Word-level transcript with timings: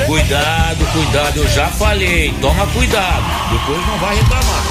Cuidado, 0.00 0.86
cuidado, 0.92 1.36
eu 1.36 1.48
já 1.48 1.68
falei. 1.68 2.34
Toma 2.40 2.66
cuidado, 2.68 3.24
depois 3.50 3.86
não 3.86 3.98
vai 3.98 4.16
reclamar. 4.16 4.62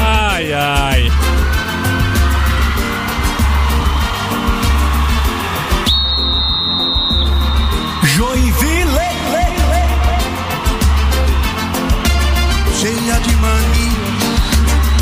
Ai, 0.00 0.52
ai. 0.52 1.37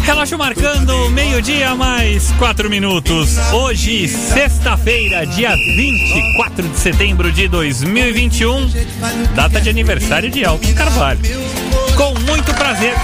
Relógio 0.07 0.39
marcando 0.39 1.11
meio-dia 1.11 1.75
mais 1.75 2.31
quatro 2.39 2.71
minutos. 2.71 3.37
Hoje, 3.53 4.07
sexta-feira, 4.07 5.27
dia 5.27 5.51
24 5.75 6.69
de 6.69 6.79
setembro 6.79 7.33
de 7.33 7.49
2021, 7.49 8.71
data 9.34 9.61
de 9.61 9.69
aniversário 9.69 10.31
de 10.31 10.45
Elton 10.45 10.73
Carvalho. 10.75 11.19
Com 11.97 12.15
muito 12.21 12.55
prazer, 12.55 12.95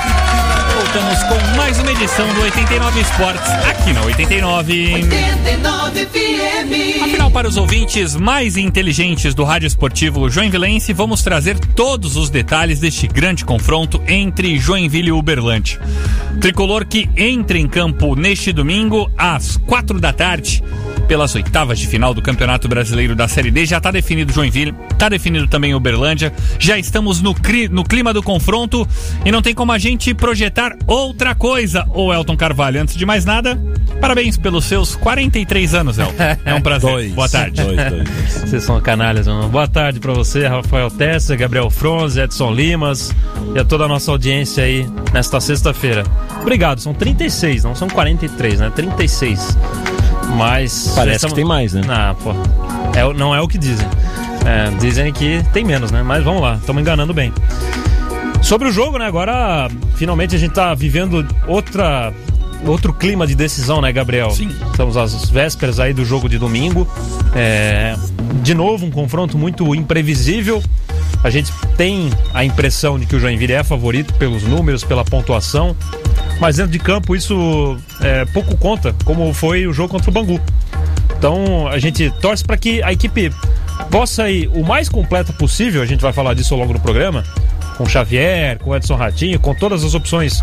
voltamos 0.93 1.23
com 1.23 1.57
mais 1.57 1.79
uma 1.79 1.91
edição 1.91 2.29
do 2.35 2.43
89 2.43 3.01
Esportes 3.01 3.51
aqui 3.67 3.95
na 3.95 4.03
89. 4.03 4.95
89 4.95 6.07
FM. 6.07 7.03
Afinal, 7.03 7.31
para 7.31 7.49
os 7.49 7.57
ouvintes 7.57 8.15
mais 8.15 8.59
inteligentes 8.59 9.35
do 9.35 9.43
rádio 9.43 9.67
esportivo 9.67 10.29
Joinvilense, 10.29 10.93
vamos 10.93 11.23
trazer 11.23 11.59
todos 11.59 12.17
os 12.17 12.29
detalhes 12.29 12.79
deste 12.79 13.07
grande 13.07 13.43
confronto 13.43 14.03
entre 14.07 14.59
Joinville 14.59 15.09
e 15.09 15.13
Uberlândia. 15.13 15.81
Tricolor 16.39 16.85
que 16.85 17.09
entra 17.17 17.57
em 17.57 17.67
campo 17.67 18.15
neste 18.15 18.53
domingo 18.53 19.11
às 19.17 19.57
quatro 19.57 19.99
da 19.99 20.13
tarde 20.13 20.63
pelas 21.09 21.35
oitavas 21.35 21.79
de 21.79 21.87
final 21.87 22.15
do 22.15 22.23
Campeonato 22.23 22.69
Brasileiro 22.69 23.15
da 23.15 23.29
Série 23.29 23.51
D. 23.51 23.67
Já 23.67 23.79
está 23.79 23.91
definido 23.91 24.33
Joinville, 24.33 24.75
está 24.91 25.09
definido 25.09 25.47
também 25.47 25.75
Uberlândia. 25.75 26.33
Já 26.59 26.79
estamos 26.79 27.21
no, 27.21 27.35
cri- 27.35 27.69
no 27.69 27.85
clima 27.85 28.13
do 28.13 28.23
confronto 28.23 28.87
e 29.25 29.31
não 29.33 29.43
tem 29.43 29.55
como 29.55 29.73
a 29.73 29.79
gente 29.79 30.15
projetar 30.15 30.77
outra 30.87 31.35
coisa. 31.35 31.85
Ô 31.95 32.13
Elton 32.13 32.37
Carvalho, 32.37 32.81
antes 32.81 32.95
de 32.97 33.05
mais 33.05 33.25
nada, 33.25 33.61
parabéns 34.01 34.37
pelos 34.37 34.65
seus 34.65 34.95
43 34.97 35.75
anos, 35.75 35.99
Elton. 35.99 36.15
É 36.45 36.55
um 36.55 36.61
prazer. 36.63 36.91
Dois. 36.91 37.13
Boa 37.13 37.29
tarde. 37.29 37.63
Dois, 37.63 37.77
dois, 37.77 37.91
dois. 37.91 38.09
Vocês 38.49 38.63
são 38.65 38.81
canalhas, 38.81 39.27
mano. 39.27 39.49
Boa 39.49 39.69
tarde 39.69 40.01
pra 40.01 40.13
você, 40.13 40.47
Rafael 40.47 40.91
Tessa, 40.91 41.37
Gabriel 41.37 41.69
Fronze, 41.71 42.21
Edson 42.21 42.53
Limas 42.53 43.15
e 43.55 43.59
a 43.59 43.65
toda 43.65 43.85
a 43.85 43.89
nossa 43.89 44.11
audiência 44.11 44.65
aí 44.65 44.87
nesta 45.13 45.41
sexta-feira. 45.41 46.05
Obrigado, 46.41 46.81
são 46.81 46.95
36, 46.95 47.65
não 47.65 47.75
são 47.75 47.89
43, 47.89 48.61
né? 48.61 48.71
36. 48.75 49.57
Mas. 50.37 50.93
Parece 50.95 51.27
que 51.27 51.35
tem 51.35 51.45
mais, 51.45 51.73
né? 51.73 51.83
Ah, 51.89 52.15
pô. 52.23 52.33
É, 52.97 53.13
não 53.15 53.35
é 53.35 53.41
o 53.41 53.49
que 53.49 53.59
dizem. 53.59 53.87
É, 54.45 54.71
dizem 54.79 55.13
que 55.13 55.43
tem 55.53 55.65
menos, 55.65 55.91
né? 55.91 56.03
Mas 56.03 56.25
vamos 56.25 56.43
lá, 56.43 56.57
estamos 56.57 56.81
enganando 56.81 57.15
bem. 57.15 57.33
Sobre 58.43 58.69
o 58.69 58.73
jogo, 58.73 58.99
né? 58.99 59.07
Agora, 59.07 59.69
finalmente 59.95 60.35
a 60.35 60.39
gente 60.39 60.53
tá 60.53 60.75
vivendo 60.75 61.27
outra. 61.47 62.13
Outro 62.65 62.93
clima 62.93 63.27
de 63.27 63.35
decisão, 63.35 63.81
né, 63.81 63.91
Gabriel? 63.93 64.31
Sim. 64.31 64.49
Estamos 64.71 64.97
às 64.97 65.29
vésperas 65.29 65.81
aí 65.81 65.93
do 65.93 66.05
jogo 66.05 66.29
de 66.29 66.39
domingo. 66.39 66.87
É, 67.35 67.97
de 68.41 68.55
novo, 68.55 68.87
um 68.87 68.91
confronto 68.91 69.37
muito 69.37 69.75
imprevisível. 69.75 70.63
A 71.25 71.31
gente 71.31 71.53
tem 71.77 72.09
a 72.33 72.45
impressão 72.45 73.01
de 73.01 73.07
que 73.07 73.17
o 73.17 73.21
Joinville 73.21 73.53
é 73.53 73.65
favorito 73.65 74.15
pelos 74.15 74.45
números, 74.45 74.85
pela 74.85 75.05
pontuação. 75.05 75.77
Mas 76.43 76.57
dentro 76.57 76.73
de 76.73 76.79
campo 76.81 77.15
isso 77.15 77.79
é, 78.01 78.25
pouco 78.25 78.57
conta, 78.57 78.93
como 79.05 79.33
foi 79.33 79.65
o 79.65 79.73
jogo 79.73 79.91
contra 79.91 80.11
o 80.11 80.13
Bangu. 80.13 80.41
Então 81.17 81.69
a 81.69 81.79
gente 81.79 82.11
torce 82.21 82.45
para 82.45 82.57
que 82.57 82.83
a 82.83 82.93
equipe 82.93 83.33
possa 83.93 84.29
ir 84.29 84.49
o 84.49 84.65
mais 84.65 84.89
completa 84.89 85.33
possível. 85.33 85.81
A 85.81 85.87
gente 85.87 86.01
vai 86.01 86.13
falar 86.13 86.35
disso 86.35 86.53
ao 86.53 86.59
longo 86.59 86.73
do 86.73 86.81
programa. 86.81 87.23
Com 87.79 87.87
Xavier, 87.87 88.59
com 88.59 88.75
Edson 88.75 88.97
Ratinho, 88.97 89.39
com 89.39 89.55
todas 89.55 89.85
as 89.85 89.95
opções 89.95 90.43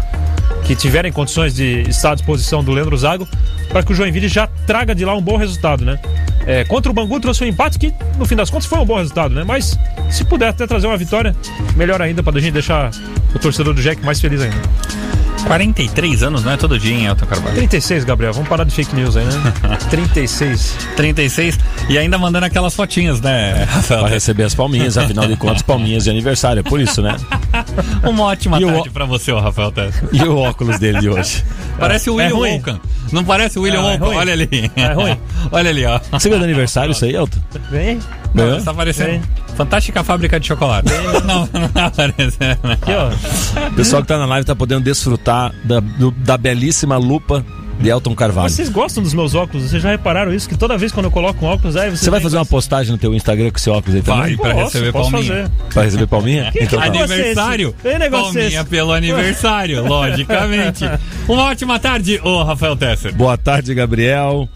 que 0.64 0.74
tiverem 0.74 1.12
condições 1.12 1.54
de 1.54 1.82
estar 1.90 2.14
à 2.14 2.16
disposição 2.16 2.64
do 2.64 2.72
Leandro 2.72 2.96
Zago, 2.96 3.28
para 3.68 3.84
que 3.84 3.92
o 3.92 3.96
Joinville 3.96 4.30
já 4.30 4.48
traga 4.66 4.96
de 4.96 5.04
lá 5.04 5.14
um 5.14 5.22
bom 5.22 5.36
resultado, 5.36 5.84
né? 5.84 6.00
É, 6.48 6.64
contra 6.64 6.90
o 6.90 6.96
Bangu 6.96 7.20
trouxe 7.20 7.44
um 7.44 7.48
empate 7.48 7.78
que, 7.78 7.94
no 8.18 8.26
fim 8.26 8.38
das 8.38 8.50
contas, 8.50 8.68
foi 8.68 8.80
um 8.80 8.86
bom 8.86 8.98
resultado, 8.98 9.36
né? 9.36 9.44
Mas 9.44 9.78
se 10.09 10.24
puder 10.24 10.48
até 10.48 10.66
trazer 10.66 10.88
uma 10.88 10.98
vitória, 10.98 11.36
melhor 11.76 12.02
ainda, 12.02 12.24
para 12.24 12.38
a 12.38 12.42
gente 12.42 12.54
deixar 12.54 12.90
o 13.36 13.40
torcedor 13.40 13.74
do 13.74 13.82
Jack 13.82 14.02
mais 14.06 14.22
feliz 14.22 14.40
ainda. 14.40 15.19
43 15.44 16.24
anos, 16.24 16.44
não 16.44 16.52
é 16.52 16.58
todo 16.58 16.78
dia, 16.80 16.94
hein, 16.94 17.06
Elton 17.06 17.26
Carvalho? 17.26 17.56
36, 17.56 18.04
Gabriel, 18.04 18.34
vamos 18.34 18.48
parar 18.50 18.64
de 18.64 18.72
fake 18.74 18.96
news 18.96 19.16
aí, 19.18 19.26
né? 19.26 19.54
36. 19.90 20.76
36 20.96 21.60
e 21.90 21.98
ainda 21.98 22.18
mandando 22.18 22.46
aquelas 22.46 22.76
fotinhas, 22.76 23.20
né, 23.22 23.64
Rafael? 23.70 24.02
Pra 24.02 24.10
receber 24.10 24.44
as 24.44 24.54
palminhas, 24.56 24.98
afinal 24.98 25.28
de 25.28 25.36
contas, 25.36 25.62
palminhas 25.62 26.04
de 26.04 26.10
aniversário. 26.10 26.60
É 26.60 26.64
por 26.64 26.80
isso, 26.80 27.02
né? 27.02 27.16
Uma 28.04 28.24
ótima 28.26 28.60
E 28.60 28.66
o- 28.66 28.72
tarde 28.72 28.90
pra 28.92 29.06
você, 29.06 29.32
Rafael 29.34 29.72
Tessa. 29.72 30.08
E 30.12 30.22
o 30.24 30.38
óculos 30.38 30.78
dele 30.80 31.00
de 31.00 31.10
hoje. 31.10 31.44
Parece 31.80 32.10
o 32.10 32.20
É 32.20 32.24
William 32.26 32.36
ruim. 32.38 32.52
Wonka. 32.54 32.80
Não 33.12 33.24
parece 33.24 33.58
o 33.58 33.64
William 33.64 33.82
Não, 33.82 33.90
é 33.90 33.94
Wonka? 33.94 34.06
ruim. 34.06 34.16
Olha 34.18 34.34
ali. 34.34 34.72
É 34.76 34.94
ruim. 34.94 35.18
Olha 35.52 35.70
ali, 35.70 35.86
ó. 35.86 36.00
Você 36.12 36.30
ganhou 36.30 36.40
de 36.40 36.46
aniversário 36.52 36.92
isso 36.92 37.06
aí, 37.06 37.16
Elton? 37.16 37.40
Vem. 37.72 38.00
Ganhou? 38.36 38.58
Está 38.58 38.74
parecendo 38.74 39.10
Bem. 39.12 39.22
Fantástica 39.64 40.03
fábrica 40.06 40.40
de 40.40 40.47
chocolate. 40.47 40.88
Não, 41.25 41.50
não 41.52 41.68
tá 41.68 41.92
parecendo. 41.92 42.59
Aqui, 42.64 42.92
ó. 42.94 43.68
O 43.68 43.74
pessoal 43.74 44.02
que 44.02 44.08
tá 44.08 44.18
na 44.18 44.25
live 44.25 44.46
tá 44.46 44.56
podendo 44.56 44.81
desfrutar 44.86 45.53
da, 45.66 45.81
do- 45.81 46.12
da 46.12 46.38
belíssima 46.38 46.96
lupa 46.96 47.46
de 47.78 47.90
Elton 47.90 48.16
Carvalho. 48.16 48.50
Vocês 48.50 48.70
gostam 48.70 49.03
dos 49.03 49.14
meus 49.14 49.36
óculos? 49.36 49.70
Vocês 49.70 49.84
já 49.84 49.90
repararam 49.92 50.34
isso? 50.34 50.47
Que 50.47 50.58
toda 50.58 50.78
vez 50.78 50.92
quando 50.94 51.06
eu 51.08 51.12
coloco 51.12 51.46
um 51.46 51.50
óculos, 51.50 51.75
aí 51.75 51.90
você. 51.90 52.06
Você 52.06 52.09
vai 52.09 52.22
fazer 52.22 52.38
uma 52.38 52.46
postagem 52.46 52.92
no 52.94 52.97
teu 52.97 53.14
Instagram 53.14 53.52
com 53.52 53.58
esse 53.58 53.70
óculos 53.70 53.96
aí 53.96 54.02
Vai, 54.02 54.18
também? 54.22 54.38
pra 54.38 54.52
Posso, 54.53 54.64
receber 54.66 54.92
posso 54.94 55.12
palminha. 55.12 55.34
fazer. 55.34 55.52
Pra 55.74 55.84
receber 55.84 56.08
palminha? 56.08 56.52
Que- 56.53 56.64
Então 56.64 56.80
que 56.81 56.88
tá. 56.90 56.96
é 56.96 57.03
Aniversário? 57.03 57.76
Que 57.81 57.97
negócio 57.97 58.30
é 58.30 58.34
Palminha 58.41 58.59
esse? 58.62 58.70
pelo 58.70 58.94
aniversário, 58.94 59.86
logicamente. 59.88 60.86
Uma 61.28 61.44
ótima 61.44 61.78
tarde, 61.80 62.20
ô 62.24 62.44
Rafael 62.44 62.76
Tesser. 62.78 63.14
Boa 63.14 63.38
tarde, 63.38 63.74
Gabriel. 63.74 64.47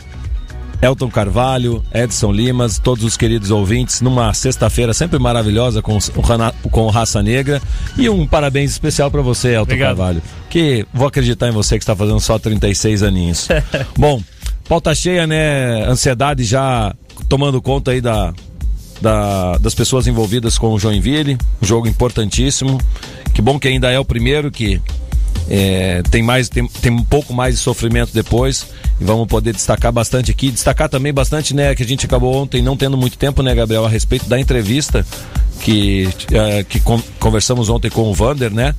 Elton 0.84 1.10
Carvalho, 1.10 1.82
Edson 1.94 2.32
Limas, 2.34 2.78
todos 2.78 3.06
os 3.06 3.16
queridos 3.16 3.52
ouvintes, 3.52 4.02
numa 4.02 4.34
sexta-feira 4.34 4.94
sempre 4.94 5.18
maravilhosa 5.18 5.82
com, 5.82 5.98
com 6.70 6.88
Raça 6.90 7.24
Negra. 7.24 7.62
E 7.98 8.10
um 8.10 8.28
parabéns 8.28 8.72
especial 8.72 9.10
pra 9.10 9.22
você, 9.22 9.50
Elton 9.50 9.62
Obrigado. 9.62 9.96
Carvalho. 9.98 10.22
Que 10.50 10.86
vou 10.94 11.08
acreditar 11.08 11.48
em 11.48 11.52
você 11.52 11.78
que 11.78 11.84
está 11.84 11.96
fazendo 11.96 12.20
só 12.20 12.38
36 12.38 13.02
aninhos. 13.02 13.48
Bom, 13.98 14.22
pauta 14.68 14.94
cheia, 14.94 15.26
né? 15.26 15.86
Ansiedade 15.88 16.44
já 16.44 16.94
tomando 17.30 17.62
conta 17.62 17.92
aí 17.92 18.02
da, 18.02 18.34
da- 19.02 19.58
das 19.60 19.74
pessoas 19.74 20.06
envolvidas 20.06 20.58
com 20.58 20.74
o 20.74 20.80
Joinville. 20.80 21.38
Um 21.62 21.66
jogo 21.66 21.88
importantíssimo. 21.88 22.78
Que 23.34 23.42
bom 23.42 23.58
que 23.58 23.68
ainda 23.68 23.90
é 23.90 23.97
o 23.97 24.06
primeiro 24.06 24.52
que 24.52 24.79
é, 25.49 26.01
tem 26.09 26.22
mais 26.23 26.47
tem, 26.49 26.67
tem 26.67 26.91
um 26.91 27.03
pouco 27.03 27.34
mais 27.34 27.55
de 27.55 27.61
sofrimento 27.61 28.11
depois 28.13 28.67
e 28.99 29.03
vamos 29.03 29.28
poder 29.28 29.53
destacar 29.53 29.91
bastante 29.91 30.31
aqui. 30.31 30.49
Destacar 30.51 30.87
também 30.90 31.13
bastante 31.13 31.53
né 31.53 31.75
que 31.75 31.84
a 31.84 31.85
gente 31.85 32.05
acabou 32.05 32.34
ontem 32.35 32.61
não 32.61 32.78
tendo 32.78 32.97
muito 32.97 33.17
tempo 33.17 33.41
né 33.43 33.53
Gabriel 33.53 33.85
a 33.85 33.90
respeito 33.90 34.28
da 34.28 34.40
entrevista 34.40 35.05
que 35.61 36.09
eh, 36.31 36.63
que 36.67 36.79
con- 36.79 37.01
conversamos 37.19 37.69
ontem 37.69 37.90
com 37.90 38.03
o 38.09 38.13
Vander 38.13 38.51
né 38.53 38.73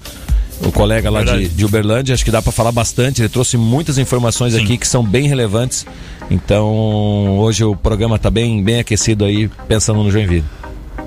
o 0.63 0.71
colega 0.71 1.11
lá 1.11 1.25
de, 1.25 1.49
de 1.49 1.65
Uberlândia. 1.65 2.15
Acho 2.15 2.25
que 2.25 2.31
dá 2.31 2.41
para 2.41 2.53
falar 2.53 2.71
bastante. 2.71 3.21
Ele 3.21 3.29
trouxe 3.29 3.57
muitas 3.57 3.99
informações 3.99 4.55
aqui 4.55 4.79
que 4.79 4.87
são 4.87 5.03
bem 5.05 5.27
relevantes. 5.27 5.85
Então 6.31 7.39
hoje 7.39 7.65
o 7.65 7.75
programa 7.77 8.19
tá 8.19 8.31
bem 8.31 8.63
bem 8.63 8.79
aquecido 8.79 9.25
aí 9.25 9.51
pensando 9.69 10.03
no 10.03 10.11
Joinville 10.11 10.45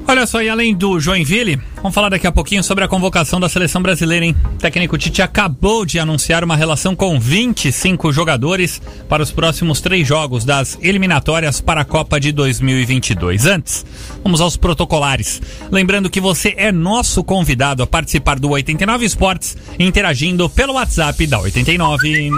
Olha 0.09 0.25
só, 0.25 0.41
e 0.41 0.47
além 0.47 0.73
do 0.73 0.99
Joinville, 1.01 1.61
vamos 1.75 1.93
falar 1.93 2.07
daqui 2.07 2.25
a 2.25 2.31
pouquinho 2.31 2.63
sobre 2.63 2.81
a 2.81 2.87
convocação 2.87 3.41
da 3.41 3.49
seleção 3.49 3.81
brasileira, 3.81 4.25
hein? 4.25 4.35
O 4.53 4.57
técnico 4.57 4.97
Tite 4.97 5.21
acabou 5.21 5.85
de 5.85 5.99
anunciar 5.99 6.45
uma 6.45 6.55
relação 6.55 6.95
com 6.95 7.19
25 7.19 8.13
jogadores 8.13 8.81
para 9.09 9.21
os 9.21 9.31
próximos 9.31 9.81
três 9.81 10.07
jogos 10.07 10.45
das 10.45 10.77
eliminatórias 10.81 11.59
para 11.59 11.81
a 11.81 11.85
Copa 11.85 12.21
de 12.21 12.31
2022. 12.31 13.45
Antes, 13.45 13.85
vamos 14.23 14.39
aos 14.39 14.55
protocolares. 14.55 15.41
Lembrando 15.69 16.09
que 16.09 16.21
você 16.21 16.53
é 16.57 16.71
nosso 16.71 17.21
convidado 17.21 17.83
a 17.83 17.87
participar 17.87 18.39
do 18.39 18.51
89 18.51 19.05
Esportes, 19.05 19.57
interagindo 19.77 20.49
pelo 20.49 20.73
WhatsApp 20.73 21.27
da 21.27 21.39
89. 21.39 22.31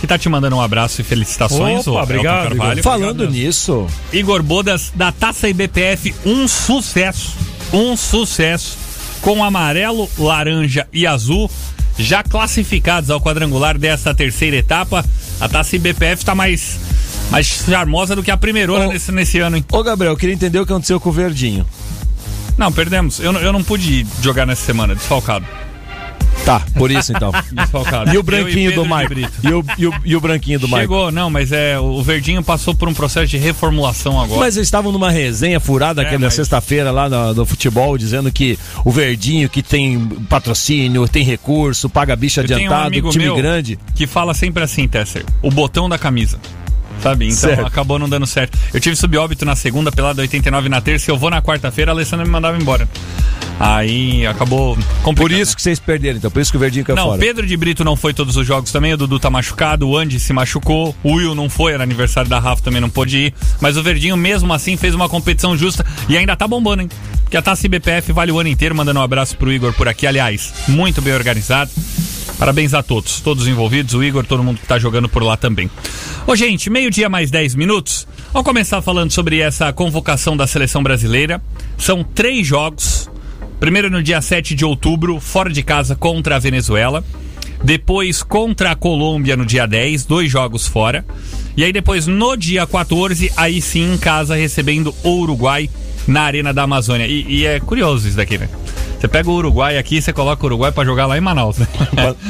que 0.00 0.06
tá 0.06 0.16
te 0.16 0.28
mandando 0.28 0.56
um 0.56 0.60
abraço 0.60 1.00
e 1.00 1.04
felicitações. 1.04 1.86
Opa, 1.86 2.02
obrigado. 2.02 2.54
Igor. 2.54 2.82
Falando 2.82 3.28
nisso, 3.28 3.86
Igor 4.12 4.42
Bodas 4.42 4.92
da 4.94 5.10
Taça 5.10 5.48
IBPF, 5.48 6.14
um 6.24 6.46
sucesso, 6.46 7.36
um 7.72 7.96
sucesso, 7.96 8.78
com 9.20 9.42
amarelo, 9.42 10.08
laranja 10.16 10.86
e 10.92 11.06
azul, 11.06 11.50
já 11.98 12.22
classificados 12.22 13.10
ao 13.10 13.20
quadrangular 13.20 13.76
dessa 13.76 14.14
terceira 14.14 14.56
etapa. 14.56 15.04
A 15.40 15.48
Taça 15.48 15.76
IBPF 15.76 16.24
tá 16.24 16.34
mais, 16.34 16.78
mais 17.30 17.46
charmosa 17.46 18.14
do 18.14 18.22
que 18.22 18.30
a 18.30 18.36
primeira 18.36 18.72
Ô. 18.72 18.88
nesse, 18.88 19.12
nesse 19.12 19.38
ano, 19.38 19.56
hein? 19.56 19.64
ô 19.70 19.82
Gabriel, 19.82 20.12
eu 20.12 20.16
queria 20.16 20.34
entender 20.34 20.58
o 20.60 20.66
que 20.66 20.72
aconteceu 20.72 21.00
com 21.00 21.08
o 21.08 21.12
Verdinho. 21.12 21.66
Não, 22.56 22.72
perdemos. 22.72 23.20
Eu, 23.20 23.32
eu 23.34 23.52
não 23.52 23.62
pude 23.62 24.06
jogar 24.20 24.46
nessa 24.46 24.64
semana, 24.64 24.94
desfalcado. 24.94 25.46
Tá, 26.48 26.62
por 26.74 26.90
isso 26.90 27.12
então. 27.12 27.30
Desfalcado. 27.52 28.14
E 28.14 28.16
o 28.16 28.22
branquinho 28.22 28.70
Pedro 28.70 28.84
do? 28.88 29.08
Brito. 29.08 29.32
E 29.44 29.52
o, 29.52 29.64
e, 29.76 29.86
o, 29.86 29.94
e 30.02 30.16
o 30.16 30.20
branquinho 30.20 30.58
do 30.58 30.66
Mike? 30.66 30.80
Chegou, 30.80 31.12
não, 31.12 31.28
mas 31.28 31.52
é 31.52 31.78
o 31.78 32.02
Verdinho 32.02 32.42
passou 32.42 32.74
por 32.74 32.88
um 32.88 32.94
processo 32.94 33.26
de 33.26 33.36
reformulação 33.36 34.18
agora. 34.18 34.40
Mas 34.40 34.56
eles 34.56 34.66
estavam 34.66 34.90
numa 34.90 35.10
resenha 35.10 35.60
furada 35.60 36.02
É, 36.02 36.16
mas- 36.16 36.34
sexta-feira 36.34 36.90
lá 36.90 37.06
no, 37.06 37.34
no 37.34 37.44
futebol, 37.44 37.98
dizendo 37.98 38.32
que 38.32 38.58
o 38.82 38.90
Verdinho, 38.90 39.48
que 39.48 39.62
tem 39.62 39.98
patrocínio, 40.28 41.06
tem 41.06 41.22
recurso, 41.22 41.90
paga 41.90 42.16
bicha 42.16 42.40
Eu 42.40 42.44
um 42.44 42.56
adiantado, 42.56 42.86
amigo 42.86 43.10
time 43.10 43.24
meu 43.24 43.36
grande. 43.36 43.78
que 43.94 44.06
fala 44.06 44.32
sempre 44.32 44.62
assim, 44.62 44.88
Tesser, 44.88 45.26
o 45.42 45.50
botão 45.50 45.86
da 45.86 45.98
camisa. 45.98 46.38
Sabe? 47.02 47.26
Então 47.26 47.36
Certo. 47.36 47.66
acabou 47.66 47.98
não 47.98 48.08
dando 48.08 48.26
certo. 48.26 48.58
Eu 48.72 48.80
tive 48.80 48.96
subóbito 48.96 49.44
na 49.44 49.54
segunda, 49.54 49.92
pelada 49.92 50.20
89 50.22 50.68
na 50.68 50.80
terça, 50.80 51.10
e 51.10 51.12
eu 51.12 51.18
vou 51.18 51.30
na 51.30 51.40
quarta-feira, 51.40 51.92
a 51.92 51.94
Alessandra 51.94 52.24
me 52.26 52.30
mandava 52.32 52.58
embora. 52.60 52.88
Aí 53.60 54.24
acabou 54.26 54.76
complicado. 55.02 55.16
Por 55.16 55.32
isso 55.32 55.56
que 55.56 55.62
vocês 55.62 55.80
perderam, 55.80 56.18
então. 56.18 56.30
Por 56.30 56.40
isso 56.40 56.50
que 56.50 56.56
o 56.56 56.60
Verdinho 56.60 56.84
caiu 56.84 56.96
Não, 56.96 57.06
fora. 57.06 57.18
Pedro 57.18 57.46
de 57.46 57.56
Brito 57.56 57.84
não 57.84 57.96
foi 57.96 58.14
todos 58.14 58.36
os 58.36 58.46
jogos 58.46 58.70
também, 58.70 58.92
o 58.92 58.96
Dudu 58.96 59.18
tá 59.18 59.30
machucado, 59.30 59.88
o 59.88 59.96
Andy 59.96 60.20
se 60.20 60.32
machucou, 60.32 60.94
o 61.02 61.14
Will 61.14 61.34
não 61.34 61.48
foi, 61.48 61.72
era 61.72 61.82
aniversário 61.82 62.30
da 62.30 62.38
Rafa, 62.38 62.62
também 62.62 62.80
não 62.80 62.90
pôde 62.90 63.16
ir. 63.18 63.34
Mas 63.60 63.76
o 63.76 63.82
Verdinho, 63.82 64.16
mesmo 64.16 64.52
assim, 64.52 64.76
fez 64.76 64.94
uma 64.94 65.08
competição 65.08 65.56
justa 65.56 65.84
e 66.08 66.16
ainda 66.16 66.36
tá 66.36 66.46
bombando, 66.46 66.82
hein? 66.82 66.88
Porque 67.24 67.36
a 67.36 67.42
Taça 67.42 67.66
IBPF 67.66 68.12
vale 68.12 68.30
o 68.30 68.38
ano 68.38 68.48
inteiro, 68.48 68.74
mandando 68.74 69.00
um 69.00 69.02
abraço 69.02 69.36
pro 69.36 69.52
Igor 69.52 69.72
por 69.74 69.88
aqui, 69.88 70.06
aliás, 70.06 70.52
muito 70.68 71.02
bem 71.02 71.12
organizado. 71.14 71.70
Parabéns 72.38 72.72
a 72.72 72.84
todos, 72.84 73.20
todos 73.20 73.42
os 73.42 73.48
envolvidos, 73.48 73.94
o 73.94 74.02
Igor, 74.02 74.24
todo 74.24 74.44
mundo 74.44 74.60
que 74.60 74.66
tá 74.66 74.78
jogando 74.78 75.08
por 75.08 75.24
lá 75.24 75.36
também. 75.36 75.68
Ô, 76.24 76.36
gente, 76.36 76.70
meio-dia 76.70 77.08
mais 77.08 77.32
10 77.32 77.56
minutos. 77.56 78.06
Vamos 78.32 78.46
começar 78.46 78.80
falando 78.80 79.10
sobre 79.10 79.40
essa 79.40 79.72
convocação 79.72 80.36
da 80.36 80.46
seleção 80.46 80.80
brasileira. 80.80 81.42
São 81.76 82.04
três 82.04 82.46
jogos. 82.46 83.10
Primeiro 83.58 83.90
no 83.90 84.00
dia 84.00 84.20
7 84.22 84.54
de 84.54 84.64
outubro, 84.64 85.18
fora 85.18 85.50
de 85.50 85.64
casa 85.64 85.96
contra 85.96 86.36
a 86.36 86.38
Venezuela. 86.38 87.02
Depois 87.64 88.22
contra 88.22 88.70
a 88.70 88.76
Colômbia 88.76 89.36
no 89.36 89.44
dia 89.44 89.66
10, 89.66 90.04
dois 90.04 90.30
jogos 90.30 90.66
fora. 90.66 91.04
E 91.56 91.64
aí 91.64 91.72
depois 91.72 92.06
no 92.06 92.36
dia 92.36 92.64
14, 92.68 93.32
aí 93.36 93.60
sim 93.60 93.94
em 93.94 93.98
casa 93.98 94.36
recebendo 94.36 94.94
o 95.02 95.10
Uruguai 95.18 95.68
na 96.06 96.22
Arena 96.22 96.54
da 96.54 96.62
Amazônia. 96.62 97.08
E, 97.08 97.26
e 97.28 97.46
é 97.46 97.58
curioso 97.58 98.06
isso 98.06 98.16
daqui, 98.16 98.38
né? 98.38 98.48
Você 98.98 99.06
pega 99.06 99.30
o 99.30 99.34
Uruguai 99.34 99.78
aqui 99.78 99.96
e 99.96 100.02
você 100.02 100.12
coloca 100.12 100.42
o 100.42 100.46
Uruguai 100.46 100.72
pra 100.72 100.84
jogar 100.84 101.06
lá 101.06 101.16
em 101.16 101.20
Manaus, 101.20 101.56
né? 101.58 101.66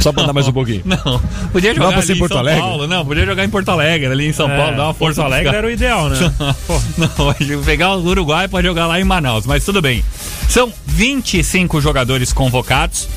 Só 0.01 0.13
pra 0.13 0.25
andar 0.25 0.33
mais 0.35 0.47
um 0.47 0.53
pouquinho. 0.53 0.83
Não, 0.85 1.21
podia 1.51 1.75
jogar 1.75 1.93
pra 1.93 2.01
ali 2.01 2.13
em 2.13 2.19
Porto 2.19 2.33
São 2.33 2.41
Alegre? 2.41 2.61
Paulo, 2.61 2.87
não, 2.87 3.07
podia 3.07 3.25
jogar 3.25 3.45
em 3.45 3.49
Porto 3.49 3.69
Alegre, 3.71 4.07
ali 4.07 4.29
em 4.29 4.33
São 4.33 4.49
Paulo, 4.49 4.77
dar 4.77 4.85
uma 4.85 4.95
força 4.95 5.21
É, 5.21 5.25
Porto 5.25 5.35
Alegre 5.35 5.57
era 5.57 5.67
o 5.67 5.71
ideal, 5.71 6.09
né? 6.09 6.19
Não, 6.99 7.63
pegar 7.65 7.95
o 7.95 8.07
Uruguai 8.07 8.49
para 8.49 8.63
jogar 8.63 8.87
lá 8.87 9.01
em 9.01 9.05
Manaus, 9.05 9.47
mas 9.47 9.65
tudo 9.65 9.81
bem. 9.81 10.05
São 10.49 10.73
25 10.87 11.81
jogadores 11.81 12.33
convocados. 12.33 13.09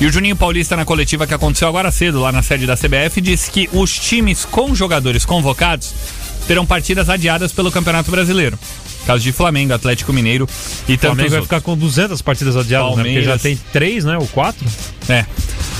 E 0.00 0.06
o 0.06 0.12
Juninho 0.12 0.34
Paulista, 0.34 0.76
na 0.76 0.84
coletiva 0.84 1.26
que 1.26 1.34
aconteceu 1.34 1.68
agora 1.68 1.90
cedo, 1.90 2.20
lá 2.20 2.32
na 2.32 2.42
sede 2.42 2.66
da 2.66 2.76
CBF, 2.76 3.20
disse 3.20 3.50
que 3.50 3.68
os 3.72 3.96
times 3.96 4.44
com 4.44 4.74
jogadores 4.74 5.24
convocados 5.24 5.92
terão 6.46 6.66
partidas 6.66 7.08
adiadas 7.08 7.52
pelo 7.52 7.70
Campeonato 7.70 8.10
Brasileiro. 8.10 8.58
Caso 9.06 9.22
de 9.22 9.32
Flamengo, 9.32 9.72
Atlético 9.74 10.12
Mineiro 10.12 10.48
e 10.88 10.94
o 10.94 10.98
tantos 10.98 11.00
Flamengo 11.00 11.30
vai 11.30 11.38
outros. 11.40 11.44
ficar 11.44 11.60
com 11.60 11.76
200 11.76 12.22
partidas 12.22 12.56
adiadas, 12.56 12.90
né? 12.90 12.94
Porque 13.02 13.08
Palmeiras. 13.10 13.24
já 13.26 13.38
tem 13.38 13.60
três, 13.72 14.04
né? 14.04 14.16
Ou 14.16 14.26
quatro. 14.28 14.64
É. 15.08 15.26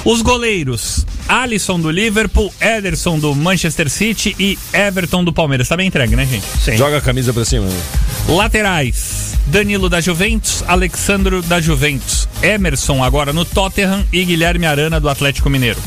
Os 0.04 0.22
goleiros: 0.22 1.06
Alisson 1.28 1.78
do 1.78 1.88
Liverpool, 1.90 2.52
Ederson 2.60 3.18
do 3.20 3.34
Manchester 3.34 3.88
City 3.88 4.34
e 4.38 4.58
Everton 4.72 5.22
do 5.22 5.32
Palmeiras. 5.32 5.68
Tá 5.68 5.76
bem 5.76 5.86
entregue, 5.86 6.16
né, 6.16 6.26
gente? 6.26 6.44
Sim. 6.64 6.76
Joga 6.76 6.98
a 6.98 7.00
camisa 7.00 7.32
pra 7.32 7.44
cima. 7.44 7.66
né? 7.66 7.80
Laterais: 8.28 9.34
Danilo 9.46 9.88
da 9.88 10.00
Juventus, 10.00 10.64
Alexandro 10.66 11.40
da 11.42 11.60
Juventus, 11.60 12.28
Emerson 12.42 13.04
agora 13.04 13.32
no 13.32 13.44
Tottenham 13.44 14.04
e 14.12 14.24
Guilherme 14.24 14.66
Arana 14.66 14.98
do 14.98 15.08
Atlético 15.08 15.48
Mineiro. 15.48 15.78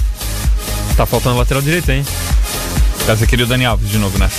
Tá 0.95 1.05
faltando 1.05 1.37
lateral 1.37 1.61
direito, 1.61 1.89
hein? 1.91 2.05
Caso 3.05 3.19
você 3.19 3.27
queria 3.27 3.43
o 3.43 3.47
Dani 3.47 3.65
Alves 3.65 3.89
de 3.89 3.97
novo, 3.97 4.17
né? 4.17 4.29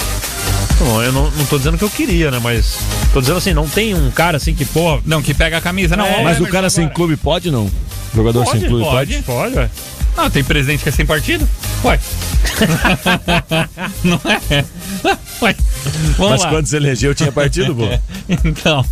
Bom, 0.78 1.02
eu 1.02 1.10
não, 1.12 1.30
não 1.30 1.46
tô 1.46 1.56
dizendo 1.56 1.78
que 1.78 1.84
eu 1.84 1.90
queria, 1.90 2.30
né? 2.30 2.38
Mas 2.42 2.78
tô 3.12 3.20
dizendo 3.20 3.38
assim, 3.38 3.54
não 3.54 3.66
tem 3.68 3.94
um 3.94 4.10
cara 4.10 4.36
assim 4.36 4.54
que, 4.54 4.64
porra. 4.64 5.00
Não, 5.06 5.22
que 5.22 5.32
pega 5.32 5.56
a 5.56 5.60
camisa, 5.60 5.96
não. 5.96 6.04
É, 6.06 6.20
ó, 6.20 6.22
Mas 6.24 6.38
o 6.40 6.46
cara 6.46 6.68
sem 6.68 6.84
agora. 6.84 6.94
clube 6.94 7.16
pode, 7.16 7.50
não? 7.50 7.70
Jogador 8.14 8.44
Pode, 8.44 8.60
sem 8.60 8.68
clube 8.68 8.84
pode. 8.84 9.12
pode? 9.14 9.22
Pode, 9.24 9.56
ué. 9.56 9.70
Ah, 10.16 10.30
tem 10.30 10.42
presidente 10.42 10.82
que 10.82 10.88
é 10.88 10.92
sem 10.92 11.04
partido? 11.04 11.46
Ué. 11.84 12.00
não 14.02 14.20
é? 14.24 14.64
Ué. 15.42 15.56
Vamos 16.16 16.30
Mas 16.32 16.42
lá. 16.42 16.48
quando 16.48 16.66
se 16.66 16.76
elegeu 16.76 17.14
tinha 17.14 17.30
partido, 17.30 17.74
pô. 17.74 17.86
Então, 18.44 18.84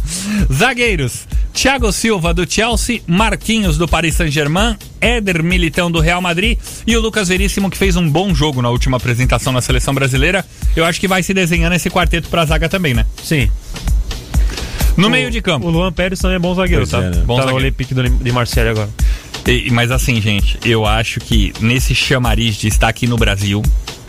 zagueiros: 0.53 1.27
Thiago 1.53 1.91
Silva 1.93 2.33
do 2.35 2.49
Chelsea, 2.49 3.01
Marquinhos 3.07 3.77
do 3.79 3.89
Paris 3.89 4.15
Saint-Germain, 4.15 4.77
Éder 5.01 5.43
Militão 5.43 5.91
do 5.91 5.99
Real 6.01 6.21
Madrid 6.21 6.59
e 6.87 6.97
o 6.97 7.01
Lucas 7.01 7.29
Veríssimo 7.29 7.71
que 7.71 7.77
fez 7.79 7.97
um 7.97 8.09
bom 8.09 8.35
jogo 8.35 8.61
na 8.63 8.69
última 8.71 8.97
apresentação 8.99 9.53
na 9.53 9.61
seleção 9.61 9.95
brasileira. 9.95 10.45
Eu 10.77 10.85
acho 10.85 11.01
que 11.01 11.09
vai 11.09 11.23
se 11.23 11.33
desenhando 11.35 11.73
esse 11.73 11.89
quarteto 11.91 12.29
pra 12.29 12.45
zaga 12.45 12.69
também, 12.69 12.95
né? 12.95 13.07
Sim. 13.23 13.51
No 14.97 15.09
O- 15.09 15.11
meio 15.11 15.31
de 15.31 15.41
campo. 15.43 15.67
O 15.67 15.71
Luan 15.71 15.91
Pérez 15.93 16.21
também 16.21 16.37
é 16.37 16.39
bom 16.39 16.55
zagueiro, 16.55 16.83
Pois 16.87 16.91
tá? 16.91 16.99
é, 16.99 17.11
né? 17.11 17.23
Bom 17.27 17.35
tá 17.37 17.43
zagueiro. 17.43 17.65
Olympique 17.65 17.95
do- 17.95 18.09
de 18.09 18.31
Marseille 18.33 18.71
agora. 18.71 18.89
E- 19.47 19.71
mas 19.71 19.91
assim, 19.91 20.21
gente, 20.21 20.59
eu 20.65 20.87
acho 20.87 21.21
que 21.21 21.53
nesse 21.61 21.95
chamariz 21.95 22.57
de 22.57 22.69
estar 22.69 22.89
aqui 22.89 23.07
no 23.07 23.17
Brasil, 23.17 23.63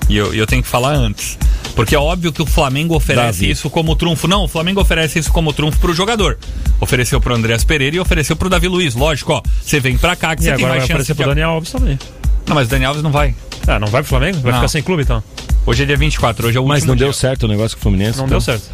e 0.07 0.15
eu, 0.15 0.33
eu 0.33 0.45
tenho 0.47 0.61
que 0.63 0.69
falar 0.69 0.93
antes. 0.93 1.37
Porque 1.75 1.93
é 1.93 1.99
óbvio 1.99 2.31
que 2.31 2.41
o 2.41 2.45
Flamengo 2.45 2.95
oferece 2.95 3.41
Davi. 3.41 3.51
isso 3.51 3.69
como 3.69 3.95
trunfo. 3.97 4.27
Não, 4.29 4.45
o 4.45 4.47
Flamengo 4.47 4.79
oferece 4.79 5.19
isso 5.19 5.31
como 5.31 5.51
trunfo 5.51 5.77
pro 5.79 5.93
jogador. 5.93 6.37
Ofereceu 6.79 7.19
pro 7.19 7.35
Andreas 7.35 7.65
Pereira 7.65 7.97
e 7.97 7.99
ofereceu 7.99 8.35
pro 8.35 8.49
Davi 8.49 8.67
Luiz. 8.69 8.95
Lógico, 8.95 9.33
ó. 9.33 9.41
Você 9.61 9.79
vem 9.81 9.97
pra 9.97 10.15
cá 10.15 10.35
que 10.35 10.43
E 10.43 10.45
você 10.45 10.51
tem 10.51 10.63
agora 10.63 10.69
vai 10.69 10.77
mais 10.77 10.83
chance 10.87 10.93
aparecer 11.11 11.13
de... 11.13 11.17
pro 11.17 11.27
Daniel 11.29 11.49
Alves 11.49 11.71
também. 11.71 11.99
Não, 12.47 12.55
mas 12.55 12.67
o 12.67 12.69
Dani 12.69 12.85
Alves 12.85 13.03
não 13.03 13.11
vai. 13.11 13.35
Ah, 13.67 13.79
não 13.79 13.87
vai 13.87 14.01
pro 14.03 14.09
Flamengo? 14.09 14.37
Vai 14.39 14.51
Não. 14.51 14.59
ficar 14.59 14.67
sem 14.69 14.83
clube 14.83 15.01
então? 15.03 15.21
Hoje 15.65 15.81
é 15.83 15.85
dia 15.85 15.97
24, 15.97 16.47
hoje 16.47 16.57
é 16.57 16.61
o 16.61 16.65
Mas 16.67 16.75
último 16.83 16.91
não 16.93 16.97
deu 16.97 17.07
dia. 17.09 17.19
certo 17.19 17.43
o 17.43 17.47
negócio 17.47 17.75
com 17.75 17.81
o 17.81 17.83
Fluminense. 17.83 18.17
Não 18.19 18.25
então. 18.25 18.37
deu 18.37 18.41
certo. 18.41 18.69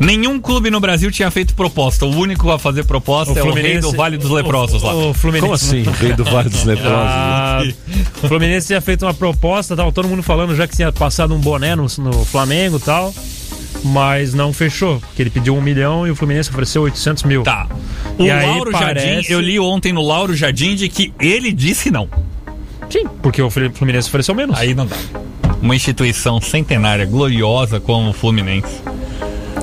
Nenhum 0.00 0.40
clube 0.40 0.70
no 0.70 0.80
Brasil 0.80 1.10
tinha 1.12 1.30
feito 1.30 1.54
proposta. 1.54 2.06
O 2.06 2.16
único 2.16 2.50
a 2.50 2.58
fazer 2.58 2.84
proposta 2.84 3.38
é 3.38 3.42
o 3.42 3.52
rei 3.52 3.78
do 3.78 3.92
Vale 3.92 4.16
dos 4.16 4.30
Leprosos 4.30 4.82
lá. 4.82 4.94
O, 4.94 5.10
o 5.10 5.14
Fluminense. 5.14 5.42
Como 5.42 5.54
assim? 5.54 5.82
Veio 5.82 6.16
do 6.16 6.24
Vale 6.24 6.48
dos 6.48 6.64
Leprosos. 6.64 6.94
Ah, 6.96 7.62
o 8.22 8.28
Fluminense 8.28 8.68
tinha 8.68 8.80
feito 8.80 9.04
uma 9.04 9.12
proposta, 9.12 9.76
tava 9.76 9.92
todo 9.92 10.08
mundo 10.08 10.22
falando 10.22 10.56
já 10.56 10.66
que 10.66 10.74
tinha 10.74 10.90
passado 10.90 11.34
um 11.34 11.38
boné 11.38 11.76
no, 11.76 11.82
no 11.98 12.24
Flamengo 12.24 12.78
e 12.78 12.80
tal, 12.80 13.14
mas 13.84 14.32
não 14.32 14.52
fechou, 14.54 15.00
porque 15.00 15.22
ele 15.22 15.30
pediu 15.30 15.54
um 15.54 15.60
milhão 15.60 16.06
e 16.06 16.10
o 16.10 16.16
Fluminense 16.16 16.48
ofereceu 16.48 16.82
800 16.82 17.22
mil. 17.24 17.42
Tá. 17.42 17.66
O 18.18 18.22
E 18.24 18.30
aí 18.30 18.46
Lauro 18.46 18.72
Jardim, 18.72 18.84
parece- 18.94 19.32
eu 19.32 19.40
li 19.40 19.60
ontem 19.60 19.92
no 19.92 20.00
Lauro 20.02 20.34
Jardim 20.34 20.74
de 20.74 20.88
que 20.88 21.12
ele 21.20 21.52
disse 21.52 21.90
não. 21.90 22.08
Sim, 22.88 23.04
porque 23.22 23.40
o 23.42 23.50
Flu- 23.50 23.70
Fluminense 23.72 24.08
ofereceu 24.08 24.34
menos. 24.34 24.58
Aí 24.58 24.74
não 24.74 24.86
dá. 24.86 24.96
Uma 25.62 25.76
instituição 25.76 26.40
centenária, 26.40 27.04
gloriosa 27.04 27.78
como 27.78 28.08
o 28.10 28.12
Fluminense. 28.14 28.80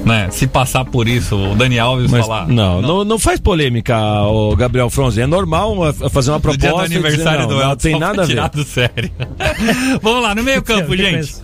Né? 0.08 0.30
Se 0.32 0.48
passar 0.48 0.86
por 0.86 1.08
isso, 1.08 1.36
o 1.36 1.56
Dani 1.56 1.78
Alves 1.80 2.10
Mas, 2.10 2.26
falar. 2.26 2.48
não, 2.48 2.82
não, 2.82 3.04
não 3.04 3.20
faz 3.20 3.40
polêmica, 3.40 3.98
o 4.24 4.56
Gabriel 4.56 4.90
Fronzi. 4.90 5.22
É 5.22 5.28
normal 5.28 5.78
uh, 5.90 6.10
fazer 6.10 6.32
uma 6.32 6.38
No 6.38 6.42
proposta. 6.42 6.68
do 6.70 6.86
e 6.86 6.88
dizer 6.88 6.98
aniversário 6.98 7.42
não, 7.42 7.48
do 7.48 7.56
não 7.56 7.62
Elton, 7.64 7.76
tem 7.78 7.92
só 7.94 8.00
nada 8.00 8.22
a 8.22 8.26
ver. 8.26 8.32
tirar 8.34 8.50
do 8.50 8.64
sério. 8.64 9.12
Vamos 10.02 10.24
lá, 10.24 10.34
no 10.34 10.44
meio 10.44 10.62
campo, 10.64 10.94
Eu 10.94 10.98
gente. 10.98 11.36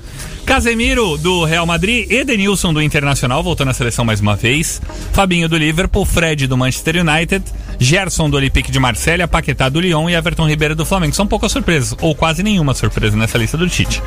Casemiro 0.45 1.17
do 1.17 1.45
Real 1.45 1.65
Madrid, 1.65 2.11
Edenilson 2.11 2.73
do 2.73 2.81
Internacional, 2.81 3.41
voltando 3.41 3.69
à 3.69 3.73
seleção 3.73 4.03
mais 4.03 4.19
uma 4.19 4.35
vez. 4.35 4.81
Fabinho 5.13 5.47
do 5.47 5.57
Liverpool, 5.57 6.03
Fred 6.03 6.47
do 6.47 6.57
Manchester 6.57 6.97
United, 6.97 7.45
Gerson 7.79 8.29
do 8.29 8.35
Olympique 8.35 8.69
de 8.69 8.77
Marselha, 8.77 9.25
Paquetá 9.25 9.69
do 9.69 9.79
Lyon 9.79 10.09
e 10.09 10.15
Everton 10.15 10.45
Ribeiro 10.47 10.75
do 10.75 10.85
Flamengo. 10.85 11.15
São 11.15 11.25
poucas 11.25 11.49
surpresas, 11.51 11.95
ou 12.01 12.13
quase 12.13 12.43
nenhuma 12.43 12.73
surpresa 12.73 13.15
nessa 13.15 13.37
lista 13.37 13.57
do 13.57 13.69
Tite. 13.69 14.03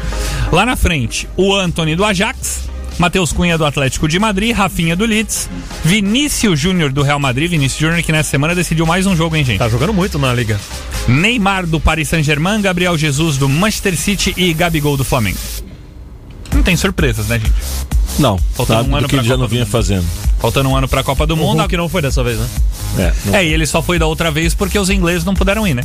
Lá 0.53 0.67
na 0.67 0.77
frente, 0.77 1.27
o 1.39 1.55
Anthony 1.55 1.97
do 1.97 2.05
Ajax, 2.05 2.69
Matheus 2.99 3.31
Cunha 3.33 3.59
do 3.59 3.65
Atlético 3.67 4.09
de 4.09 4.19
Madrid, 4.19 4.55
Rafinha 4.57 4.97
do 4.97 5.05
Leeds, 5.05 5.51
Vinícius 5.85 6.59
Júnior 6.59 6.91
do 6.93 7.03
Real 7.03 7.21
Madrid, 7.21 7.51
Vinícius 7.51 7.79
Júnior 7.81 8.03
que 8.03 8.11
nessa 8.11 8.31
semana 8.31 8.55
decidiu 8.55 8.87
mais 8.87 9.07
um 9.07 9.15
jogo, 9.15 9.37
hein, 9.37 9.45
gente? 9.45 9.59
Tá 9.59 9.69
jogando 9.69 9.93
muito 9.93 10.19
na 10.19 10.33
liga. 10.33 10.59
Neymar 11.07 11.67
do 11.67 11.79
Paris 11.79 12.09
Saint-Germain, 12.09 12.61
Gabriel 12.63 12.97
Jesus 12.97 13.37
do 13.37 13.49
Manchester 13.49 13.97
City 13.97 14.33
e 14.37 14.53
Gabigol 14.55 14.97
do 14.97 15.05
Flamengo. 15.05 15.39
Não 16.55 16.63
tem 16.63 16.75
surpresas, 16.77 17.27
né, 17.29 17.39
gente? 17.39 17.53
Não, 18.19 18.39
Faltando 18.55 18.89
um 18.91 18.97
ano 18.97 19.03
do 19.07 19.11
que 19.11 19.17
pra 19.17 19.19
ele 19.23 19.29
já 19.29 19.35
Copa 19.35 19.41
não 19.43 19.47
do 19.47 19.51
vinha 19.51 19.65
Mundo. 19.65 19.71
fazendo. 19.71 20.07
Faltando 20.41 20.69
um 20.71 20.77
ano 20.77 20.89
pra 20.89 21.03
Copa 21.03 21.27
do 21.27 21.35
O 21.35 21.37
Mundo. 21.37 21.59
Hulk 21.59 21.77
não 21.77 21.89
foi 21.89 22.01
dessa 22.01 22.25
vez, 22.25 22.39
né? 22.39 22.49
É, 22.99 23.37
É, 23.39 23.45
e 23.47 23.53
ele 23.53 23.67
só 23.67 23.83
foi 23.83 23.99
da 23.99 24.07
outra 24.07 24.31
vez 24.31 24.55
porque 24.55 24.79
os 24.79 24.89
ingleses 24.89 25.23
não 25.23 25.35
puderam 25.35 25.67
ir, 25.67 25.75
né? 25.75 25.83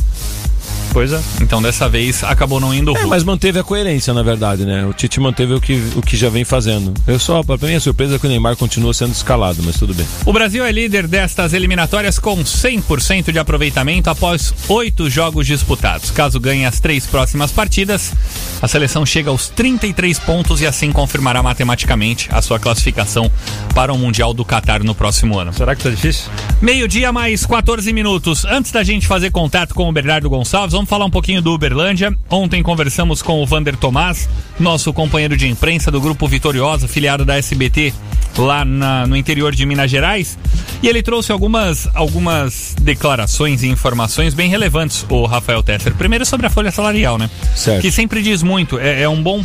Pois 0.92 1.12
é. 1.12 1.20
Então 1.40 1.62
dessa 1.62 1.88
vez 1.88 2.22
acabou 2.22 2.60
não 2.60 2.74
indo 2.74 2.96
É, 2.96 3.06
mas 3.06 3.24
manteve 3.24 3.58
a 3.58 3.62
coerência, 3.62 4.12
na 4.12 4.22
verdade, 4.22 4.64
né? 4.64 4.84
O 4.84 4.92
Tite 4.92 5.18
manteve 5.20 5.54
o 5.54 5.60
que, 5.60 5.82
o 5.96 6.02
que 6.02 6.16
já 6.16 6.28
vem 6.28 6.44
fazendo. 6.44 6.92
Eu 7.06 7.18
só, 7.18 7.42
pra 7.42 7.56
mim, 7.56 7.74
a 7.74 7.80
surpresa 7.80 8.16
é 8.16 8.18
que 8.18 8.26
o 8.26 8.28
Neymar 8.28 8.56
continua 8.56 8.92
sendo 8.92 9.12
escalado, 9.12 9.62
mas 9.62 9.76
tudo 9.78 9.94
bem. 9.94 10.06
O 10.26 10.32
Brasil 10.32 10.64
é 10.64 10.72
líder 10.72 11.06
destas 11.06 11.52
eliminatórias 11.52 12.18
com 12.18 12.36
100% 12.42 13.32
de 13.32 13.38
aproveitamento 13.38 14.10
após 14.10 14.54
oito 14.68 15.08
jogos 15.08 15.46
disputados. 15.46 16.10
Caso 16.10 16.38
ganhe 16.38 16.66
as 16.66 16.80
três 16.80 17.06
próximas 17.06 17.50
partidas, 17.50 18.12
a 18.60 18.68
seleção 18.68 19.04
chega 19.06 19.30
aos 19.30 19.48
33 19.48 20.18
pontos 20.18 20.60
e 20.60 20.66
assim 20.66 20.92
confirmará 20.92 21.42
matematicamente 21.42 22.28
a 22.30 22.42
sua 22.42 22.58
classificação 22.58 23.30
para 23.74 23.92
o 23.92 23.98
Mundial 23.98 24.34
do 24.34 24.44
Catar 24.44 24.82
no 24.82 24.94
próximo 24.94 25.38
ano. 25.38 25.52
Será 25.52 25.74
que 25.74 25.82
tá 25.82 25.90
difícil? 25.90 26.30
Meio-dia 26.60 27.12
mais 27.12 27.46
14 27.46 27.92
minutos. 27.92 28.44
Antes 28.44 28.70
da 28.70 28.82
gente 28.82 29.06
fazer 29.06 29.30
contato 29.30 29.74
com 29.74 29.88
o 29.88 29.92
Bernardo 29.92 30.28
Gonçalves, 30.28 30.72
vamos 30.72 30.81
falar 30.88 31.04
um 31.04 31.10
pouquinho 31.10 31.40
do 31.42 31.52
Uberlândia. 31.52 32.16
Ontem 32.30 32.62
conversamos 32.62 33.22
com 33.22 33.42
o 33.42 33.46
Vander 33.46 33.76
Tomás, 33.76 34.28
nosso 34.58 34.92
companheiro 34.92 35.36
de 35.36 35.48
imprensa 35.48 35.90
do 35.90 36.00
Grupo 36.00 36.26
Vitoriosa, 36.28 36.86
filiado 36.88 37.24
da 37.24 37.36
SBT 37.36 37.92
lá 38.38 38.64
na- 38.64 39.06
no 39.06 39.16
interior 39.16 39.54
de 39.54 39.66
Minas 39.66 39.90
Gerais. 39.90 40.38
E 40.82 40.88
ele 40.88 41.02
trouxe 41.02 41.30
algumas, 41.32 41.88
algumas 41.94 42.74
declarações 42.80 43.62
e 43.62 43.68
informações 43.68 44.34
bem 44.34 44.48
relevantes, 44.48 45.04
o 45.08 45.26
Rafael 45.26 45.62
Tesser. 45.62 45.94
Primeiro 45.94 46.24
sobre 46.26 46.46
a 46.46 46.50
folha 46.50 46.70
salarial, 46.70 47.18
né? 47.18 47.28
Certo. 47.54 47.82
Que 47.82 47.90
sempre 47.92 48.22
diz 48.22 48.42
muito, 48.42 48.78
é, 48.78 49.02
é 49.02 49.08
um 49.08 49.22
bom 49.22 49.44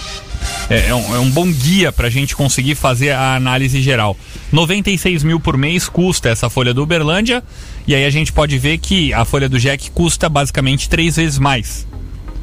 é, 0.70 0.88
é 0.88 0.96
um, 0.96 1.16
é 1.16 1.20
um 1.20 1.30
bom 1.30 1.52
guia 1.52 1.92
pra 1.92 2.10
gente 2.10 2.36
conseguir 2.36 2.76
fazer 2.76 3.12
a 3.12 3.36
análise 3.36 3.82
geral. 3.82 4.18
96 4.52 5.24
mil 5.24 5.40
por 5.40 5.58
mês 5.58 5.88
custa 5.90 6.30
essa 6.30 6.50
folha 6.50 6.74
do 6.74 6.84
Uberlândia, 6.84 7.44
e 7.88 7.96
aí 7.96 8.06
a 8.06 8.10
gente 8.10 8.34
pode 8.34 8.58
ver 8.58 8.78
que 8.78 9.14
a 9.14 9.26
folha 9.26 9.50
do 9.50 9.60
Jack 9.60 9.92
custa 9.92 10.30
basicamente 10.30 10.90
três 10.90 11.16
vezes 11.16 11.40
mais. 11.40 11.88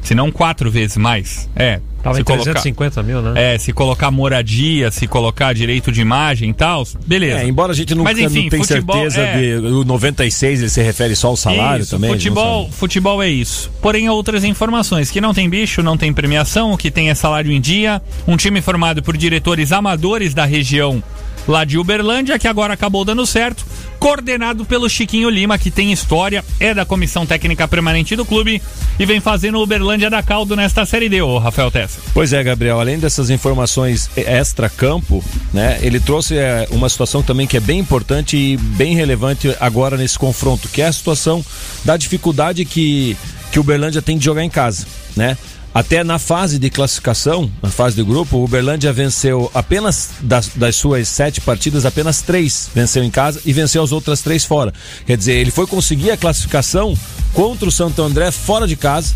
Se 0.01 0.13
não 0.13 0.31
quatro 0.31 0.69
vezes 0.69 0.97
mais. 0.97 1.49
É. 1.55 1.79
Tava 2.05 2.17
se 2.17 2.21
em 2.21 2.23
colocar, 2.23 2.43
350 2.43 3.01
mil, 3.01 3.19
né? 3.19 3.55
é, 3.55 3.57
se 3.57 3.73
colocar 3.73 4.11
moradia, 4.11 4.91
se 4.91 5.07
colocar 5.07 5.53
direito 5.53 5.91
de 5.91 6.01
imagem 6.01 6.51
e 6.51 6.53
tal, 6.53 6.87
beleza. 7.03 7.39
É, 7.39 7.47
embora 7.47 7.71
a 7.71 7.75
gente 7.75 7.95
nunca 7.95 8.11
Mas, 8.11 8.19
enfim, 8.19 8.43
não 8.43 8.49
tenha 8.51 8.63
certeza 8.63 9.21
é. 9.21 9.39
de 9.39 9.55
o 9.55 9.83
96 9.83 10.59
ele 10.59 10.69
se 10.69 10.83
refere 10.83 11.15
só 11.15 11.29
ao 11.29 11.35
salário 11.35 11.81
Isso, 11.81 11.89
também. 11.89 12.11
Futebol, 12.11 12.69
futebol 12.69 13.23
é 13.23 13.29
isso. 13.29 13.71
Porém, 13.81 14.07
outras 14.07 14.43
informações 14.43 15.09
que 15.09 15.19
não 15.19 15.33
tem 15.33 15.49
bicho, 15.49 15.81
não 15.81 15.97
tem 15.97 16.13
premiação, 16.13 16.73
o 16.73 16.77
que 16.77 16.91
tem 16.91 17.09
é 17.09 17.15
salário 17.15 17.51
em 17.51 17.59
dia. 17.59 17.99
Um 18.27 18.37
time 18.37 18.61
formado 18.61 19.01
por 19.01 19.17
diretores 19.17 19.71
amadores 19.71 20.35
da 20.35 20.45
região 20.45 21.01
lá 21.47 21.63
de 21.63 21.79
Uberlândia, 21.79 22.37
que 22.37 22.47
agora 22.47 22.75
acabou 22.75 23.03
dando 23.03 23.25
certo, 23.25 23.65
coordenado 24.05 24.65
pelo 24.65 24.87
Chiquinho 24.87 25.31
Lima, 25.31 25.57
que 25.57 25.71
tem 25.71 25.91
história, 25.91 26.45
é 26.59 26.75
da 26.75 26.85
comissão 26.85 27.25
técnica 27.25 27.67
permanente 27.67 28.15
do 28.15 28.23
clube 28.23 28.61
e 28.99 29.03
vem 29.03 29.19
fazendo 29.19 29.57
o 29.57 29.63
Uberlândia 29.63 30.11
da 30.11 30.21
Caldo 30.21 30.55
nesta 30.55 30.85
Série 30.85 31.09
D, 31.09 31.23
ô 31.23 31.39
Rafael 31.39 31.71
Tessa. 31.71 31.99
Pois 32.13 32.31
é, 32.31 32.43
Gabriel, 32.43 32.79
além 32.79 32.99
dessas 32.99 33.31
informações 33.31 34.07
extra-campo, 34.15 35.25
né, 35.51 35.79
ele 35.81 35.99
trouxe 35.99 36.37
é, 36.37 36.67
uma 36.69 36.87
situação 36.87 37.23
também 37.23 37.47
que 37.47 37.57
é 37.57 37.59
bem 37.59 37.79
importante 37.79 38.37
e 38.37 38.57
bem 38.57 38.93
relevante 38.93 39.55
agora 39.59 39.97
nesse 39.97 40.19
confronto, 40.19 40.69
que 40.69 40.83
é 40.83 40.85
a 40.85 40.93
situação 40.93 41.43
da 41.83 41.97
dificuldade 41.97 42.63
que, 42.63 43.17
que 43.51 43.57
o 43.57 43.63
Uberlândia 43.63 44.03
tem 44.03 44.19
de 44.19 44.25
jogar 44.25 44.43
em 44.43 44.51
casa, 44.51 44.85
né? 45.15 45.35
Até 45.75 46.05
na 46.05 46.17
fase 46.17 46.57
de 46.57 46.69
classificação, 46.69 47.51
na 47.61 47.69
fase 47.69 47.97
de 47.97 48.03
grupo, 48.03 48.37
o 48.37 48.45
Uberlândia 48.45 48.93
venceu 48.93 49.51
apenas 49.53 50.11
das, 50.21 50.47
das 50.55 50.77
suas 50.77 51.05
sete 51.09 51.41
partidas, 51.41 51.85
apenas 51.85 52.21
três 52.21 52.69
venceu 52.73 53.03
em 53.03 53.11
casa 53.11 53.41
e 53.45 53.51
venceu 53.51 53.83
as 53.83 53.91
outras 53.91 54.21
três 54.21 54.45
fora. 54.45 54.73
Quer 55.05 55.17
dizer, 55.17 55.33
ele 55.33 55.51
foi 55.51 55.67
conseguir 55.67 56.11
a 56.11 56.17
classificação 56.17 56.97
contra 57.33 57.67
o 57.67 57.71
Santo 57.71 58.01
André 58.01 58.31
fora 58.31 58.65
de 58.65 58.77
casa, 58.77 59.13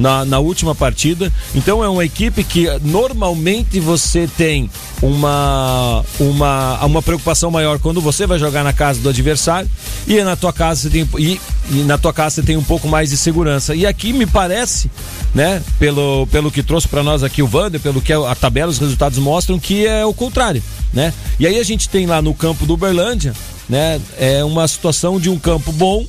na, 0.00 0.24
na 0.24 0.38
última 0.38 0.74
partida. 0.74 1.30
Então 1.54 1.84
é 1.84 1.88
uma 1.88 2.04
equipe 2.04 2.42
que 2.42 2.66
normalmente 2.82 3.78
você 3.78 4.28
tem 4.36 4.70
uma, 5.02 6.04
uma, 6.18 6.84
uma 6.84 7.02
preocupação 7.02 7.50
maior 7.50 7.78
quando 7.78 8.00
você 8.00 8.26
vai 8.26 8.38
jogar 8.38 8.64
na 8.64 8.72
casa 8.72 9.00
do 9.00 9.08
adversário 9.08 9.68
e 10.06 10.22
na 10.22 10.36
tua 10.36 10.52
casa 10.52 10.82
você 10.82 10.90
tem, 10.90 11.08
e, 11.18 11.40
e 11.70 11.74
na 11.84 11.98
tua 11.98 12.12
casa 12.12 12.36
você 12.36 12.42
tem 12.42 12.56
um 12.56 12.64
pouco 12.64 12.88
mais 12.88 13.10
de 13.10 13.16
segurança. 13.16 13.74
E 13.74 13.86
aqui 13.86 14.12
me 14.12 14.26
parece, 14.26 14.90
né, 15.34 15.62
pelo, 15.78 15.99
pelo 16.30 16.50
que 16.50 16.62
trouxe 16.62 16.88
para 16.88 17.02
nós 17.02 17.22
aqui 17.22 17.42
o 17.42 17.50
Wander, 17.52 17.80
pelo 17.80 18.00
que 18.00 18.12
a 18.12 18.34
tabela, 18.34 18.70
os 18.70 18.78
resultados 18.78 19.18
mostram 19.18 19.58
que 19.58 19.86
é 19.86 20.04
o 20.04 20.14
contrário, 20.14 20.62
né? 20.92 21.12
E 21.38 21.46
aí 21.46 21.58
a 21.58 21.64
gente 21.64 21.88
tem 21.88 22.06
lá 22.06 22.20
no 22.20 22.34
campo 22.34 22.66
do 22.66 22.74
Uberlândia, 22.74 23.34
né, 23.68 24.00
é 24.18 24.44
uma 24.44 24.66
situação 24.66 25.20
de 25.20 25.30
um 25.30 25.38
campo 25.38 25.70
bom, 25.72 26.04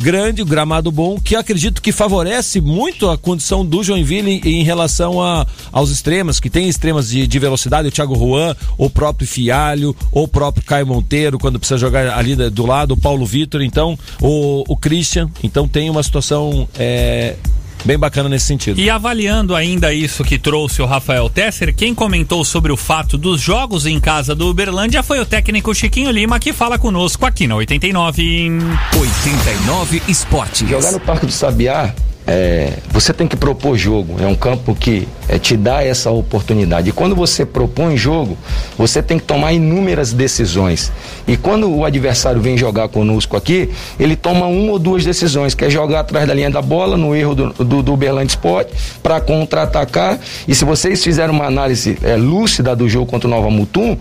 grande, 0.00 0.42
gramado 0.42 0.90
bom, 0.90 1.20
que 1.20 1.36
acredito 1.36 1.82
que 1.82 1.92
favorece 1.92 2.58
muito 2.60 3.10
a 3.10 3.18
condição 3.18 3.66
do 3.66 3.82
Joinville 3.82 4.40
em, 4.42 4.60
em 4.60 4.62
relação 4.62 5.20
a, 5.20 5.46
aos 5.70 5.90
extremas, 5.90 6.40
que 6.40 6.48
tem 6.48 6.68
extremas 6.68 7.10
de, 7.10 7.26
de 7.26 7.38
velocidade, 7.38 7.88
o 7.88 7.90
Thiago 7.90 8.14
Juan, 8.14 8.56
o 8.78 8.88
próprio 8.88 9.28
Fialho, 9.28 9.94
o 10.10 10.26
próprio 10.26 10.64
Caio 10.64 10.86
Monteiro, 10.86 11.38
quando 11.38 11.58
precisa 11.58 11.76
jogar 11.76 12.16
ali 12.16 12.34
do 12.34 12.64
lado, 12.64 12.92
o 12.92 12.96
Paulo 12.96 13.26
Vitor, 13.26 13.60
então, 13.60 13.98
o, 14.22 14.64
o 14.66 14.76
Christian, 14.76 15.28
então 15.42 15.68
tem 15.68 15.90
uma 15.90 16.02
situação 16.02 16.66
é, 16.78 17.36
bem 17.84 17.98
bacana 17.98 18.28
nesse 18.28 18.46
sentido. 18.46 18.80
E 18.80 18.88
avaliando 18.90 19.54
ainda 19.54 19.92
isso 19.92 20.24
que 20.24 20.38
trouxe 20.38 20.82
o 20.82 20.86
Rafael 20.86 21.28
Tesser, 21.28 21.74
quem 21.74 21.94
comentou 21.94 22.44
sobre 22.44 22.72
o 22.72 22.76
fato 22.76 23.16
dos 23.16 23.40
jogos 23.40 23.86
em 23.86 23.98
casa 24.00 24.34
do 24.34 24.48
Uberlândia 24.48 25.02
foi 25.02 25.20
o 25.20 25.26
técnico 25.26 25.74
Chiquinho 25.74 26.10
Lima, 26.10 26.38
que 26.38 26.52
fala 26.52 26.78
conosco 26.78 27.26
aqui 27.26 27.46
na 27.46 27.56
89. 27.56 28.50
89 28.98 30.02
Esportes. 30.08 30.68
Jogar 30.68 30.92
no 30.92 31.00
Parque 31.00 31.26
do 31.26 31.32
Sabiá, 31.32 31.94
é, 32.32 32.74
você 32.90 33.12
tem 33.12 33.26
que 33.26 33.34
propor 33.34 33.76
jogo. 33.76 34.22
É 34.22 34.26
um 34.26 34.36
campo 34.36 34.72
que 34.72 35.08
é, 35.28 35.36
te 35.36 35.56
dá 35.56 35.82
essa 35.82 36.12
oportunidade. 36.12 36.90
E 36.90 36.92
quando 36.92 37.16
você 37.16 37.44
propõe 37.44 37.96
jogo, 37.96 38.38
você 38.78 39.02
tem 39.02 39.18
que 39.18 39.24
tomar 39.24 39.52
inúmeras 39.52 40.12
decisões. 40.12 40.92
E 41.26 41.36
quando 41.36 41.68
o 41.68 41.84
adversário 41.84 42.40
vem 42.40 42.56
jogar 42.56 42.88
conosco 42.88 43.36
aqui, 43.36 43.68
ele 43.98 44.14
toma 44.14 44.46
uma 44.46 44.70
ou 44.70 44.78
duas 44.78 45.04
decisões, 45.04 45.56
que 45.56 45.64
é 45.64 45.70
jogar 45.70 46.00
atrás 46.00 46.28
da 46.28 46.32
linha 46.32 46.48
da 46.48 46.62
bola, 46.62 46.96
no 46.96 47.16
erro 47.16 47.34
do, 47.34 47.52
do, 47.52 47.82
do 47.82 47.92
Uberlândia 47.94 48.30
Sport, 48.30 48.68
para 49.02 49.20
contra-atacar. 49.20 50.20
E 50.46 50.54
se 50.54 50.64
vocês 50.64 51.02
fizerem 51.02 51.34
uma 51.34 51.46
análise 51.46 51.98
é, 52.00 52.14
lúcida 52.14 52.76
do 52.76 52.88
jogo 52.88 53.06
contra 53.06 53.26
o 53.26 53.30
Nova 53.30 53.50
Mutum, 53.50 53.98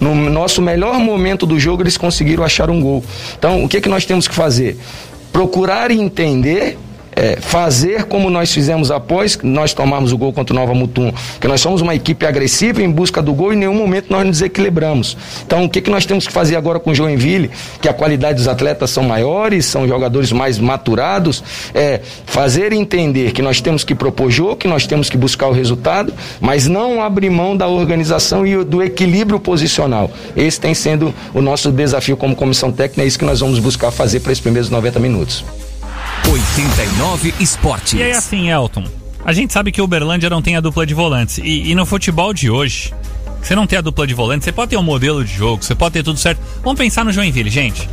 no 0.00 0.16
nosso 0.16 0.60
melhor 0.60 0.98
momento 0.98 1.46
do 1.46 1.60
jogo, 1.60 1.84
eles 1.84 1.96
conseguiram 1.96 2.42
achar 2.42 2.70
um 2.70 2.80
gol. 2.80 3.04
Então, 3.38 3.62
o 3.62 3.68
que, 3.68 3.80
que 3.80 3.88
nós 3.88 4.04
temos 4.04 4.26
que 4.26 4.34
fazer? 4.34 4.76
Procurar 5.32 5.92
entender 5.92 6.76
é, 7.18 7.36
fazer 7.40 8.04
como 8.04 8.30
nós 8.30 8.52
fizemos 8.52 8.92
após 8.92 9.36
nós 9.42 9.74
tomarmos 9.74 10.12
o 10.12 10.18
gol 10.18 10.32
contra 10.32 10.54
o 10.54 10.58
Nova 10.58 10.72
Mutum, 10.72 11.12
que 11.40 11.48
nós 11.48 11.60
somos 11.60 11.80
uma 11.80 11.92
equipe 11.92 12.24
agressiva 12.24 12.80
em 12.80 12.88
busca 12.88 13.20
do 13.20 13.34
gol 13.34 13.52
e 13.52 13.56
em 13.56 13.58
nenhum 13.58 13.74
momento 13.74 14.06
nós 14.08 14.24
nos 14.24 14.38
desequilibramos. 14.38 15.16
Então, 15.44 15.64
o 15.64 15.68
que, 15.68 15.80
que 15.80 15.90
nós 15.90 16.06
temos 16.06 16.28
que 16.28 16.32
fazer 16.32 16.54
agora 16.54 16.78
com 16.78 16.90
o 16.90 16.94
Joinville, 16.94 17.50
que 17.82 17.88
a 17.88 17.92
qualidade 17.92 18.36
dos 18.36 18.46
atletas 18.46 18.90
são 18.90 19.02
maiores, 19.02 19.66
são 19.66 19.88
jogadores 19.88 20.30
mais 20.30 20.58
maturados, 20.60 21.42
é 21.74 22.00
fazer 22.24 22.72
entender 22.72 23.32
que 23.32 23.42
nós 23.42 23.60
temos 23.60 23.82
que 23.82 23.96
propor 23.96 24.30
jogo, 24.30 24.56
que 24.56 24.68
nós 24.68 24.86
temos 24.86 25.10
que 25.10 25.16
buscar 25.16 25.48
o 25.48 25.52
resultado, 25.52 26.14
mas 26.40 26.68
não 26.68 27.02
abrir 27.02 27.30
mão 27.30 27.56
da 27.56 27.66
organização 27.66 28.46
e 28.46 28.62
do 28.64 28.80
equilíbrio 28.80 29.40
posicional. 29.40 30.08
Esse 30.36 30.60
tem 30.60 30.72
sendo 30.72 31.12
o 31.34 31.42
nosso 31.42 31.72
desafio 31.72 32.16
como 32.16 32.36
comissão 32.36 32.70
técnica, 32.70 33.02
é 33.02 33.06
isso 33.06 33.18
que 33.18 33.24
nós 33.24 33.40
vamos 33.40 33.58
buscar 33.58 33.90
fazer 33.90 34.20
para 34.20 34.30
esses 34.30 34.42
primeiros 34.42 34.70
90 34.70 35.00
minutos. 35.00 35.44
89 36.30 37.34
Esportes. 37.40 37.94
E 37.94 38.02
aí 38.02 38.12
assim, 38.12 38.50
Elton, 38.50 38.84
a 39.24 39.32
gente 39.32 39.52
sabe 39.52 39.72
que 39.72 39.80
o 39.80 39.84
Uberlândia 39.84 40.28
não 40.28 40.42
tem 40.42 40.56
a 40.56 40.60
dupla 40.60 40.84
de 40.84 40.92
volantes. 40.92 41.38
E, 41.38 41.70
e 41.70 41.74
no 41.74 41.86
futebol 41.86 42.34
de 42.34 42.50
hoje, 42.50 42.92
você 43.42 43.54
não 43.54 43.66
tem 43.66 43.78
a 43.78 43.82
dupla 43.82 44.06
de 44.06 44.14
volantes, 44.14 44.44
você 44.44 44.52
pode 44.52 44.70
ter 44.70 44.76
um 44.76 44.82
modelo 44.82 45.24
de 45.24 45.32
jogo, 45.32 45.62
você 45.62 45.74
pode 45.74 45.94
ter 45.94 46.02
tudo 46.02 46.18
certo. 46.18 46.40
Vamos 46.62 46.78
pensar 46.78 47.04
no 47.04 47.12
Joinville, 47.12 47.48
gente. 47.50 47.88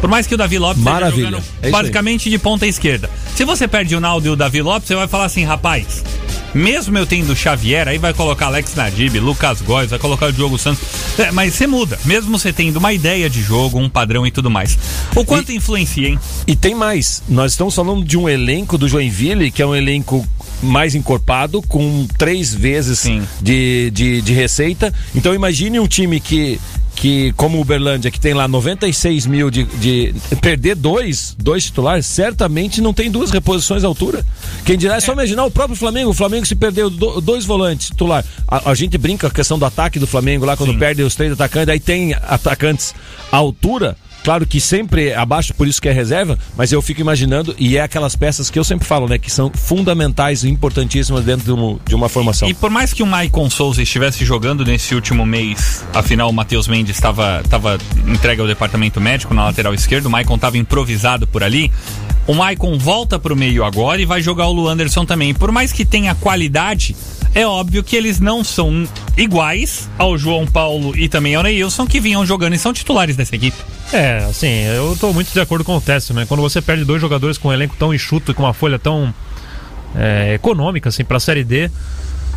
Por 0.00 0.08
mais 0.08 0.26
que 0.26 0.34
o 0.34 0.38
Davi 0.38 0.58
Lopes 0.58 0.78
esteja 0.78 0.94
Maravilha. 0.94 1.30
jogando 1.30 1.44
É 1.62 1.70
basicamente 1.70 2.30
de 2.30 2.38
ponta 2.38 2.66
esquerda. 2.66 3.10
Se 3.34 3.44
você 3.44 3.66
perde 3.66 3.94
o 3.96 4.00
Naldo 4.00 4.26
e 4.26 4.30
o 4.30 4.36
Davi 4.36 4.62
Lopes, 4.62 4.86
você 4.86 4.94
vai 4.94 5.08
falar 5.08 5.24
assim, 5.24 5.44
rapaz, 5.44 6.04
Mesmo 6.54 6.98
eu 6.98 7.06
tendo 7.06 7.34
Xavier, 7.36 7.86
aí 7.86 7.98
vai 7.98 8.12
colocar 8.12 8.46
Alex 8.46 8.74
Nadib, 8.74 9.16
Lucas 9.16 9.60
Góes, 9.62 9.90
vai 9.90 9.98
colocar 9.98 10.26
o 10.26 10.32
Diogo 10.32 10.58
Santos. 10.58 10.82
É, 11.18 11.30
mas 11.30 11.54
você 11.54 11.66
muda. 11.66 11.98
Mesmo 12.04 12.36
você 12.38 12.52
tendo 12.52 12.78
uma 12.78 12.92
ideia 12.92 13.30
de 13.30 13.42
jogo, 13.42 13.78
um 13.78 13.88
padrão 13.88 14.26
e 14.26 14.30
tudo 14.30 14.50
mais. 14.50 14.78
O 15.14 15.24
quanto 15.24 15.52
influencia, 15.52 16.08
hein? 16.08 16.18
E 16.46 16.56
tem 16.56 16.74
mais. 16.74 17.22
Nós 17.28 17.52
estamos 17.52 17.74
falando 17.74 18.04
de 18.04 18.16
um 18.16 18.28
elenco 18.28 18.76
do 18.76 18.88
Joinville, 18.88 19.50
que 19.50 19.62
é 19.62 19.66
um 19.66 19.74
elenco 19.74 20.26
mais 20.62 20.94
encorpado, 20.94 21.62
com 21.62 22.06
três 22.18 22.54
vezes 22.54 23.04
de, 23.40 23.90
de, 23.90 24.20
de 24.20 24.32
receita. 24.32 24.92
Então 25.14 25.34
imagine 25.34 25.78
um 25.78 25.86
time 25.86 26.20
que. 26.20 26.60
Que, 27.00 27.32
como 27.32 27.56
o 27.56 27.62
Uberlândia, 27.62 28.10
que 28.10 28.20
tem 28.20 28.34
lá 28.34 28.46
96 28.46 29.24
mil 29.26 29.50
de, 29.50 29.64
de. 29.64 30.14
Perder 30.42 30.74
dois, 30.76 31.34
dois 31.38 31.64
titulares, 31.64 32.04
certamente 32.04 32.82
não 32.82 32.92
tem 32.92 33.10
duas 33.10 33.30
reposições 33.30 33.84
à 33.84 33.86
altura. 33.86 34.22
Quem 34.66 34.76
dirá 34.76 34.96
é 34.96 35.00
só 35.00 35.14
imaginar 35.14 35.46
o 35.46 35.50
próprio 35.50 35.74
Flamengo. 35.76 36.10
O 36.10 36.14
Flamengo 36.14 36.44
se 36.44 36.54
perdeu 36.54 36.90
do- 36.90 37.22
dois 37.22 37.46
volantes 37.46 37.86
titular. 37.86 38.22
A, 38.46 38.70
a 38.70 38.74
gente 38.74 38.98
brinca 38.98 39.26
com 39.28 39.32
a 39.32 39.34
questão 39.34 39.58
do 39.58 39.64
ataque 39.64 39.98
do 39.98 40.06
Flamengo 40.06 40.44
lá, 40.44 40.58
quando 40.58 40.72
Sim. 40.74 40.78
perde 40.78 41.02
os 41.02 41.14
três 41.14 41.32
atacantes, 41.32 41.70
aí 41.72 41.80
tem 41.80 42.12
atacantes 42.14 42.94
à 43.32 43.36
altura. 43.38 43.96
Claro 44.22 44.46
que 44.46 44.60
sempre 44.60 45.08
é 45.08 45.16
abaixo, 45.16 45.54
por 45.54 45.66
isso 45.66 45.80
que 45.80 45.88
é 45.88 45.92
reserva, 45.92 46.38
mas 46.56 46.72
eu 46.72 46.82
fico 46.82 47.00
imaginando, 47.00 47.54
e 47.58 47.76
é 47.76 47.82
aquelas 47.82 48.14
peças 48.14 48.50
que 48.50 48.58
eu 48.58 48.64
sempre 48.64 48.86
falo, 48.86 49.08
né? 49.08 49.18
Que 49.18 49.30
são 49.30 49.50
fundamentais 49.54 50.44
e 50.44 50.48
importantíssimas 50.48 51.24
dentro 51.24 51.44
de, 51.44 51.90
de 51.90 51.94
uma 51.94 52.08
formação. 52.08 52.48
E 52.48 52.54
por 52.54 52.70
mais 52.70 52.92
que 52.92 53.02
o 53.02 53.06
Maicon 53.06 53.48
Souza 53.48 53.82
estivesse 53.82 54.24
jogando 54.24 54.64
nesse 54.64 54.94
último 54.94 55.24
mês, 55.24 55.84
afinal 55.94 56.28
o 56.28 56.32
Matheus 56.32 56.68
Mendes 56.68 56.96
estava 56.96 57.42
entregue 58.06 58.40
ao 58.40 58.46
departamento 58.46 59.00
médico 59.00 59.34
na 59.34 59.44
lateral 59.44 59.74
esquerda, 59.74 60.08
o 60.08 60.10
Maicon 60.10 60.34
estava 60.34 60.58
improvisado 60.58 61.26
por 61.26 61.42
ali. 61.42 61.70
O 62.30 62.34
Maicon 62.34 62.78
volta 62.78 63.18
pro 63.18 63.34
meio 63.34 63.64
agora 63.64 64.00
e 64.00 64.04
vai 64.04 64.22
jogar 64.22 64.46
o 64.46 64.52
Luanderson 64.52 65.04
também. 65.04 65.34
Por 65.34 65.50
mais 65.50 65.72
que 65.72 65.84
tenha 65.84 66.14
qualidade, 66.14 66.94
é 67.34 67.44
óbvio 67.44 67.82
que 67.82 67.96
eles 67.96 68.20
não 68.20 68.44
são 68.44 68.86
iguais 69.16 69.90
ao 69.98 70.16
João 70.16 70.46
Paulo 70.46 70.96
e 70.96 71.08
também 71.08 71.34
ao 71.34 71.42
Neilson, 71.42 71.88
que 71.88 71.98
vinham 71.98 72.24
jogando 72.24 72.54
e 72.54 72.58
são 72.58 72.72
titulares 72.72 73.16
dessa 73.16 73.34
equipe. 73.34 73.56
É, 73.92 74.18
assim, 74.30 74.46
eu 74.46 74.96
tô 74.96 75.12
muito 75.12 75.32
de 75.32 75.40
acordo 75.40 75.64
com 75.64 75.76
o 75.76 75.80
Tessio, 75.80 76.14
né? 76.14 76.24
Quando 76.24 76.40
você 76.40 76.62
perde 76.62 76.84
dois 76.84 77.00
jogadores 77.00 77.36
com 77.36 77.48
um 77.48 77.52
elenco 77.52 77.74
tão 77.76 77.92
enxuto 77.92 78.30
e 78.30 78.34
com 78.34 78.44
uma 78.44 78.54
folha 78.54 78.78
tão 78.78 79.12
é, 79.96 80.34
econômica, 80.34 80.88
assim, 80.88 81.04
pra 81.04 81.18
Série 81.18 81.42
D, 81.42 81.68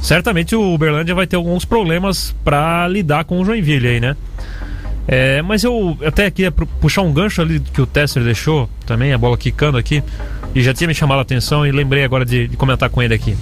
certamente 0.01 0.55
o 0.55 0.73
Uberlândia 0.73 1.13
vai 1.13 1.27
ter 1.27 1.35
alguns 1.35 1.65
problemas 1.65 2.33
pra 2.43 2.87
lidar 2.87 3.25
com 3.25 3.39
o 3.39 3.45
Joinville 3.45 3.87
aí, 3.87 3.99
né? 3.99 4.17
É, 5.07 5.41
mas 5.41 5.63
eu 5.63 5.97
até 6.05 6.31
queria 6.31 6.51
pu- 6.51 6.65
puxar 6.79 7.01
um 7.01 7.11
gancho 7.11 7.41
ali 7.41 7.59
que 7.59 7.81
o 7.81 7.85
Tesser 7.85 8.23
deixou 8.23 8.69
também, 8.85 9.11
a 9.11 9.17
bola 9.17 9.37
quicando 9.37 9.77
aqui, 9.77 10.01
e 10.55 10.63
já 10.63 10.73
tinha 10.73 10.87
me 10.87 10.93
chamado 10.93 11.19
a 11.19 11.21
atenção 11.23 11.65
e 11.67 11.71
lembrei 11.71 12.03
agora 12.05 12.25
de, 12.25 12.47
de 12.47 12.55
comentar 12.55 12.89
com 12.89 13.01
ele 13.01 13.13
aqui. 13.13 13.35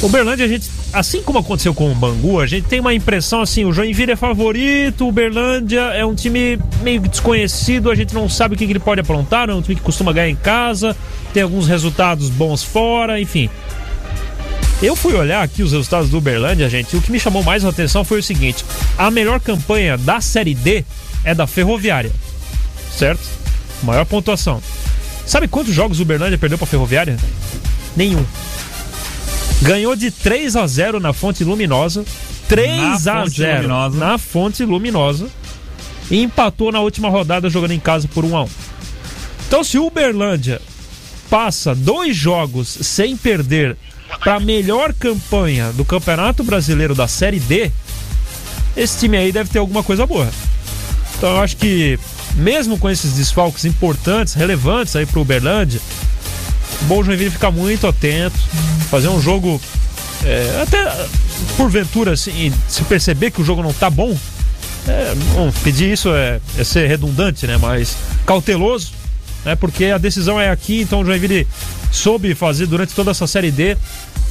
O 0.00 0.06
Uberlândia, 0.06 0.44
a 0.44 0.48
gente, 0.48 0.68
assim 0.92 1.22
como 1.22 1.38
aconteceu 1.38 1.72
com 1.72 1.90
o 1.90 1.94
Bangu, 1.94 2.40
a 2.40 2.46
gente 2.46 2.66
tem 2.66 2.80
uma 2.80 2.92
impressão 2.92 3.40
assim: 3.40 3.64
o 3.64 3.72
Joinville 3.72 4.12
é 4.12 4.16
favorito, 4.16 5.04
o 5.04 5.08
Uberlândia 5.08 5.80
é 5.80 6.04
um 6.04 6.14
time 6.14 6.58
meio 6.82 7.00
desconhecido, 7.00 7.88
a 7.90 7.94
gente 7.94 8.12
não 8.12 8.28
sabe 8.28 8.54
o 8.54 8.58
que, 8.58 8.66
que 8.66 8.72
ele 8.72 8.80
pode 8.80 9.00
aprontar, 9.00 9.48
é 9.48 9.54
um 9.54 9.62
time 9.62 9.76
que 9.76 9.80
costuma 9.80 10.12
ganhar 10.12 10.28
em 10.28 10.34
casa, 10.36 10.96
tem 11.32 11.42
alguns 11.44 11.68
resultados 11.68 12.28
bons 12.30 12.64
fora, 12.64 13.20
enfim. 13.20 13.48
Eu 14.82 14.96
fui 14.96 15.14
olhar 15.14 15.42
aqui 15.42 15.62
os 15.62 15.70
resultados 15.70 16.10
do 16.10 16.18
Uberlândia, 16.18 16.68
gente, 16.68 16.92
e 16.92 16.98
o 16.98 17.02
que 17.02 17.12
me 17.12 17.20
chamou 17.20 17.42
mais 17.44 17.64
a 17.64 17.68
atenção 17.68 18.04
foi 18.04 18.18
o 18.18 18.22
seguinte: 18.22 18.64
a 18.98 19.10
melhor 19.12 19.38
campanha 19.38 19.96
da 19.96 20.20
Série 20.20 20.54
D 20.54 20.84
é 21.24 21.34
da 21.34 21.46
Ferroviária, 21.46 22.10
certo? 22.90 23.22
Maior 23.82 24.04
pontuação. 24.04 24.60
Sabe 25.24 25.46
quantos 25.46 25.72
jogos 25.72 26.00
o 26.00 26.02
Uberlândia 26.02 26.36
perdeu 26.36 26.58
pra 26.58 26.66
Ferroviária? 26.66 27.16
Nenhum. 27.96 28.24
Ganhou 29.62 29.94
de 29.94 30.10
3 30.10 30.56
a 30.56 30.66
0 30.66 30.98
na 30.98 31.12
Fonte 31.12 31.44
Luminosa. 31.44 32.04
3 32.48 33.04
Na 33.04 33.20
a 33.20 33.22
Fonte 33.24 33.36
0 33.36 33.56
Luminosa. 33.62 33.98
na 33.98 34.18
Fonte 34.18 34.64
Luminosa. 34.64 35.28
E 36.10 36.20
empatou 36.20 36.72
na 36.72 36.80
última 36.80 37.08
rodada 37.08 37.48
jogando 37.48 37.70
em 37.70 37.78
casa 37.78 38.08
por 38.08 38.24
1 38.24 38.36
a 38.36 38.42
1. 38.42 38.48
Então 39.46 39.62
se 39.62 39.78
o 39.78 39.86
Uberlândia 39.86 40.60
passa 41.30 41.72
dois 41.74 42.16
jogos 42.16 42.68
sem 42.68 43.16
perder 43.16 43.76
para 44.20 44.40
melhor 44.40 44.92
campanha 44.92 45.72
do 45.72 45.84
Campeonato 45.84 46.44
Brasileiro 46.44 46.94
da 46.94 47.08
Série 47.08 47.40
D, 47.40 47.70
esse 48.76 48.98
time 48.98 49.16
aí 49.16 49.32
deve 49.32 49.50
ter 49.50 49.58
alguma 49.58 49.82
coisa 49.82 50.06
boa. 50.06 50.28
Então 51.16 51.30
eu 51.30 51.40
acho 51.40 51.56
que 51.56 51.98
mesmo 52.34 52.78
com 52.78 52.88
esses 52.88 53.12
desfalques 53.12 53.64
importantes, 53.64 54.34
relevantes 54.34 54.96
aí 54.96 55.06
pro 55.06 55.20
Uberlândia, 55.20 55.80
bom 56.82 57.00
o 57.00 57.04
Joinville 57.04 57.30
ficar 57.30 57.50
muito 57.50 57.86
atento, 57.86 58.38
fazer 58.90 59.08
um 59.08 59.20
jogo 59.20 59.60
é, 60.24 60.62
até 60.62 61.06
porventura 61.56 62.12
assim, 62.12 62.52
se 62.68 62.82
perceber 62.84 63.30
que 63.30 63.40
o 63.40 63.44
jogo 63.44 63.62
não 63.62 63.72
tá 63.72 63.90
bom, 63.90 64.16
é, 64.88 65.14
bom, 65.34 65.52
pedir 65.62 65.92
isso 65.92 66.12
é, 66.12 66.40
é 66.58 66.64
ser 66.64 66.88
redundante, 66.88 67.46
né? 67.46 67.56
Mas 67.56 67.96
cauteloso, 68.26 68.92
né? 69.44 69.54
Porque 69.54 69.86
a 69.86 69.98
decisão 69.98 70.40
é 70.40 70.50
aqui, 70.50 70.80
então 70.80 71.00
o 71.00 71.04
Joinville 71.04 71.46
soube 71.92 72.34
fazer 72.34 72.66
durante 72.66 72.94
toda 72.94 73.12
essa 73.12 73.26
série 73.26 73.50
D 73.50 73.76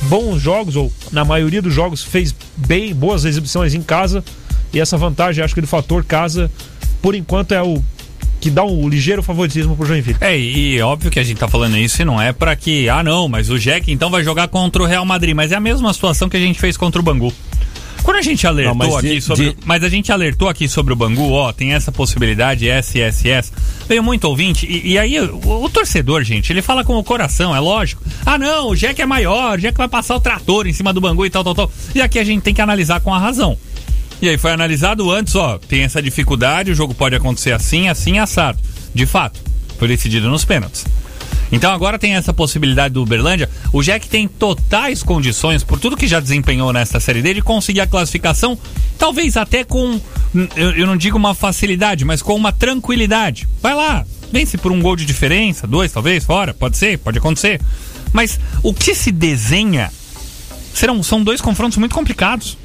bons 0.03 0.41
jogos, 0.41 0.75
ou 0.75 0.91
na 1.11 1.23
maioria 1.23 1.61
dos 1.61 1.73
jogos 1.73 2.03
fez 2.03 2.35
bem, 2.57 2.93
boas 2.93 3.23
exibições 3.23 3.73
em 3.73 3.81
casa. 3.81 4.23
E 4.73 4.79
essa 4.79 4.97
vantagem, 4.97 5.43
acho 5.43 5.53
que 5.53 5.61
do 5.61 5.67
fator 5.67 6.03
casa, 6.03 6.49
por 7.01 7.13
enquanto, 7.13 7.53
é 7.53 7.61
o 7.61 7.81
que 8.39 8.49
dá 8.49 8.63
um 8.63 8.89
ligeiro 8.89 9.21
favoritismo 9.21 9.75
pro 9.77 9.85
Joinville. 9.85 10.17
É, 10.19 10.37
e, 10.37 10.81
óbvio 10.81 11.11
que 11.11 11.19
a 11.19 11.23
gente 11.23 11.37
tá 11.37 11.47
falando 11.47 11.77
isso 11.77 12.01
e 12.01 12.05
não 12.05 12.19
é 12.19 12.33
pra 12.33 12.55
que, 12.55 12.89
ah 12.89 13.03
não, 13.03 13.27
mas 13.27 13.51
o 13.51 13.59
Jack 13.59 13.91
então 13.91 14.09
vai 14.09 14.23
jogar 14.23 14.47
contra 14.47 14.81
o 14.81 14.85
Real 14.85 15.05
Madrid, 15.05 15.35
mas 15.35 15.51
é 15.51 15.55
a 15.55 15.59
mesma 15.59 15.93
situação 15.93 16.27
que 16.27 16.37
a 16.37 16.39
gente 16.39 16.59
fez 16.59 16.75
contra 16.75 16.99
o 16.99 17.03
Bangu. 17.03 17.31
Quando 18.03 18.17
a 18.17 18.21
gente 18.21 18.45
alertou 18.47 18.75
Não, 18.75 18.97
aqui 18.97 19.15
de- 19.15 19.21
sobre. 19.21 19.49
de- 19.51 19.57
Mas 19.65 19.83
a 19.83 19.89
gente 19.89 20.11
alertou 20.11 20.49
aqui 20.49 20.67
sobre 20.67 20.91
o 20.93 20.95
Bangu, 20.95 21.31
ó, 21.31 21.51
tem 21.53 21.73
essa 21.73 21.91
possibilidade, 21.91 22.67
SSS. 22.67 23.51
Veio 23.87 24.03
muito 24.03 24.25
ouvinte, 24.25 24.65
e, 24.65 24.93
e 24.93 24.97
aí 24.97 25.19
o, 25.19 25.63
o 25.63 25.69
torcedor, 25.69 26.23
gente, 26.23 26.51
ele 26.51 26.61
fala 26.61 26.83
com 26.83 26.97
o 26.97 27.03
coração, 27.03 27.55
é 27.55 27.59
lógico. 27.59 28.01
Ah, 28.25 28.37
não, 28.37 28.69
o 28.69 28.75
Jack 28.75 29.01
é 29.01 29.05
maior, 29.05 29.57
o 29.57 29.61
Jack 29.61 29.77
vai 29.77 29.87
passar 29.87 30.15
o 30.15 30.19
trator 30.19 30.65
em 30.67 30.73
cima 30.73 30.91
do 30.91 30.99
Bangu 31.01 31.25
e 31.25 31.29
tal, 31.29 31.43
tal, 31.43 31.53
tal. 31.55 31.71
E 31.93 32.01
aqui 32.01 32.17
a 32.19 32.23
gente 32.23 32.41
tem 32.41 32.53
que 32.53 32.61
analisar 32.61 32.99
com 33.01 33.13
a 33.13 33.19
razão. 33.19 33.57
E 34.21 34.29
aí 34.29 34.37
foi 34.37 34.51
analisado 34.51 35.09
antes, 35.11 35.35
ó, 35.35 35.57
tem 35.57 35.81
essa 35.81 36.01
dificuldade, 36.01 36.71
o 36.71 36.75
jogo 36.75 36.93
pode 36.93 37.15
acontecer 37.15 37.51
assim, 37.53 37.87
assim, 37.87 38.19
assado. 38.19 38.59
De 38.93 39.05
fato, 39.05 39.39
foi 39.79 39.87
decidido 39.87 40.29
nos 40.29 40.45
pênaltis. 40.45 40.85
Então 41.51 41.71
agora 41.71 41.99
tem 41.99 42.15
essa 42.15 42.33
possibilidade 42.33 42.93
do 42.93 43.01
Uberlândia. 43.01 43.49
O 43.73 43.81
Jack 43.81 44.07
tem 44.07 44.27
totais 44.27 45.03
condições, 45.03 45.63
por 45.63 45.79
tudo 45.79 45.97
que 45.97 46.07
já 46.07 46.19
desempenhou 46.19 46.71
nesta 46.71 46.99
série 46.99 47.21
D, 47.21 47.35
de 47.35 47.41
conseguir 47.41 47.81
a 47.81 47.87
classificação, 47.87 48.57
talvez 48.97 49.37
até 49.37 49.63
com, 49.63 49.99
eu, 50.55 50.71
eu 50.71 50.87
não 50.87 50.95
digo 50.95 51.17
uma 51.17 51.33
facilidade, 51.35 52.05
mas 52.05 52.21
com 52.21 52.35
uma 52.35 52.51
tranquilidade. 52.51 53.47
Vai 53.61 53.75
lá, 53.75 54.05
vence 54.31 54.57
por 54.57 54.71
um 54.71 54.81
gol 54.81 54.95
de 54.95 55.05
diferença, 55.05 55.67
dois 55.67 55.91
talvez, 55.91 56.23
fora, 56.23 56.53
pode 56.53 56.77
ser, 56.77 56.97
pode 56.99 57.17
acontecer. 57.17 57.59
Mas 58.13 58.39
o 58.63 58.73
que 58.73 58.93
se 58.93 59.11
desenha 59.11 59.91
serão, 60.73 61.01
são 61.03 61.23
dois 61.23 61.41
confrontos 61.41 61.77
muito 61.77 61.95
complicados. 61.95 62.57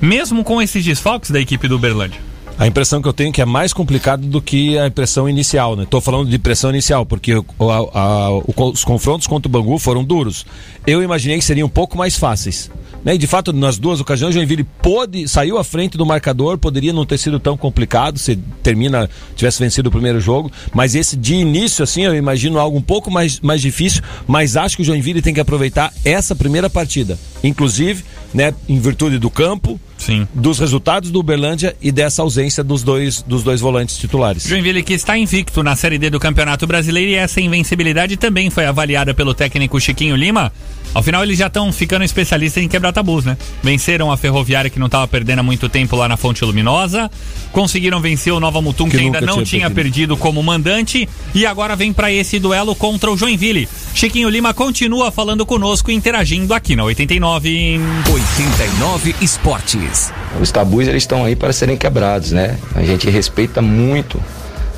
Mesmo 0.00 0.44
com 0.44 0.60
esses 0.60 0.84
desfalques 0.84 1.30
da 1.30 1.40
equipe 1.40 1.68
do 1.68 1.76
Uberlândia. 1.76 2.20
A 2.56 2.68
impressão 2.68 3.02
que 3.02 3.08
eu 3.08 3.12
tenho 3.12 3.30
é 3.30 3.32
que 3.32 3.42
é 3.42 3.44
mais 3.44 3.72
complicado 3.72 4.26
do 4.26 4.40
que 4.40 4.78
a 4.78 4.86
impressão 4.86 5.28
inicial, 5.28 5.74
né? 5.74 5.86
Tô 5.90 6.00
falando 6.00 6.30
de 6.30 6.36
impressão 6.36 6.70
inicial, 6.70 7.04
porque 7.04 7.34
o- 7.34 7.44
a- 7.70 7.98
a- 8.00 8.30
o- 8.32 8.44
os 8.72 8.84
confrontos 8.84 9.26
contra 9.26 9.48
o 9.48 9.50
Bangu 9.50 9.76
foram 9.78 10.04
duros. 10.04 10.46
Eu 10.86 11.02
imaginei 11.02 11.36
que 11.38 11.44
seriam 11.44 11.66
um 11.66 11.70
pouco 11.70 11.98
mais 11.98 12.16
fáceis. 12.16 12.70
Né? 13.04 13.16
E 13.16 13.18
de 13.18 13.26
fato, 13.26 13.52
nas 13.52 13.76
duas 13.76 14.00
ocasiões, 14.00 14.30
o 14.30 14.38
Joinville 14.38 14.64
pôde, 14.80 15.28
saiu 15.28 15.58
à 15.58 15.64
frente 15.64 15.98
do 15.98 16.06
marcador, 16.06 16.56
poderia 16.56 16.92
não 16.92 17.04
ter 17.04 17.18
sido 17.18 17.38
tão 17.38 17.54
complicado 17.56 18.18
se 18.18 18.36
termina, 18.62 19.10
tivesse 19.36 19.58
vencido 19.62 19.88
o 19.88 19.92
primeiro 19.92 20.20
jogo, 20.20 20.50
mas 20.72 20.94
esse 20.94 21.14
de 21.16 21.34
início, 21.34 21.82
assim, 21.82 22.04
eu 22.04 22.14
imagino 22.14 22.58
algo 22.58 22.78
um 22.78 22.82
pouco 22.82 23.10
mais, 23.10 23.40
mais 23.40 23.60
difícil, 23.60 24.00
mas 24.26 24.56
acho 24.56 24.76
que 24.76 24.82
o 24.82 24.84
Joinville 24.84 25.20
tem 25.20 25.34
que 25.34 25.40
aproveitar 25.40 25.92
essa 26.02 26.34
primeira 26.34 26.70
partida. 26.70 27.18
Inclusive, 27.42 28.04
né, 28.32 28.54
em 28.66 28.78
virtude 28.78 29.18
do 29.18 29.28
campo, 29.28 29.78
Sim. 30.04 30.28
dos 30.34 30.58
resultados 30.58 31.10
do 31.10 31.20
Uberlândia 31.20 31.76
e 31.80 31.90
dessa 31.90 32.22
ausência 32.22 32.62
dos 32.62 32.82
dois, 32.82 33.22
dos 33.22 33.42
dois 33.42 33.60
volantes 33.60 33.96
titulares. 33.96 34.46
Joinville 34.46 34.82
que 34.82 34.92
está 34.92 35.16
invicto 35.16 35.62
na 35.62 35.74
Série 35.76 35.98
D 35.98 36.10
do 36.10 36.20
Campeonato 36.20 36.66
Brasileiro 36.66 37.10
e 37.10 37.14
essa 37.14 37.40
invencibilidade 37.40 38.16
também 38.16 38.50
foi 38.50 38.66
avaliada 38.66 39.14
pelo 39.14 39.32
técnico 39.32 39.80
Chiquinho 39.80 40.16
Lima. 40.16 40.52
Ao 40.94 41.02
final 41.02 41.24
eles 41.24 41.36
já 41.38 41.48
estão 41.48 41.72
ficando 41.72 42.04
especialistas 42.04 42.62
em 42.62 42.68
quebrar 42.68 42.92
tabus, 42.92 43.24
né? 43.24 43.36
Venceram 43.62 44.12
a 44.12 44.16
Ferroviária 44.16 44.70
que 44.70 44.78
não 44.78 44.86
estava 44.86 45.08
perdendo 45.08 45.40
há 45.40 45.42
muito 45.42 45.68
tempo 45.68 45.96
lá 45.96 46.08
na 46.08 46.16
Fonte 46.16 46.44
Luminosa, 46.44 47.10
conseguiram 47.50 48.00
vencer 48.00 48.32
o 48.32 48.38
Nova 48.38 48.62
Mutum 48.62 48.88
que, 48.88 48.96
Que 48.96 49.02
ainda 49.02 49.20
não 49.20 49.42
tinha 49.42 49.44
tinha 49.44 49.70
perdido. 49.70 50.16
como 50.16 50.42
mandante 50.42 51.08
e 51.34 51.44
agora 51.44 51.74
vem 51.74 51.92
para 51.92 52.12
esse 52.12 52.38
duelo 52.38 52.74
contra 52.76 53.10
o 53.10 53.16
Joinville. 53.16 53.68
Chiquinho 53.92 54.28
Lima 54.28 54.54
continua 54.54 55.10
falando 55.10 55.44
conosco, 55.44 55.90
interagindo 55.90 56.54
aqui 56.54 56.76
na 56.76 56.84
89. 56.84 57.80
89 58.12 59.14
Esportes. 59.20 60.12
Os 60.40 60.50
tabus 60.52 60.86
eles 60.86 61.02
estão 61.02 61.24
aí 61.24 61.34
para 61.34 61.52
serem 61.52 61.76
quebrados, 61.76 62.30
né? 62.32 62.56
A 62.74 62.82
gente 62.82 63.10
respeita 63.10 63.60
muito. 63.60 64.22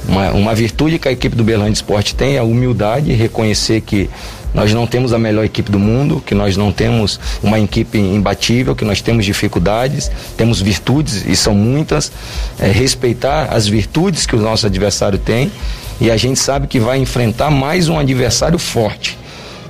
Uma, 0.09 0.31
uma 0.31 0.55
virtude 0.55 0.98
que 0.98 1.09
a 1.09 1.12
equipe 1.12 1.35
do 1.35 1.42
Berlândia 1.42 1.74
Esporte 1.74 2.14
tem 2.14 2.37
é 2.37 2.38
a 2.38 2.44
humildade, 2.44 3.12
reconhecer 3.12 3.81
que 3.81 4.09
nós 4.57 4.73
não 4.73 4.87
temos 4.87 5.12
a 5.12 5.19
melhor 5.19 5.45
equipe 5.45 5.71
do 5.71 5.79
mundo, 5.79 6.23
que 6.25 6.35
nós 6.35 6.57
não 6.57 6.73
temos 6.73 7.21
uma 7.42 7.61
equipe 7.61 7.99
imbatível, 7.99 8.75
que 8.75 8.87
nós 8.87 9.03
temos 9.03 9.27
dificuldades, 9.27 10.11
temos 10.35 10.62
virtudes 10.62 11.27
e 11.27 11.37
são 11.37 11.55
muitas. 11.55 12.11
É, 12.59 12.71
respeitar 12.71 13.49
as 13.53 13.69
virtudes 13.69 14.25
que 14.25 14.35
o 14.35 14.40
nosso 14.40 14.64
adversário 14.64 15.19
tem 15.19 15.53
e 16.01 16.11
a 16.11 16.16
gente 16.16 16.40
sabe 16.40 16.66
que 16.66 16.81
vai 16.81 16.97
enfrentar 16.97 17.51
mais 17.51 17.90
um 17.90 17.99
adversário 17.99 18.59
forte. 18.59 19.19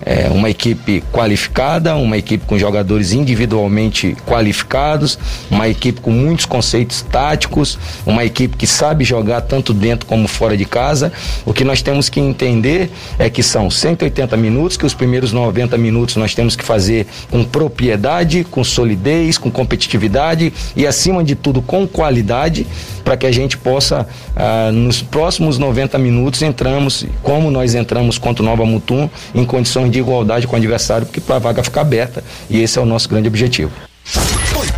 É 0.04 0.28
uma 0.30 0.50
equipe 0.50 1.02
qualificada, 1.12 1.96
uma 1.96 2.16
equipe 2.16 2.44
com 2.46 2.58
jogadores 2.58 3.12
individualmente 3.12 4.16
qualificados, 4.26 5.18
uma 5.50 5.68
equipe 5.68 6.00
com 6.00 6.10
muitos 6.10 6.46
conceitos 6.46 7.02
táticos, 7.02 7.78
uma 8.04 8.24
equipe 8.24 8.56
que 8.56 8.66
sabe 8.66 9.04
jogar 9.04 9.42
tanto 9.42 9.72
dentro 9.72 10.06
como 10.06 10.28
fora 10.28 10.56
de 10.56 10.64
casa. 10.64 11.12
O 11.44 11.52
que 11.52 11.64
nós 11.64 11.82
temos 11.82 12.08
que 12.08 12.20
entender 12.20 12.90
é 13.18 13.28
que 13.30 13.42
são 13.42 13.70
180 13.70 14.36
minutos, 14.36 14.76
que 14.76 14.86
os 14.86 14.94
primeiros 14.94 15.32
90 15.32 15.76
minutos 15.78 16.16
nós 16.16 16.34
temos 16.34 16.56
que 16.56 16.64
fazer 16.64 17.06
com 17.30 17.44
propriedade, 17.44 18.44
com 18.44 18.62
solidez, 18.62 19.38
com 19.38 19.50
competitividade 19.50 20.52
e, 20.74 20.86
acima 20.86 21.22
de 21.22 21.34
tudo, 21.34 21.62
com 21.62 21.86
qualidade, 21.86 22.66
para 23.04 23.16
que 23.16 23.26
a 23.26 23.32
gente 23.32 23.56
possa, 23.56 24.06
ah, 24.34 24.70
nos 24.72 25.00
próximos 25.00 25.58
90 25.58 25.96
minutos, 25.98 26.42
entramos, 26.42 27.06
como 27.22 27.50
nós 27.50 27.74
entramos 27.74 28.18
contra 28.18 28.42
o 28.42 28.46
Nova 28.46 28.64
Mutum, 28.64 29.08
em 29.34 29.44
condições 29.44 29.85
de 29.90 29.98
igualdade 29.98 30.46
com 30.46 30.54
o 30.54 30.56
adversário, 30.56 31.06
porque 31.06 31.20
a 31.32 31.38
vaga 31.38 31.62
fica 31.62 31.80
aberta. 31.80 32.22
E 32.48 32.60
esse 32.60 32.78
é 32.78 32.82
o 32.82 32.86
nosso 32.86 33.08
grande 33.08 33.28
objetivo. 33.28 33.72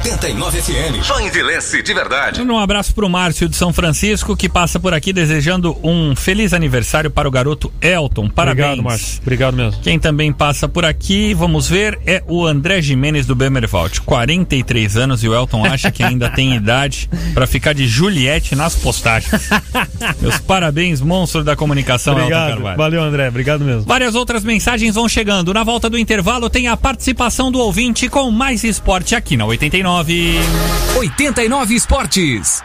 89 0.09 0.63
FM. 0.63 1.03
Joinvilense 1.03 1.83
de 1.83 1.93
verdade. 1.93 2.41
Um 2.41 2.59
abraço 2.59 2.95
pro 2.95 3.11
Márcio 3.11 3.47
de 3.47 3.55
São 3.55 3.75
Francisco, 3.75 4.35
que 4.35 4.49
passa 4.49 4.81
por 4.81 4.95
aqui 4.95 5.13
desejando 5.13 5.77
um 5.83 6.17
feliz 6.17 6.55
aniversário 6.55 7.11
para 7.11 7.29
o 7.29 7.31
garoto 7.31 7.71
Elton. 7.83 8.27
Parabéns. 8.31 8.65
Obrigado, 8.65 8.83
Márcio. 8.83 9.21
Obrigado 9.21 9.55
mesmo. 9.55 9.83
Quem 9.83 9.99
também 9.99 10.33
passa 10.33 10.67
por 10.67 10.87
aqui, 10.87 11.35
vamos 11.35 11.69
ver, 11.69 11.99
é 12.07 12.23
o 12.27 12.47
André 12.47 12.81
Jimenez 12.81 13.27
do 13.27 13.35
Bemervalt. 13.35 13.99
43 14.01 14.97
anos 14.97 15.23
e 15.23 15.29
o 15.29 15.35
Elton 15.35 15.67
acha 15.67 15.91
que 15.91 16.03
ainda 16.03 16.31
tem 16.31 16.55
idade 16.55 17.11
para 17.35 17.47
ficar 17.47 17.75
de 17.75 17.87
Juliette 17.87 18.57
nas 18.57 18.75
postagens. 18.75 19.51
Meus 20.23 20.39
parabéns, 20.39 21.03
monstro 21.03 21.45
da 21.45 21.55
comunicação, 21.55 22.15
Elton 22.15 22.25
Obrigado. 22.25 22.49
Carvalho. 22.55 22.79
Valeu, 22.79 23.03
André. 23.03 23.29
Obrigado 23.29 23.63
mesmo. 23.63 23.83
Várias 23.83 24.15
outras 24.15 24.43
mensagens 24.43 24.95
vão 24.95 25.07
chegando. 25.07 25.53
Na 25.53 25.65
volta 25.65 25.91
do 25.91 25.99
intervalo 25.99 26.49
tem 26.49 26.67
a 26.67 26.79
participação 26.79 27.53
do 27.53 27.59
ouvinte 27.59 28.09
com 28.09 28.31
mais 28.31 28.65
esporte 28.65 29.15
aqui 29.15 29.37
na 29.37 29.45
89. 29.45 29.98
89 30.01 31.75
Esportes. 31.75 32.63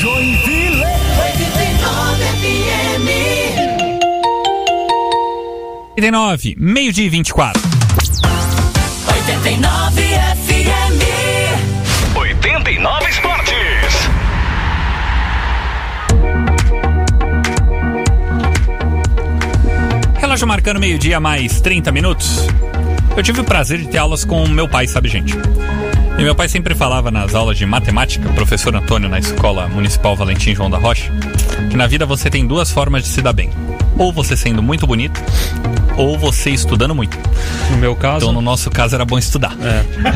Joinville. 0.00 0.82
89 0.82 2.24
FM. 2.40 3.06
89, 5.96 6.56
meio-dia 6.58 7.06
e 7.06 7.08
24. 7.08 7.62
89 9.06 10.02
FM. 10.02 11.02
89 12.16 13.08
Esportes. 13.10 14.10
Relógio 20.20 20.48
marcando 20.48 20.80
meio-dia 20.80 21.20
mais 21.20 21.60
30 21.60 21.92
minutos. 21.92 22.48
Eu 23.16 23.22
tive 23.22 23.40
o 23.40 23.44
prazer 23.44 23.78
de 23.78 23.88
ter 23.88 23.98
aulas 23.98 24.24
com 24.24 24.46
meu 24.48 24.68
pai, 24.68 24.86
sabe, 24.86 25.08
gente? 25.08 25.34
E 26.20 26.22
meu 26.22 26.34
pai 26.34 26.50
sempre 26.50 26.74
falava 26.74 27.10
nas 27.10 27.34
aulas 27.34 27.56
de 27.56 27.64
matemática, 27.64 28.28
professor 28.34 28.76
Antônio 28.76 29.08
na 29.08 29.18
Escola 29.18 29.66
Municipal 29.68 30.14
Valentim 30.14 30.54
João 30.54 30.68
da 30.68 30.76
Rocha, 30.76 31.10
que 31.70 31.78
na 31.78 31.86
vida 31.86 32.04
você 32.04 32.28
tem 32.28 32.46
duas 32.46 32.70
formas 32.70 33.04
de 33.04 33.08
se 33.08 33.22
dar 33.22 33.32
bem. 33.32 33.48
Ou 33.96 34.12
você 34.12 34.36
sendo 34.36 34.62
muito 34.62 34.86
bonito, 34.86 35.18
ou 36.00 36.18
você 36.18 36.50
estudando 36.50 36.94
muito. 36.94 37.18
No 37.70 37.76
meu 37.76 37.94
caso. 37.94 38.24
Então, 38.24 38.32
no 38.32 38.40
nosso 38.40 38.70
caso, 38.70 38.94
era 38.94 39.04
bom 39.04 39.18
estudar. 39.18 39.54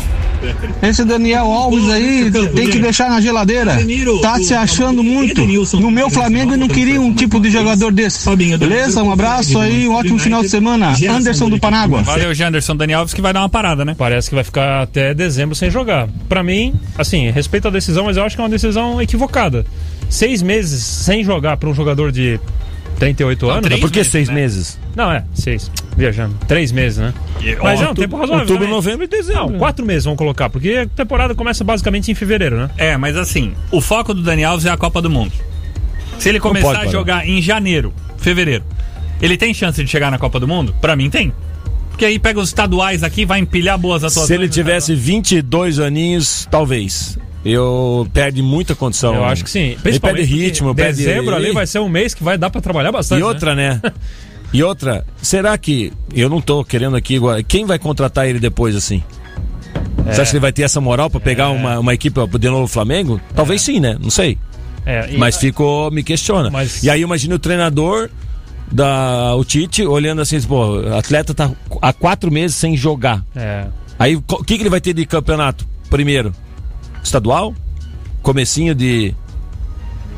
Esse 0.82 1.06
Daniel 1.06 1.46
Alves 1.46 1.90
aí 1.90 2.30
tem 2.54 2.70
que 2.70 2.78
deixar 2.78 3.10
na 3.10 3.22
geladeira. 3.22 3.78
Tá 4.22 4.38
se 4.40 4.54
achando 4.54 5.02
muito. 5.02 5.42
No 5.78 5.90
meu 5.90 6.10
Flamengo 6.10 6.52
eu 6.52 6.58
não 6.58 6.68
queria 6.68 7.00
um 7.00 7.14
tipo 7.14 7.40
de 7.40 7.50
jogador 7.50 7.94
desse. 7.94 8.30
Beleza? 8.36 9.02
Um 9.02 9.10
abraço 9.12 9.58
aí, 9.58 9.88
um 9.88 9.94
ótimo 9.94 10.20
final 10.20 10.42
de 10.42 10.50
semana. 10.50 10.94
Anderson 11.10 11.50
do 11.50 11.58
Panágua. 11.58 12.02
Valeu, 12.02 12.34
Janderson 12.34 12.76
Dani 12.76 12.94
Alves, 12.94 13.14
que 13.14 13.22
vai 13.22 13.32
dar 13.32 13.40
uma 13.40 13.48
parada, 13.48 13.86
né? 13.86 13.96
Parece 13.98 14.28
que 14.28 14.36
vai 14.36 14.44
ficar 14.44 14.82
até 14.82 15.14
dezembro 15.14 15.56
sem 15.56 15.72
jogar. 15.72 16.10
Pra 16.28 16.44
mim, 16.44 16.74
assim, 16.98 17.32
respeito 17.32 17.70
a 17.70 17.72
decisão, 17.72 18.04
mas 18.04 18.18
eu 18.18 18.26
acho 18.26 18.36
que 18.36 18.42
é 18.42 18.44
uma 18.44 18.50
decisão 18.50 19.02
equivocada. 19.02 19.66
Seis 20.10 20.42
meses 20.42 20.84
sem 20.84 21.24
jogar 21.24 21.56
pra 21.56 21.70
um 21.70 21.74
jogador 21.74 22.12
de 22.12 22.38
38 23.04 23.50
anos. 23.50 23.64
três 23.64 23.82
Por 23.82 23.92
que 23.92 24.00
meses, 24.00 24.12
seis 24.12 24.28
né? 24.28 24.34
meses? 24.36 24.80
Não, 24.96 25.12
é, 25.12 25.24
seis. 25.34 25.72
Viajando. 25.96 26.36
Três 26.48 26.72
meses, 26.72 26.98
né? 26.98 27.14
Mas 27.62 27.82
é 27.82 27.90
um 27.90 27.94
tempo 27.94 28.16
razoável. 28.16 28.42
Outubro, 28.42 28.64
também. 28.64 28.74
novembro 28.74 29.04
e 29.04 29.08
dezembro. 29.08 29.52
Não, 29.52 29.60
quatro 29.60 29.86
meses 29.86 30.06
vamos 30.06 30.18
colocar, 30.18 30.50
porque 30.50 30.70
a 30.70 30.88
temporada 30.88 31.36
começa 31.36 31.64
basicamente 31.64 32.12
em 32.12 32.16
fevereiro, 32.16 32.58
né? 32.58 32.70
É, 32.78 32.98
mas 32.98 33.16
assim, 33.18 33.54
o 33.72 33.80
foco 33.82 34.14
do 34.14 34.22
Dani 34.22 34.44
Alves 34.44 34.66
é 34.66 34.70
a 34.70 34.78
Copa 34.78 35.02
do 35.02 35.10
Mundo. 35.10 35.34
Se 36.20 36.30
ele 36.30 36.40
começar 36.40 36.68
pode 36.68 36.88
a 36.88 36.92
jogar 36.92 37.28
em 37.28 37.42
janeiro, 37.42 37.94
fevereiro, 38.18 38.64
ele 39.22 39.38
tem 39.38 39.54
chance 39.54 39.84
de 39.84 39.90
chegar 39.90 40.10
na 40.12 40.18
Copa 40.18 40.40
do 40.40 40.48
Mundo? 40.48 40.74
Pra 40.80 40.96
mim 40.96 41.10
tem. 41.10 41.34
Porque 41.90 42.06
aí 42.06 42.18
pega 42.18 42.40
os 42.40 42.50
estaduais 42.50 43.04
aqui, 43.04 43.24
vai 43.24 43.40
empilhar 43.40 43.78
boas 43.78 44.04
atuações. 44.04 44.28
Se 44.28 44.34
ele 44.34 44.50
tivesse 44.50 44.96
22 44.96 45.80
aninhos, 45.80 46.48
talvez. 46.50 47.20
Eu 47.46 48.08
perde 48.14 48.42
muita 48.42 48.74
condição. 48.74 49.16
Eu 49.16 49.26
acho 49.26 49.44
que 49.44 49.50
sim. 49.50 49.78
Ele 49.84 50.00
perde 50.00 50.24
ritmo, 50.24 50.74
perde. 50.74 51.04
Dezembro 51.04 51.36
ali 51.36 51.52
vai 51.52 51.68
ser 51.68 51.80
um 51.80 51.90
mês 51.90 52.14
que 52.14 52.24
vai 52.24 52.38
dar 52.38 52.50
pra 52.50 52.62
trabalhar 52.62 52.92
bastante. 52.92 53.20
E 53.20 53.22
né? 53.22 53.28
outra, 53.28 53.56
né? 53.56 53.82
E 54.54 54.62
outra, 54.62 55.04
será 55.20 55.58
que. 55.58 55.92
Eu 56.14 56.30
não 56.30 56.40
tô 56.40 56.64
querendo 56.64 56.96
aqui. 56.96 57.20
Quem 57.48 57.66
vai 57.66 57.80
contratar 57.80 58.28
ele 58.28 58.40
depois 58.40 58.76
assim? 58.76 59.02
Você 60.06 60.22
acha 60.22 60.30
que 60.30 60.36
ele 60.38 60.42
vai 60.42 60.52
ter 60.52 60.62
essa 60.62 60.80
moral 60.80 61.10
pra 61.10 61.20
pegar 61.20 61.50
uma, 61.50 61.80
uma 61.80 61.92
equipe 61.92 62.20
de 62.38 62.50
novo 62.50 62.68
Flamengo? 62.68 63.20
Talvez 63.36 63.64
sim, 63.64 63.80
né? 63.80 63.98
Não 64.00 64.12
sei. 64.12 64.38
É, 64.86 65.10
e- 65.12 65.18
Mas 65.18 65.38
ficou, 65.38 65.90
me 65.90 66.04
questiona. 66.04 66.52
Mas- 66.52 66.84
E 66.84 66.90
aí 66.90 67.02
imagina 67.02 67.34
o 67.34 67.40
treinador 67.40 68.12
da 68.72 69.36
o 69.36 69.44
Tite 69.44 69.84
olhando 69.86 70.22
assim, 70.22 70.40
pô, 70.42 70.82
o 70.82 70.96
atleta 70.98 71.34
tá 71.34 71.50
há 71.82 71.92
quatro 71.92 72.32
meses 72.32 72.56
sem 72.56 72.78
jogar. 72.78 73.24
É. 73.36 73.66
Aí 73.98 74.16
o 74.16 74.22
que, 74.22 74.56
que 74.58 74.62
ele 74.64 74.70
vai 74.70 74.82
ter 74.82 74.94
de 74.94 75.06
campeonato? 75.06 75.66
Primeiro, 75.90 76.34
estadual, 77.04 77.54
comecinho 78.22 78.74
de 78.74 79.14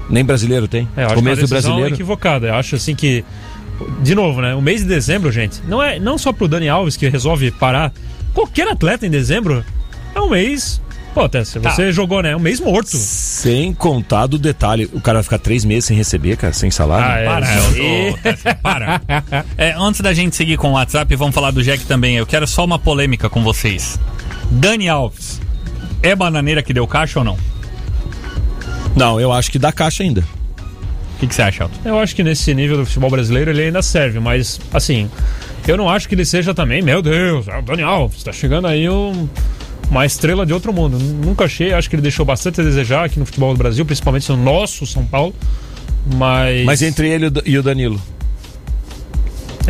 nem 0.10 0.24
brasileiro 0.24 0.68
tem. 0.68 0.88
É, 0.96 1.02
eu 1.02 1.06
acho 1.08 1.16
Começo 1.16 1.38
que 1.38 1.44
é 1.46 1.48
do 1.48 1.54
uma 1.56 1.62
brasileiro. 1.62 1.96
equivocada. 1.96 2.48
Eu 2.48 2.56
acho 2.56 2.76
assim 2.76 2.96
que. 2.96 3.24
De 4.02 4.16
novo, 4.16 4.40
né? 4.42 4.54
O 4.56 4.62
mês 4.62 4.82
de 4.82 4.88
dezembro, 4.88 5.32
gente, 5.32 5.62
não 5.68 5.82
é 5.84 6.00
não 6.00 6.18
só 6.18 6.32
pro 6.32 6.48
Dani 6.48 6.70
Alves 6.70 6.96
que 6.96 7.10
resolve 7.10 7.52
parar. 7.52 7.92
Qualquer 8.34 8.68
atleta 8.70 9.06
em 9.06 9.10
dezembro 9.10 9.64
é 10.14 10.22
um 10.22 10.30
mês. 10.30 10.82
Pô, 11.14 11.22
até 11.22 11.44
se 11.46 11.58
Tá. 11.62 11.72
você 11.72 11.92
jogou, 11.94 12.22
né? 12.22 12.32
É 12.32 12.36
um 12.36 12.40
mês 12.40 12.60
morto. 12.60 12.96
Sem 12.98 13.74
contar 13.74 14.28
do 14.28 14.38
detalhe, 14.38 14.90
o 14.94 15.00
cara 15.00 15.20
vai 15.20 15.24
ficar 15.24 15.40
três 15.40 15.64
meses 15.64 15.86
sem 15.86 15.96
receber, 15.96 16.36
cara, 16.36 16.52
sem 16.54 16.70
salário. 16.70 17.06
Ah, 17.10 17.18
é. 17.20 17.26
Para, 17.26 17.56
eu 17.56 18.12
tô- 18.14 18.18
Tessa, 18.22 18.56
para. 18.56 19.02
É, 19.58 19.74
antes 19.78 20.02
da 20.02 20.14
gente 20.14 20.36
seguir 20.36 20.58
com 20.58 20.70
o 20.70 20.74
WhatsApp, 20.74 21.16
vamos 21.16 21.34
falar 21.34 21.52
do 21.52 21.64
Jack 21.64 21.86
também. 21.86 22.16
Eu 22.18 22.26
quero 22.26 22.46
só 22.46 22.64
uma 22.66 22.78
polêmica 22.78 23.30
com 23.30 23.42
vocês. 23.44 23.98
Dani 24.52 24.90
Alves, 24.90 25.42
é 26.10 26.16
bananeira 26.16 26.62
que 26.64 26.74
deu 26.74 26.86
caixa 26.88 27.20
ou 27.20 27.26
não? 27.26 27.34
O 27.34 29.00
Não, 29.00 29.20
eu 29.20 29.32
acho 29.32 29.52
que 29.52 29.60
dá 29.60 29.72
caixa 29.72 30.04
ainda. 30.04 30.24
que, 31.20 31.28
que 31.28 31.36
você 31.36 31.42
acha, 31.42 31.64
Elton? 31.64 31.80
Eu 31.86 32.00
acho 32.00 32.16
que 32.16 32.24
nesse 32.24 32.54
nível 32.54 32.78
do 32.78 32.86
futebol 32.86 33.10
brasileiro 33.10 33.50
ele 33.52 33.64
ainda 33.64 33.82
serve, 33.82 34.20
mas 34.20 34.60
assim, 34.74 35.10
eu 35.68 35.78
não 35.78 35.90
acho 35.90 36.08
que 36.08 36.16
ele 36.16 36.26
seja 36.26 36.54
também, 36.54 36.82
meu 36.82 37.02
Deus, 37.02 37.48
é 37.48 37.58
o 37.58 37.62
Dani 37.62 37.84
Alves, 37.84 38.24
tá 38.24 38.32
chegando 38.32 38.68
aí 38.68 38.90
um- 38.90 39.28
uma 39.90 40.06
estrela 40.06 40.46
de 40.46 40.54
outro 40.54 40.74
mundo. 40.74 40.98
Nunca 40.98 41.46
achei, 41.46 41.74
acho 41.74 41.90
que 41.90 41.96
ele 41.96 42.02
deixou 42.02 42.26
bastante 42.26 42.60
a 42.60 42.64
desejar 42.64 43.06
aqui 43.06 43.20
no 43.20 43.26
futebol 43.26 43.54
do 43.54 43.58
Brasil, 43.58 43.86
principalmente 43.86 44.30
no 44.32 44.38
nosso 44.38 44.86
São 44.86 45.06
Paulo. 45.06 45.34
Mas. 46.18 46.66
Mas 46.66 46.82
entre 46.82 47.08
ele 47.10 47.26
e 47.26 47.30
o 47.30 47.34
e 47.46 47.58
o 47.60 47.64
Danilo. 47.64 48.02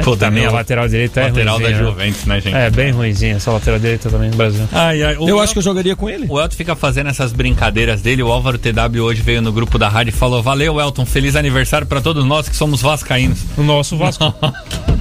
Pô, 0.04 0.16
Também 0.18 0.46
a 0.46 0.52
lateral 0.52 0.88
direita 0.88 1.22
é 1.22 1.24
lateral 1.28 1.60
da 1.60 1.66
ruimzinha, 1.66 1.84
né? 1.84 1.90
Juventus, 1.92 2.26
né, 2.26 2.42
gente? 2.42 2.56
É, 2.56 2.70
bem 2.70 2.92
ruimzinha 2.92 3.36
essa 3.36 3.52
lateral 3.52 3.80
direita 3.80 4.10
também 4.10 4.30
no 4.30 4.36
Brasil. 4.36 4.68
Ai, 4.72 5.04
ai, 5.04 5.16
Eu 5.16 5.28
El- 5.30 5.40
acho 5.40 5.54
que 5.54 5.60
eu 5.60 5.64
jogaria 5.64 5.96
com 5.96 6.10
ele. 6.10 6.26
O 6.30 6.40
Elton 6.40 6.56
fica 6.56 6.76
fazendo 6.76 7.10
essas 7.10 7.32
brincadeiras 7.32 8.02
dele. 8.02 8.22
O 8.24 8.32
Álvaro 8.32 8.58
TW 8.58 9.02
hoje 9.04 9.22
veio 9.22 9.42
no 9.42 9.52
grupo 9.52 9.78
da 9.78 9.88
rádio 9.88 10.10
e 10.10 10.14
falou: 10.14 10.42
Valeu, 10.44 10.80
Elton, 10.80 11.06
feliz 11.06 11.36
aniversário 11.36 11.88
pra 11.88 12.02
todos 12.02 12.26
nós 12.26 12.50
que 12.50 12.56
somos 12.56 12.82
vascaínos. 12.82 13.40
O 13.58 13.64
nosso 13.64 13.98
Vasco. 13.98 14.24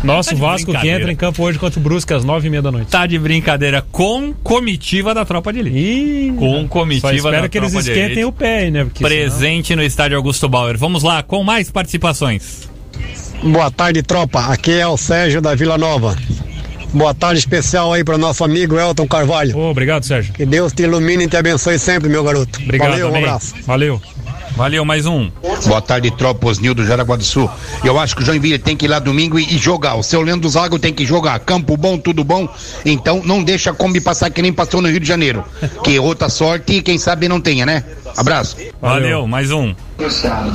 Nosso 0.04 0.28
Tá 0.30 0.34
de 0.34 0.40
Vasco 0.42 0.72
que 0.80 0.88
entra 0.88 1.10
em 1.10 1.16
campo 1.16 1.42
hoje 1.42 1.58
contra 1.58 1.80
o 1.80 1.82
Brusque 1.82 2.12
às 2.12 2.22
nove 2.24 2.46
e 2.46 2.50
meia 2.50 2.60
da 2.60 2.70
noite. 2.70 2.88
Tá 2.90 3.06
de 3.06 3.18
brincadeira 3.18 3.82
com 3.90 4.34
comitiva 4.34 5.14
da 5.14 5.24
tropa 5.24 5.50
de 5.50 5.60
elite. 5.60 5.78
Ih, 5.78 6.34
Com 6.38 6.68
comitiva 6.68 7.08
só 7.08 7.14
espero 7.16 7.42
da 7.42 7.48
que 7.48 7.56
eles 7.56 7.70
tropa 7.72 7.82
de 7.84 7.90
esquentem 7.90 8.24
o 8.26 8.30
pé 8.30 8.58
aí, 8.58 8.70
né? 8.70 8.84
Porque 8.84 9.02
Presente 9.02 9.74
no 9.74 9.82
estádio 9.82 10.18
Augusto 10.18 10.46
Bauer. 10.46 10.76
Vamos 10.76 11.02
lá, 11.02 11.22
com 11.22 11.42
mais 11.42 11.70
participações. 11.70 12.68
Boa 13.44 13.70
tarde, 13.70 14.02
tropa. 14.02 14.40
Aqui 14.46 14.72
é 14.72 14.86
o 14.86 14.96
Sérgio 14.96 15.40
da 15.40 15.54
Vila 15.54 15.76
Nova. 15.76 16.16
Boa 16.92 17.12
tarde 17.12 17.40
especial 17.40 17.92
aí 17.92 18.02
para 18.04 18.16
nosso 18.16 18.42
amigo 18.44 18.78
Elton 18.78 19.06
Carvalho. 19.06 19.56
Ô, 19.56 19.70
obrigado, 19.70 20.04
Sérgio. 20.04 20.32
Que 20.32 20.46
Deus 20.46 20.72
te 20.72 20.84
ilumine 20.84 21.24
e 21.24 21.28
te 21.28 21.36
abençoe 21.36 21.78
sempre, 21.78 22.08
meu 22.08 22.24
garoto. 22.24 22.58
Obrigado 22.62 22.90
Valeu, 22.90 23.06
um 23.06 23.10
também. 23.10 23.24
abraço. 23.24 23.54
Valeu. 23.66 24.00
Valeu, 24.56 24.84
mais 24.84 25.04
um. 25.06 25.30
Boa 25.66 25.80
tarde, 25.82 26.10
tropa 26.12 26.46
Osnil 26.46 26.74
do 26.74 26.86
Jaraguá 26.86 27.16
do 27.16 27.24
Sul. 27.24 27.50
Eu 27.82 27.98
acho 27.98 28.14
que 28.14 28.22
o 28.22 28.24
Joinville 28.24 28.58
tem 28.58 28.76
que 28.76 28.84
ir 28.84 28.88
lá 28.88 28.98
domingo 28.98 29.38
e, 29.38 29.54
e 29.54 29.58
jogar. 29.58 29.96
O 29.96 30.02
seu 30.02 30.20
Leandro 30.22 30.48
Zago 30.48 30.78
tem 30.78 30.92
que 30.92 31.04
jogar. 31.04 31.38
Campo 31.40 31.76
bom, 31.76 31.98
tudo 31.98 32.22
bom. 32.22 32.48
Então 32.84 33.20
não 33.24 33.42
deixa 33.42 33.70
a 33.70 33.74
Kombi 33.74 34.00
passar 34.00 34.30
que 34.30 34.40
nem 34.42 34.52
passou 34.52 34.80
no 34.80 34.88
Rio 34.88 35.00
de 35.00 35.06
Janeiro. 35.08 35.44
Que 35.82 35.98
outra 35.98 36.28
sorte, 36.28 36.80
quem 36.82 36.98
sabe 36.98 37.28
não 37.28 37.40
tenha, 37.40 37.66
né? 37.66 37.82
Abraço. 38.16 38.56
Valeu, 38.80 39.26
mais 39.26 39.50
um. 39.50 39.74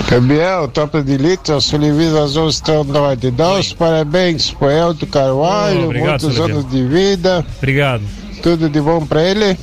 Gabriel, 0.09 0.67
tropa 0.67 1.01
de 1.01 1.13
elite, 1.13 1.51
a 1.51 1.59
Sulivisa 1.59 2.23
Azul 2.23 2.49
Estrela 2.49 2.83
Norte. 2.83 3.31
Dá 3.31 3.53
os 3.53 3.73
parabéns 3.73 4.51
pro 4.51 4.69
Elton 4.69 5.05
Carvalho, 5.07 5.81
Oh, 5.81 5.85
obrigado, 5.85 6.21
muitos 6.23 6.39
anos 6.39 6.69
de 6.69 6.85
vida, 6.85 7.45
Obrigado. 7.57 8.03
tudo 8.41 8.69
de 8.69 8.79
bom 8.79 9.05
pra 9.05 9.21
ele. 9.23 9.57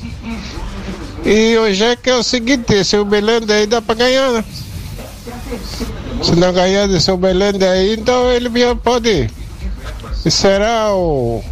E 1.25 1.57
hoje 1.57 1.83
é 1.83 1.95
que 1.95 2.09
é 2.09 2.15
o 2.15 2.23
seguinte, 2.23 2.83
se 2.83 2.97
o 2.97 3.05
Belândia 3.05 3.55
aí 3.55 3.65
dá 3.65 3.81
pra 3.81 3.95
ganhar, 3.95 4.31
né? 4.31 4.43
Se 6.23 6.35
não 6.35 6.53
ganhar 6.53 6.87
desse 6.87 7.15
Belândia 7.15 7.69
aí, 7.69 7.93
então 7.93 8.31
ele 8.31 8.49
já 8.59 8.75
pode. 8.75 9.29
E 10.25 10.31
será 10.31 10.93
o, 10.93 11.43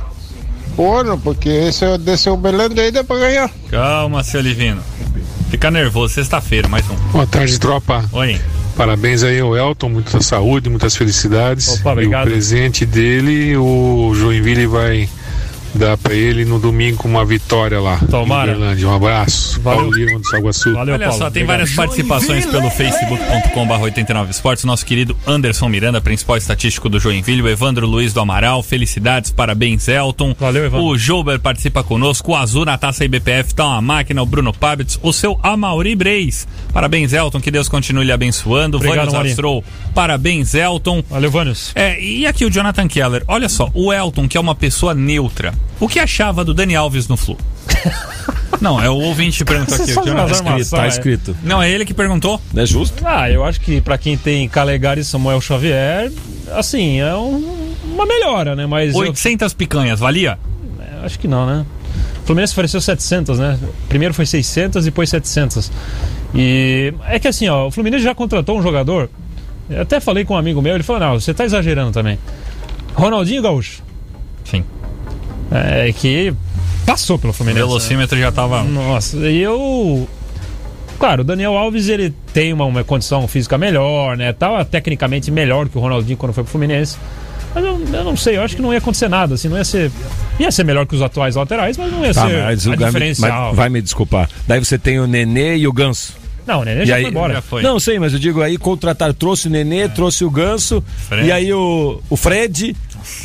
o 0.77 0.91
ano, 0.91 1.17
porque 1.19 1.49
esse 1.49 1.97
desse 1.97 2.35
Belândia 2.37 2.83
aí 2.83 2.91
dá 2.91 3.03
pra 3.03 3.17
ganhar. 3.17 3.51
Calma, 3.69 4.23
seu 4.23 4.41
Livino. 4.41 4.81
Fica 5.49 5.69
nervoso, 5.69 6.13
sexta-feira, 6.13 6.67
mais 6.67 6.89
um. 6.89 6.95
Boa 7.11 7.27
tarde, 7.27 7.59
tropa. 7.59 8.03
Oi. 8.11 8.39
Parabéns 8.75 9.23
aí 9.23 9.39
ao 9.39 9.55
Elton, 9.55 9.87
muita 9.87 10.21
saúde, 10.21 10.69
muitas 10.69 10.95
felicidades. 10.97 11.79
Opa, 11.79 11.93
obrigado. 11.93 12.27
E 12.27 12.29
o 12.29 12.31
presente 12.33 12.85
dele, 12.85 13.55
o 13.55 14.13
Joinville 14.13 14.67
vai 14.67 15.07
dar 15.75 15.97
pra 15.97 16.13
ele 16.13 16.45
no 16.45 16.59
domingo 16.59 17.03
uma 17.07 17.25
vitória 17.25 17.79
lá. 17.79 17.97
Tomara. 18.09 18.57
Um 18.57 18.93
abraço. 18.95 19.59
Valeu. 19.61 19.79
Paulo 19.81 19.95
Lima 19.95 20.19
do 20.19 20.27
Saguaçu. 20.27 20.73
Valeu, 20.73 20.93
Olha 20.95 21.07
Paulo. 21.07 21.19
só, 21.19 21.29
tem 21.29 21.43
Obrigado. 21.43 21.47
várias 21.47 21.73
participações 21.75 22.45
pelo 22.45 22.69
facebook.com.br 22.69 23.81
89 23.83 24.31
esportes. 24.31 24.63
Nosso 24.65 24.85
querido 24.85 25.15
Anderson 25.25 25.69
Miranda, 25.69 26.01
principal 26.01 26.37
estatístico 26.37 26.89
do 26.89 26.99
Joinville. 26.99 27.41
O 27.41 27.49
Evandro 27.49 27.85
Luiz 27.87 28.13
do 28.13 28.19
Amaral, 28.19 28.61
felicidades, 28.63 29.31
parabéns, 29.31 29.87
Elton. 29.87 30.35
Valeu, 30.39 30.65
Evandro. 30.65 30.85
O 30.87 30.97
Jouber 30.97 31.39
participa 31.39 31.83
conosco. 31.83 32.31
O 32.31 32.35
Azul 32.35 32.65
na 32.65 32.77
taça 32.77 33.05
IBPF 33.05 33.53
tá 33.53 33.65
uma 33.65 33.81
máquina. 33.81 34.21
O 34.21 34.25
Bruno 34.25 34.53
Pabitz. 34.53 34.99
O 35.01 35.11
seu 35.13 35.39
Amauri 35.43 35.95
Breis. 35.95 36.47
Parabéns, 36.73 37.13
Elton. 37.13 37.39
Que 37.39 37.51
Deus 37.51 37.67
continue 37.69 38.05
lhe 38.05 38.11
abençoando. 38.11 38.77
Obrigado, 38.77 39.11
Vânios. 39.11 39.31
Astrou. 39.31 39.63
Parabéns, 39.93 40.53
Elton. 40.53 41.03
Valeu, 41.09 41.31
Vânios. 41.31 41.71
É, 41.75 41.99
e 42.01 42.25
aqui 42.25 42.45
o 42.45 42.49
Jonathan 42.49 42.87
Keller. 42.87 43.23
Olha 43.27 43.49
só, 43.49 43.69
o 43.73 43.91
Elton, 43.93 44.27
que 44.27 44.37
é 44.37 44.39
uma 44.39 44.55
pessoa 44.55 44.93
neutra. 44.93 45.53
O 45.79 45.87
que 45.87 45.99
achava 45.99 46.43
do 46.45 46.53
Dani 46.53 46.75
Alves 46.75 47.07
no 47.07 47.17
Flu? 47.17 47.37
Não, 48.61 48.81
é 48.81 48.89
o 48.89 48.95
ouvinte 48.95 49.39
que 49.39 49.45
perguntou 49.45 49.75
aqui. 49.75 49.85
Você 49.85 49.91
o 49.91 49.95
faz 49.95 50.07
Jonathan. 50.07 50.25
umas 50.27 50.37
armações, 50.39 50.69
Tá 50.69 50.85
é. 50.85 50.87
escrito. 50.87 51.35
Não, 51.43 51.61
é 51.61 51.69
ele 51.69 51.83
que 51.85 51.93
perguntou. 51.93 52.39
É 52.55 52.65
justo? 52.65 53.03
Ah, 53.05 53.29
eu 53.29 53.43
acho 53.43 53.59
que 53.59 53.81
pra 53.81 53.97
quem 53.97 54.17
tem 54.17 54.47
Calegari 54.47 55.01
e 55.01 55.03
Samuel 55.03 55.41
Xavier, 55.41 56.09
assim, 56.53 57.01
é 57.01 57.13
um- 57.15 57.73
uma 57.93 58.05
melhora, 58.05 58.55
né? 58.55 58.65
Mas 58.65 58.93
eu- 58.95 59.01
800 59.01 59.53
picanhas, 59.53 59.99
valia? 59.99 60.39
É, 60.79 61.05
acho 61.05 61.19
que 61.19 61.27
não, 61.27 61.45
né? 61.45 61.65
O 62.23 62.25
Fluminense 62.25 62.53
ofereceu 62.53 62.79
700, 62.79 63.37
né? 63.37 63.59
Primeiro 63.89 64.13
foi 64.13 64.25
600, 64.25 64.85
depois 64.85 65.09
700. 65.09 65.69
E 66.33 66.93
é 67.07 67.19
que 67.19 67.27
assim, 67.27 67.47
ó, 67.49 67.67
o 67.67 67.71
Fluminense 67.71 68.03
já 68.03 68.15
contratou 68.15 68.57
um 68.57 68.61
jogador. 68.63 69.09
Eu 69.69 69.81
até 69.81 69.99
falei 69.99 70.23
com 70.23 70.33
um 70.33 70.37
amigo 70.37 70.61
meu, 70.61 70.73
ele 70.75 70.83
falou: 70.83 71.01
"Não, 71.01 71.19
você 71.19 71.33
tá 71.33 71.43
exagerando 71.43 71.91
também". 71.91 72.17
Ronaldinho 72.93 73.41
Gaúcho. 73.41 73.83
Sim. 74.45 74.63
É 75.51 75.93
que 75.93 76.33
passou 76.85 77.17
pelo 77.19 77.31
O 77.31 77.33
Fluminense. 77.33 77.61
né? 77.61 77.67
velocímetro 77.67 78.19
já 78.19 78.31
tava. 78.31 78.63
Nossa, 78.63 79.17
e 79.17 79.41
eu. 79.41 80.07
Claro, 80.97 81.21
o 81.21 81.23
Daniel 81.25 81.57
Alves 81.57 81.89
ele 81.89 82.13
tem 82.33 82.53
uma, 82.53 82.65
uma 82.65 82.83
condição 82.83 83.27
física 83.27 83.57
melhor, 83.57 84.15
né? 84.17 84.31
Tava 84.33 84.63
tecnicamente 84.63 85.29
melhor 85.29 85.67
que 85.67 85.77
o 85.77 85.81
Ronaldinho 85.81 86.17
quando 86.17 86.33
foi 86.33 86.43
pro 86.43 86.51
Fluminense. 86.51 86.97
Mas 87.53 87.63
eu, 87.63 87.79
eu 87.93 88.03
não 88.03 88.17
sei, 88.17 88.37
eu 88.37 88.41
acho 88.41 88.55
que 88.55 88.61
não 88.61 88.71
ia 88.73 88.79
acontecer 88.79 89.07
nada, 89.07 89.35
assim, 89.35 89.47
não 89.47 89.57
ia 89.57 89.63
ser. 89.65 89.91
Ia 90.39 90.51
ser 90.51 90.63
melhor 90.65 90.85
que 90.85 90.95
os 90.95 91.01
atuais 91.01 91.35
laterais, 91.35 91.77
mas 91.77 91.91
não 91.91 92.03
ia 92.05 92.13
Tá, 92.13 92.27
ser 92.27 92.43
mas, 92.43 92.67
a 92.67 92.71
o 92.71 92.75
diferencial. 92.77 93.47
mas 93.47 93.55
vai 93.55 93.69
me 93.69 93.81
desculpar. 93.81 94.29
Daí 94.47 94.59
você 94.59 94.77
tem 94.77 94.99
o 94.99 95.07
Nenê 95.07 95.57
e 95.57 95.67
o 95.67 95.71
Ganso. 95.73 96.13
Não, 96.45 96.61
o 96.61 96.63
Nenê 96.65 96.83
E 96.83 96.85
já 96.85 96.95
aí- 96.95 97.03
foi 97.03 97.11
embora. 97.11 97.33
Já 97.35 97.41
foi. 97.41 97.61
Não, 97.61 97.79
sei, 97.79 97.97
mas 97.99 98.13
eu 98.13 98.19
digo 98.19 98.41
aí, 98.41 98.57
contratar, 98.57 99.13
trouxe 99.13 99.47
o 99.47 99.51
Nenê, 99.51 99.87
trouxe 99.89 100.23
o 100.25 100.29
Ganso, 100.29 100.83
Fred. 101.09 101.27
e 101.27 101.31
aí 101.31 101.53
o, 101.53 102.01
o 102.09 102.15
Fred. 102.17 102.75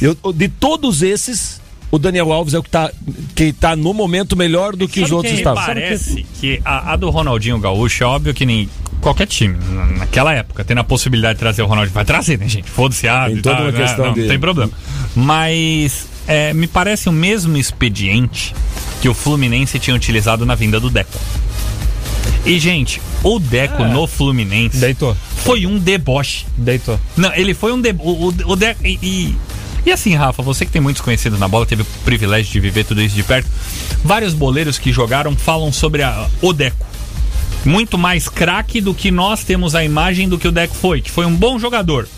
Eu- 0.01 0.17
de 0.33 0.49
todos 0.49 1.03
esses, 1.03 1.60
o 1.91 1.99
Daniel 1.99 2.33
Alves 2.33 2.55
é 2.55 2.59
o 2.59 2.63
que 2.63 2.71
tá, 2.71 2.91
que 3.35 3.53
tá 3.53 3.75
no 3.75 3.93
momento 3.93 4.37
melhor 4.37 4.77
do 4.77 4.87
que 4.89 5.01
os 5.01 5.09
Sabe 5.09 5.15
outros 5.17 5.33
quem 5.33 5.41
estavam. 5.41 5.65
Parece 5.65 6.25
que 6.41 6.61
a, 6.65 6.93
a 6.93 6.97
do 6.97 7.11
Ronaldinho 7.11 7.59
Gaúcho 7.59 8.05
é 8.05 8.07
óbvio 8.07 8.33
que 8.35 8.47
nem 8.47 8.69
qualquer 9.01 9.27
time, 9.27 9.57
na- 9.71 9.87
naquela 9.87 10.33
época, 10.35 10.63
tendo 10.65 10.79
a 10.81 10.85
possibilidade 10.85 11.35
de 11.35 11.41
trazer 11.41 11.63
o 11.63 11.67
Ronaldinho, 11.67 11.95
vai 11.95 12.05
trazer, 12.05 12.39
né, 12.39 12.47
gente? 12.49 12.71
Foda-se, 12.71 13.09
ah, 13.09 13.25
Tem 13.27 13.37
toda 13.39 13.57
tal, 13.57 13.65
uma 13.65 13.73
né? 13.73 13.79
questão 13.79 14.07
não, 14.07 14.13
de- 14.15 14.21
não 14.23 14.29
tem 14.29 14.39
problema. 14.39 14.71
Mas 15.17 16.07
é, 16.29 16.53
me 16.53 16.67
parece 16.67 17.09
o 17.09 17.13
mesmo 17.13 17.57
expediente 17.57 18.55
que 19.01 19.09
o 19.09 19.15
Fluminense 19.15 19.79
tinha 19.79 19.97
utilizado 19.97 20.45
na 20.47 20.55
vinda 20.55 20.79
do 20.79 20.91
Deco. 20.91 21.19
E, 22.45 22.59
gente, 22.59 23.01
o 23.23 23.39
Deco 23.39 23.85
no 23.85 24.07
Fluminense 24.07 24.77
Deitou, 24.79 25.17
foi 25.45 25.67
um 25.67 25.79
deboche. 25.79 26.47
deitou. 26.57 26.99
Não, 27.17 27.33
ele 27.35 27.53
foi 27.55 27.73
um. 27.73 27.81
De... 27.81 27.91
O, 27.99 28.29
o, 28.29 28.35
o 28.53 28.57
Deco. 28.57 28.87
E, 28.87 28.99
e, 29.03 29.37
e 29.85 29.93
assim, 29.93 30.15
Rafa, 30.15 30.43
você 30.43 30.65
que 30.67 30.73
tem 30.73 30.81
muitos 30.81 31.03
conhecidos 31.03 31.39
na 31.39 31.49
bola, 31.49 31.65
teve 31.67 31.83
o 31.83 31.87
privilégio 32.05 32.53
de 32.53 32.61
viver 32.61 32.85
tudo 32.85 33.01
isso 33.03 33.15
de 33.15 33.23
perto. 33.23 33.49
Vários 34.05 34.35
boleiros 34.35 34.79
que 34.79 34.93
jogaram 34.93 35.35
falam 35.37 35.73
sobre 35.73 36.03
a, 36.03 36.27
o 36.43 36.53
Deco. 36.53 36.87
Muito 37.65 37.99
mais 37.99 38.29
craque 38.29 38.81
do 38.81 38.95
que 38.95 39.11
nós 39.11 39.45
temos 39.45 39.75
a 39.75 39.85
imagem 39.85 40.29
do 40.29 40.39
que 40.39 40.49
o 40.49 40.53
Deco 40.53 40.75
foi, 40.75 41.01
que 41.03 41.11
foi 41.11 41.27
um 41.27 41.35
bom 41.37 41.59
jogador. 41.59 42.09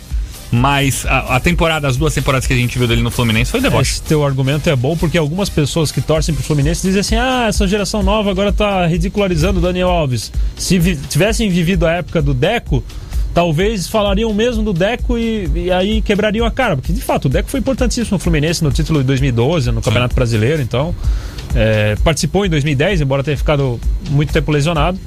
Mas 0.55 1.07
a, 1.07 1.37
a 1.37 1.41
temporada, 1.41 1.89
as 1.89 1.97
duas 1.97 2.13
temporadas 2.13 2.47
que 2.47 2.53
a 2.53 2.57
gente 2.57 2.79
viu 2.79 2.87
dele 2.87 3.01
no 3.01 3.11
Fluminense 3.11 3.51
foi 3.51 3.59
deboche. 3.61 3.93
Esse 3.93 4.03
teu 4.03 4.23
argumento 4.25 4.69
é 4.69 4.77
bom 4.77 4.95
porque 4.97 5.17
algumas 5.17 5.49
pessoas 5.49 5.91
que 5.91 6.01
torcem 6.03 6.35
pro 6.35 6.45
Fluminense 6.45 6.83
dizem 6.83 7.01
assim: 7.01 7.15
ah, 7.17 7.47
essa 7.49 7.67
geração 7.67 8.03
nova 8.03 8.31
agora 8.31 8.53
tá 8.53 8.87
ridicularizando 8.87 9.61
o 9.61 9.63
Daniel 9.63 9.89
Alves. 9.89 10.31
Se 10.57 10.79
vi- 10.79 10.97
tivessem 11.09 11.49
vivido 11.49 11.87
a 11.87 11.93
época 11.93 12.21
do 12.21 12.35
Deco, 12.35 12.85
talvez 13.35 13.87
falariam 13.89 14.33
mesmo 14.35 14.63
do 14.63 14.73
Deco 14.73 15.17
e, 15.19 15.49
e 15.55 15.71
aí 15.73 16.03
quebrariam 16.03 16.45
a 16.47 16.51
cara. 16.51 16.77
Porque 16.77 16.93
de 16.93 17.01
fato, 17.01 17.27
o 17.27 17.29
Deco 17.29 17.49
foi 17.51 17.61
importantíssimo 17.61 18.17
no 18.17 18.19
Fluminense 18.19 18.63
no 18.63 18.71
título 18.71 19.01
de 19.01 19.07
2012, 19.07 19.71
no 19.73 19.81
Campeonato 19.83 20.15
Brasileiro, 20.15 20.61
então. 20.63 20.95
é, 21.55 21.97
participou 22.05 22.45
em 22.47 22.49
2010, 22.51 23.01
embora 23.03 23.23
tenha 23.23 23.37
ficado 23.37 23.79
muito 24.11 24.33
tempo 24.33 24.51
lesionado. 24.53 24.99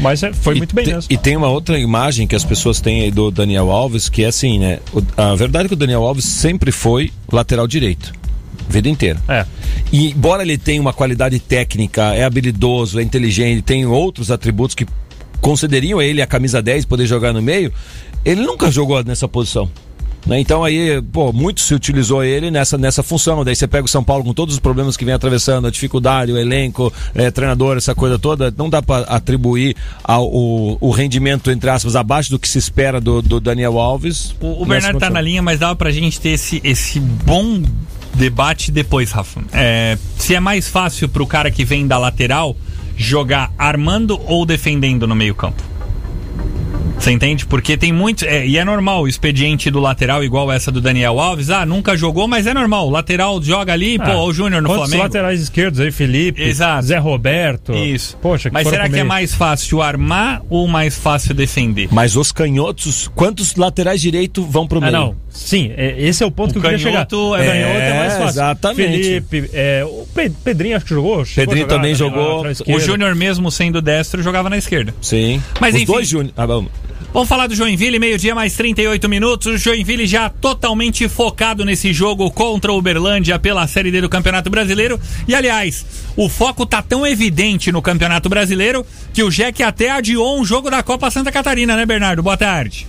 Mas 0.00 0.22
é, 0.22 0.32
foi 0.32 0.54
E 0.54 0.58
muito 0.58 0.74
bem 0.74 0.84
te- 0.84 0.94
mesmo. 0.94 1.12
E 1.12 1.16
tem 1.18 1.36
uma 1.36 1.48
outra 1.48 1.78
imagem 1.78 2.26
que 2.26 2.34
as 2.34 2.42
pessoas 2.44 2.80
têm 2.80 3.02
aí 3.02 3.10
do 3.10 3.30
Daniel 3.30 3.70
Alves, 3.70 4.08
que 4.08 4.24
é 4.24 4.28
assim, 4.28 4.58
né? 4.58 4.78
O- 4.94 5.02
a 5.16 5.34
verdade 5.34 5.66
é 5.66 5.68
que 5.68 5.74
o 5.74 5.76
Daniel 5.76 6.02
Alves 6.04 6.24
sempre 6.24 6.72
foi 6.72 7.12
lateral 7.30 7.66
direito. 7.66 8.12
Vida 8.68 8.88
inteira. 8.88 9.20
É. 9.28 9.44
E 9.92 10.10
embora 10.12 10.42
ele 10.42 10.56
tenha 10.56 10.80
uma 10.80 10.92
qualidade 10.92 11.38
técnica, 11.40 12.14
é 12.14 12.24
habilidoso, 12.24 12.98
é 12.98 13.02
inteligente, 13.02 13.60
tem 13.62 13.84
outros 13.84 14.30
atributos 14.30 14.74
que 14.74 14.86
concederiam 15.40 15.98
a 15.98 16.04
ele 16.04 16.22
a 16.22 16.26
camisa 16.26 16.62
10 16.62 16.84
poder 16.84 17.06
jogar 17.06 17.32
no 17.32 17.42
meio, 17.42 17.72
ele 18.24 18.42
nunca 18.42 18.70
jogou 18.70 19.02
nessa 19.02 19.26
posição. 19.26 19.70
né? 20.26 20.38
Então 20.40 20.62
aí, 20.62 21.00
pô, 21.12 21.32
muito 21.32 21.60
se 21.60 21.74
utilizou 21.74 22.22
ele 22.22 22.50
nessa, 22.50 22.76
nessa 22.76 23.02
função. 23.02 23.44
Daí 23.44 23.56
você 23.56 23.66
pega 23.66 23.84
o 23.84 23.88
São 23.88 24.04
Paulo 24.04 24.24
com 24.24 24.34
todos 24.34 24.54
os 24.54 24.60
problemas 24.60 24.96
que 24.96 25.04
vem 25.04 25.14
atravessando, 25.14 25.66
a 25.66 25.70
dificuldade, 25.70 26.32
o 26.32 26.38
elenco, 26.38 26.92
eh, 27.14 27.30
treinador, 27.30 27.76
essa 27.76 27.94
coisa 27.94 28.18
toda. 28.18 28.52
Não 28.56 28.68
dá 28.68 28.82
para 28.82 29.04
atribuir 29.04 29.76
ao, 30.04 30.26
o, 30.26 30.76
o 30.80 30.90
rendimento, 30.90 31.50
entre 31.50 31.70
aspas, 31.70 31.96
abaixo 31.96 32.30
do 32.30 32.38
que 32.38 32.48
se 32.48 32.58
espera 32.58 33.00
do, 33.00 33.22
do 33.22 33.40
Daniel 33.40 33.78
Alves. 33.78 34.34
O, 34.40 34.62
o 34.62 34.66
Bernardo 34.66 34.98
tá 34.98 35.10
na 35.10 35.20
linha, 35.20 35.42
mas 35.42 35.58
dava 35.58 35.74
pra 35.74 35.90
gente 35.90 36.20
ter 36.20 36.30
esse, 36.30 36.60
esse 36.62 37.00
bom 37.00 37.62
debate 38.14 38.70
depois, 38.70 39.12
Rafa. 39.12 39.40
É, 39.52 39.96
se 40.18 40.34
é 40.34 40.40
mais 40.40 40.68
fácil 40.68 41.08
pro 41.08 41.26
cara 41.26 41.50
que 41.50 41.64
vem 41.64 41.86
da 41.86 41.98
lateral 41.98 42.56
jogar 43.00 43.50
armando 43.56 44.20
ou 44.26 44.44
defendendo 44.44 45.06
no 45.06 45.16
meio 45.16 45.34
campo? 45.34 45.69
Você 47.00 47.12
entende? 47.12 47.46
Porque 47.46 47.78
tem 47.78 47.92
muito. 47.94 48.26
é, 48.26 48.46
e 48.46 48.58
é 48.58 48.64
normal 48.64 49.02
o 49.04 49.08
expediente 49.08 49.70
do 49.70 49.80
lateral, 49.80 50.22
igual 50.22 50.52
essa 50.52 50.70
do 50.70 50.82
Daniel 50.82 51.18
Alves. 51.18 51.48
Ah, 51.48 51.64
nunca 51.64 51.96
jogou, 51.96 52.28
mas 52.28 52.46
é 52.46 52.52
normal. 52.52 52.86
O 52.88 52.90
lateral 52.90 53.42
joga 53.42 53.72
ali, 53.72 53.98
pô, 53.98 54.04
Ah, 54.04 54.22
o 54.24 54.32
Júnior 54.34 54.60
no 54.60 54.68
quantos 54.68 54.84
Flamengo. 54.88 55.02
laterais 55.04 55.40
esquerdos 55.40 55.80
aí, 55.80 55.90
Felipe, 55.90 56.42
Exato. 56.42 56.82
Zé 56.86 56.98
Roberto. 56.98 57.72
Isso. 57.74 58.18
Poxa, 58.18 58.50
que 58.50 58.54
Mas 58.54 58.68
será 58.68 58.82
que 58.84 58.90
comer. 58.90 59.00
é 59.00 59.04
mais 59.04 59.34
fácil 59.34 59.80
armar 59.80 60.42
ou 60.50 60.68
mais 60.68 60.94
fácil 60.98 61.34
defender? 61.34 61.88
Mas 61.90 62.16
os 62.16 62.32
canhotos, 62.32 63.08
quantos 63.14 63.56
laterais 63.56 63.98
direito 64.00 64.44
vão 64.44 64.66
pro 64.66 64.76
Ah, 64.78 64.82
meio? 64.82 64.92
não. 64.92 65.16
Sim, 65.30 65.72
é- 65.76 65.94
esse 66.02 66.22
é 66.22 66.26
o 66.26 66.30
ponto 66.30 66.50
O 66.50 66.52
que 66.52 66.58
eu 66.58 66.62
queria 66.62 66.78
chegar. 66.78 67.06
canhoto 67.06 67.34
é- 67.36 67.46
canhoto 67.46 67.78
é 67.80 67.94
mais 67.98 68.12
fácil. 68.12 68.28
exatamente. 68.28 69.02
Felipe, 69.02 69.50
é, 69.54 69.84
o 69.86 70.06
Pe- 70.14 70.30
Pedrinho 70.44 70.76
acho 70.76 70.84
que 70.84 70.90
jogou. 70.94 71.24
Pedrinho 71.34 71.62
jogar 71.62 71.74
também 71.76 71.94
jogou. 71.94 72.44
O. 72.68 72.78
Júnior, 72.78 73.14
mesmo 73.14 73.50
sendo 73.50 73.80
destro, 73.80 74.22
jogava 74.22 74.50
na 74.50 74.58
esquerda. 74.58 74.94
Sim. 75.00 75.42
Mas 75.58 75.74
os 75.74 75.80
enfim. 75.82 75.92
dois 75.92 76.06
Júnior. 76.08 76.34
Ah, 76.36 76.44
vamos. 76.44 76.70
Vamos 77.12 77.28
falar 77.28 77.48
do 77.48 77.56
Joinville, 77.56 77.98
meio-dia 77.98 78.36
mais 78.36 78.54
38 78.54 79.08
minutos. 79.08 79.46
O 79.48 79.58
Joinville 79.58 80.06
já 80.06 80.28
totalmente 80.30 81.08
focado 81.08 81.64
nesse 81.64 81.92
jogo 81.92 82.30
contra 82.30 82.70
o 82.70 82.78
Uberlândia 82.78 83.36
pela 83.36 83.66
Série 83.66 83.90
D 83.90 84.00
do 84.00 84.08
Campeonato 84.08 84.48
Brasileiro. 84.48 84.98
E 85.26 85.34
aliás, 85.34 85.84
o 86.16 86.28
foco 86.28 86.64
tá 86.64 86.80
tão 86.80 87.04
evidente 87.04 87.72
no 87.72 87.82
Campeonato 87.82 88.28
Brasileiro 88.28 88.86
que 89.12 89.24
o 89.24 89.30
Jack 89.30 89.60
até 89.60 89.90
adiou 89.90 90.38
um 90.38 90.44
jogo 90.44 90.70
da 90.70 90.84
Copa 90.84 91.10
Santa 91.10 91.32
Catarina, 91.32 91.76
né, 91.76 91.84
Bernardo? 91.84 92.22
Boa 92.22 92.36
tarde. 92.36 92.86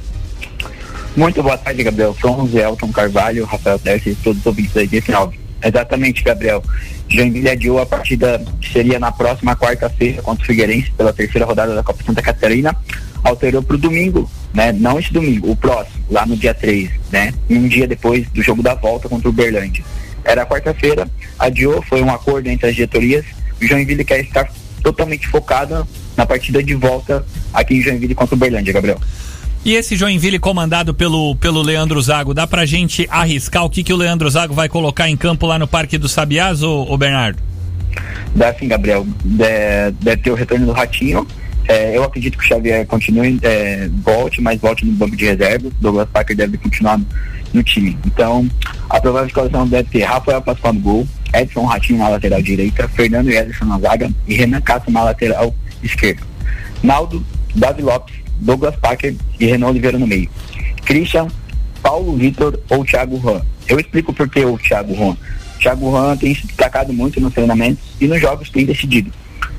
Muito 1.17 1.41
boa 1.41 1.57
tarde, 1.57 1.81
Gabriel. 1.81 2.15
Somos 2.21 2.53
Elton 2.53 2.91
Carvalho, 2.91 3.43
Rafael 3.45 3.79
Terce 3.79 4.11
e 4.11 4.15
todos 4.15 4.39
os 4.39 4.45
ouvintes 4.45 4.73
da 4.73 4.83
19. 4.83 5.39
Exatamente, 5.63 6.23
Gabriel. 6.23 6.63
Joinville 7.09 7.49
adiou 7.49 7.79
a 7.79 7.87
partida 7.87 8.39
que 8.61 8.71
seria 8.71 8.99
na 8.99 9.11
próxima 9.11 9.55
quarta-feira 9.55 10.21
contra 10.21 10.43
o 10.43 10.45
Figueirense 10.45 10.91
pela 10.91 11.11
terceira 11.11 11.45
rodada 11.45 11.73
da 11.73 11.81
Copa 11.81 12.03
Santa 12.03 12.21
Catarina. 12.21 12.75
Alterou 13.23 13.61
para 13.61 13.75
o 13.75 13.79
domingo, 13.79 14.29
né? 14.53 14.71
Não 14.71 14.99
esse 14.99 15.13
domingo, 15.13 15.51
o 15.51 15.55
próximo, 15.55 16.03
lá 16.09 16.25
no 16.25 16.35
dia 16.35 16.53
3, 16.53 16.89
né? 17.11 17.33
Um 17.49 17.67
dia 17.67 17.87
depois 17.87 18.27
do 18.29 18.41
jogo 18.41 18.63
da 18.63 18.73
volta 18.73 19.07
contra 19.07 19.29
o 19.29 19.31
Berlândia. 19.31 19.83
Era 20.23 20.45
quarta-feira, 20.45 21.07
adiou, 21.37 21.81
foi 21.83 22.01
um 22.01 22.11
acordo 22.11 22.47
entre 22.49 22.69
as 22.69 22.75
diretorias. 22.75 23.25
O 23.61 23.65
Joinville 23.65 24.03
quer 24.03 24.19
estar 24.21 24.49
totalmente 24.83 25.27
focado 25.27 25.87
na 26.17 26.25
partida 26.25 26.63
de 26.63 26.73
volta 26.73 27.25
aqui 27.53 27.75
em 27.75 27.81
Joinville 27.81 28.15
contra 28.15 28.35
o 28.35 28.37
Berlândia, 28.37 28.73
Gabriel. 28.73 28.99
E 29.63 29.75
esse 29.75 29.95
Joinville 29.95 30.39
comandado 30.39 30.91
pelo, 30.93 31.35
pelo 31.35 31.61
Leandro 31.61 32.01
Zago, 32.01 32.33
dá 32.33 32.47
pra 32.47 32.65
gente 32.65 33.07
arriscar 33.11 33.63
o 33.63 33.69
que, 33.69 33.83
que 33.83 33.93
o 33.93 33.95
Leandro 33.95 34.27
Zago 34.29 34.55
vai 34.55 34.67
colocar 34.67 35.07
em 35.07 35.15
campo 35.15 35.45
lá 35.45 35.59
no 35.59 35.67
Parque 35.67 35.99
dos 35.99 36.11
Sabiás, 36.11 36.63
ô, 36.63 36.81
ô 36.89 36.97
Bernardo? 36.97 37.37
Dá 38.35 38.51
sim, 38.55 38.67
Gabriel. 38.67 39.05
De- 39.23 39.91
deve 40.01 40.21
ter 40.23 40.31
o 40.31 40.35
retorno 40.35 40.65
do 40.65 40.71
Ratinho. 40.71 41.27
É, 41.71 41.95
eu 41.95 42.03
acredito 42.03 42.37
que 42.37 42.43
o 42.43 42.47
Xavier 42.47 42.85
continue, 42.85 43.39
é, 43.43 43.87
volte, 44.03 44.41
mas 44.41 44.59
volte 44.59 44.85
no 44.85 44.91
banco 44.91 45.15
de 45.15 45.23
reservas. 45.23 45.71
Douglas 45.79 46.09
Parker 46.11 46.35
deve 46.35 46.57
continuar 46.57 46.97
no, 46.97 47.05
no 47.53 47.63
time. 47.63 47.97
Então, 48.05 48.45
a 48.89 48.99
provável 48.99 49.27
escalação 49.27 49.65
deve 49.65 49.87
ter 49.89 50.03
Rafael 50.03 50.41
Pascoal 50.41 50.73
no 50.73 50.81
gol, 50.81 51.07
Edson 51.33 51.63
Ratinho 51.63 51.99
na 51.99 52.09
lateral 52.09 52.41
direita, 52.41 52.89
Fernando 52.89 53.29
Ederson 53.29 53.63
na 53.63 53.79
zaga 53.79 54.11
e 54.27 54.33
Renan 54.33 54.59
Castro 54.59 54.91
na 54.91 55.01
lateral 55.01 55.55
esquerda. 55.81 56.21
Naldo, 56.83 57.25
Davi 57.55 57.81
Lopes, 57.81 58.15
Douglas 58.41 58.75
Parker 58.75 59.15
e 59.39 59.45
Renan 59.45 59.67
Oliveira 59.67 59.97
no 59.97 60.05
meio. 60.05 60.29
Christian, 60.83 61.29
Paulo 61.81 62.17
Vitor 62.17 62.59
ou 62.69 62.83
Thiago 62.83 63.17
Juan. 63.17 63.41
Eu 63.69 63.79
explico 63.79 64.11
por 64.11 64.27
que 64.27 64.43
o 64.43 64.57
Thiago 64.57 64.93
Juan. 64.93 65.15
Thiago 65.57 65.89
Juan 65.89 66.17
tem 66.17 66.35
se 66.35 66.47
destacado 66.47 66.91
muito 66.91 67.21
nos 67.21 67.33
treinamentos 67.33 67.81
e 68.01 68.09
nos 68.09 68.19
jogos 68.19 68.49
tem 68.49 68.65
decidido. 68.65 69.09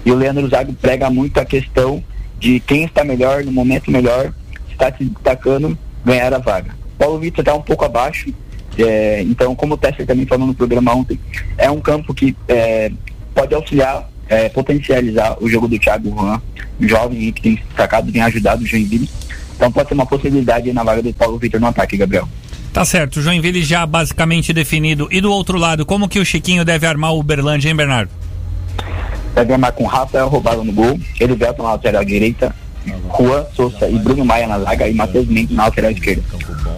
E 0.04 0.10
o 0.10 0.14
Leandro 0.14 0.48
Zago 0.48 0.72
prega 0.72 1.08
muito 1.10 1.38
a 1.38 1.44
questão 1.44 2.02
de 2.38 2.58
quem 2.60 2.84
está 2.84 3.04
melhor, 3.04 3.44
no 3.44 3.52
momento 3.52 3.90
melhor, 3.90 4.32
está 4.70 4.92
se 4.92 5.04
destacando, 5.04 5.78
ganhar 6.04 6.34
a 6.34 6.38
vaga. 6.38 6.74
Paulo 6.98 7.18
Vitor 7.18 7.42
está 7.42 7.54
um 7.54 7.62
pouco 7.62 7.84
abaixo, 7.84 8.32
é, 8.78 9.22
então, 9.22 9.54
como 9.54 9.74
o 9.74 9.76
Tesser 9.76 10.06
também 10.06 10.26
falou 10.26 10.46
no 10.46 10.54
programa 10.54 10.94
ontem, 10.94 11.18
é 11.58 11.70
um 11.70 11.80
campo 11.80 12.14
que 12.14 12.34
é, 12.48 12.90
pode 13.34 13.54
auxiliar, 13.54 14.08
é, 14.28 14.48
potencializar 14.48 15.36
o 15.40 15.48
jogo 15.48 15.68
do 15.68 15.78
Thiago 15.78 16.10
Juan, 16.10 16.40
jovem 16.80 17.32
que 17.32 17.42
tem 17.42 17.54
destacado, 17.54 18.10
tem 18.10 18.22
ajudado 18.22 18.62
o 18.62 18.66
Joinville. 18.66 19.08
Então 19.56 19.70
pode 19.70 19.88
ser 19.88 19.94
uma 19.94 20.06
possibilidade 20.06 20.72
na 20.72 20.82
vaga 20.82 21.02
do 21.02 21.12
Paulo 21.12 21.38
Vitor 21.38 21.60
no 21.60 21.66
ataque, 21.66 21.96
Gabriel. 21.96 22.28
Tá 22.72 22.84
certo, 22.86 23.18
o 23.18 23.22
Joinville 23.22 23.62
já 23.62 23.84
basicamente 23.84 24.52
definido. 24.52 25.06
E 25.10 25.20
do 25.20 25.30
outro 25.30 25.58
lado, 25.58 25.84
como 25.84 26.08
que 26.08 26.18
o 26.18 26.24
Chiquinho 26.24 26.64
deve 26.64 26.86
armar 26.86 27.12
o 27.12 27.20
Uberlândia, 27.20 27.68
hein, 27.68 27.76
Bernardo? 27.76 28.10
Deve 29.34 29.52
armar 29.52 29.72
com 29.72 29.86
Rafael 29.86 30.28
Roubado 30.28 30.62
no 30.62 30.72
gol, 30.72 30.98
Elivelton 31.18 31.62
na 31.62 31.72
lateral 31.72 32.04
direita, 32.04 32.54
Juan 33.16 33.44
Souza 33.54 33.88
e 33.88 33.98
Bruno 33.98 34.24
Maia 34.24 34.46
na 34.46 34.58
zaga 34.60 34.88
e 34.88 34.94
Matheus 34.94 35.26
Mendes 35.26 35.56
na 35.56 35.64
lateral 35.64 35.90
esquerda. 35.90 36.22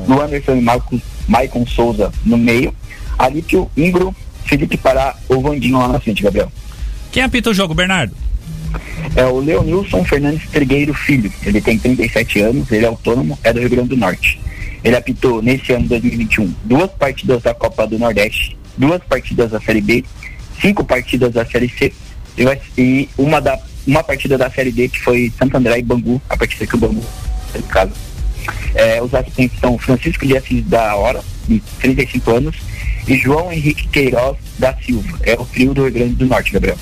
No 0.06 0.20
Anderson 0.20 0.56
e 0.56 0.60
Marcos, 0.60 1.00
Maicon 1.26 1.66
Souza 1.66 2.12
no 2.24 2.36
meio, 2.36 2.74
Alípio, 3.18 3.70
Ingro, 3.76 4.14
Felipe 4.44 4.76
Pará 4.76 5.16
ou 5.28 5.40
Vandinho 5.40 5.78
lá 5.78 5.88
na 5.88 6.00
frente, 6.00 6.22
Gabriel. 6.22 6.50
Quem 7.10 7.22
apita 7.22 7.50
o 7.50 7.54
jogo, 7.54 7.74
Bernardo? 7.74 8.14
É 9.16 9.24
o 9.24 9.38
Leonilson 9.38 10.04
Fernandes 10.04 10.48
Trigueiro 10.50 10.92
Filho. 10.92 11.32
Ele 11.44 11.60
tem 11.60 11.78
37 11.78 12.40
anos, 12.40 12.70
ele 12.72 12.84
é 12.84 12.88
autônomo, 12.88 13.38
é 13.42 13.52
do 13.52 13.60
Rio 13.60 13.70
Grande 13.70 13.90
do 13.90 13.96
Norte. 13.96 14.40
Ele 14.82 14.96
apitou 14.96 15.40
nesse 15.40 15.72
ano 15.72 15.88
2021 15.88 16.52
duas 16.64 16.90
partidas 16.90 17.42
da 17.42 17.54
Copa 17.54 17.86
do 17.86 17.98
Nordeste, 17.98 18.56
duas 18.76 19.02
partidas 19.02 19.52
da 19.52 19.60
Série 19.60 19.80
B, 19.80 20.04
cinco 20.60 20.84
partidas 20.84 21.32
da 21.32 21.44
Série 21.46 21.68
C 21.68 21.92
e 22.36 22.44
vai- 22.44 22.60
e 22.76 23.08
uma, 23.16 23.40
da, 23.40 23.58
uma 23.86 24.02
partida 24.02 24.36
da 24.38 24.50
Série 24.50 24.72
D 24.72 24.88
que 24.88 25.00
foi 25.00 25.32
Santo 25.38 25.56
André 25.56 25.78
e 25.78 25.82
Bangu, 25.82 26.20
a 26.28 26.36
partida 26.36 26.66
que 26.66 26.74
o 26.74 26.78
Bangu 26.78 27.04
fez 27.52 27.64
em 27.64 27.68
casa. 27.68 27.92
É, 28.74 29.02
os 29.02 29.14
assistentes 29.14 29.58
são 29.60 29.78
Francisco 29.78 30.26
de 30.26 30.36
Assis 30.36 30.64
da 30.66 30.94
Hora, 30.96 31.22
de 31.48 31.62
35 31.80 32.30
anos, 32.36 32.56
e 33.06 33.16
João 33.16 33.52
Henrique 33.52 33.86
Queiroz 33.88 34.36
da 34.58 34.74
Silva. 34.76 35.18
É 35.22 35.34
o 35.34 35.44
trio 35.44 35.72
do 35.72 35.82
Rio 35.84 35.92
Grande 35.92 36.14
do 36.14 36.26
Norte, 36.26 36.52
Gabriel. 36.52 36.76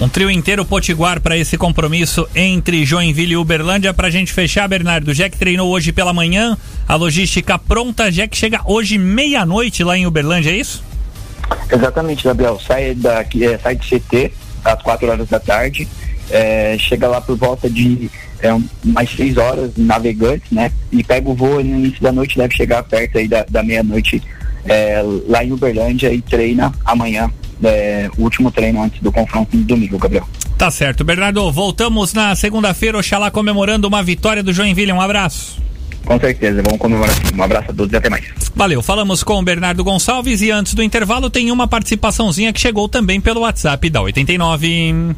Um 0.00 0.08
trio 0.08 0.30
inteiro 0.30 0.64
potiguar 0.64 1.20
para 1.20 1.36
esse 1.36 1.56
compromisso 1.58 2.28
entre 2.32 2.84
Joinville 2.84 3.32
e 3.32 3.36
Uberlândia. 3.36 3.92
Pra 3.92 4.10
gente 4.10 4.32
fechar, 4.32 4.68
Bernardo. 4.68 5.08
O 5.10 5.14
Jack 5.14 5.36
treinou 5.36 5.68
hoje 5.70 5.90
pela 5.90 6.12
manhã, 6.12 6.56
a 6.86 6.94
logística 6.94 7.58
pronta. 7.58 8.08
Jack 8.12 8.36
chega 8.36 8.60
hoje 8.64 8.96
meia-noite 8.96 9.82
lá 9.82 9.98
em 9.98 10.06
Uberlândia, 10.06 10.50
é 10.50 10.56
isso? 10.56 10.84
Exatamente, 11.72 12.22
Gabriel. 12.24 12.60
Sai, 12.64 12.94
daqui, 12.94 13.44
é, 13.44 13.58
sai 13.58 13.74
do 13.74 13.84
CT 13.84 14.30
às 14.64 14.82
4 14.82 15.08
horas 15.08 15.28
da 15.28 15.40
tarde, 15.40 15.86
é, 16.30 16.76
chega 16.78 17.08
lá 17.08 17.20
por 17.20 17.36
volta 17.36 17.68
de 17.70 18.10
é, 18.40 18.52
um- 18.54 18.64
mais 18.84 19.10
6 19.10 19.36
horas, 19.36 19.72
navegantes, 19.76 20.50
né? 20.52 20.70
E 20.92 21.02
pega 21.02 21.28
o 21.28 21.34
voo 21.34 21.54
no 21.62 21.78
início 21.78 22.00
da 22.02 22.12
noite, 22.12 22.36
deve 22.38 22.54
chegar 22.54 22.82
perto 22.84 23.18
aí 23.18 23.26
da, 23.26 23.44
da 23.48 23.62
meia-noite 23.62 24.22
é, 24.64 25.02
lá 25.28 25.44
em 25.44 25.52
Uberlândia 25.52 26.12
e 26.12 26.20
treina 26.20 26.72
amanhã, 26.84 27.30
é, 27.64 28.08
o 28.18 28.22
último 28.22 28.50
treino 28.52 28.82
antes 28.82 29.00
do 29.00 29.10
confronto 29.10 29.56
no 29.56 29.64
domingo, 29.64 29.98
Gabriel. 29.98 30.28
Tá 30.56 30.70
certo. 30.70 31.04
Bernardo, 31.04 31.50
voltamos 31.52 32.12
na 32.12 32.34
segunda-feira, 32.34 32.98
Oxalá 32.98 33.30
comemorando 33.30 33.86
uma 33.88 34.02
vitória 34.02 34.42
do 34.42 34.52
Joinville. 34.52 34.92
Um 34.92 35.00
abraço. 35.00 35.60
Com 36.08 36.18
certeza, 36.18 36.60
vamos 36.62 36.78
comemorar 36.78 37.14
sim. 37.14 37.36
Um 37.36 37.42
abraço 37.42 37.70
a 37.70 37.74
todos 37.74 37.92
e 37.92 37.96
até 37.96 38.08
mais. 38.08 38.24
Valeu, 38.56 38.82
falamos 38.82 39.22
com 39.22 39.38
o 39.38 39.42
Bernardo 39.42 39.84
Gonçalves 39.84 40.40
e 40.40 40.50
antes 40.50 40.72
do 40.72 40.82
intervalo 40.82 41.28
tem 41.28 41.50
uma 41.50 41.68
participaçãozinha 41.68 42.50
que 42.50 42.58
chegou 42.58 42.88
também 42.88 43.20
pelo 43.20 43.42
WhatsApp 43.42 43.90
da 43.90 44.00
89. 44.00 45.14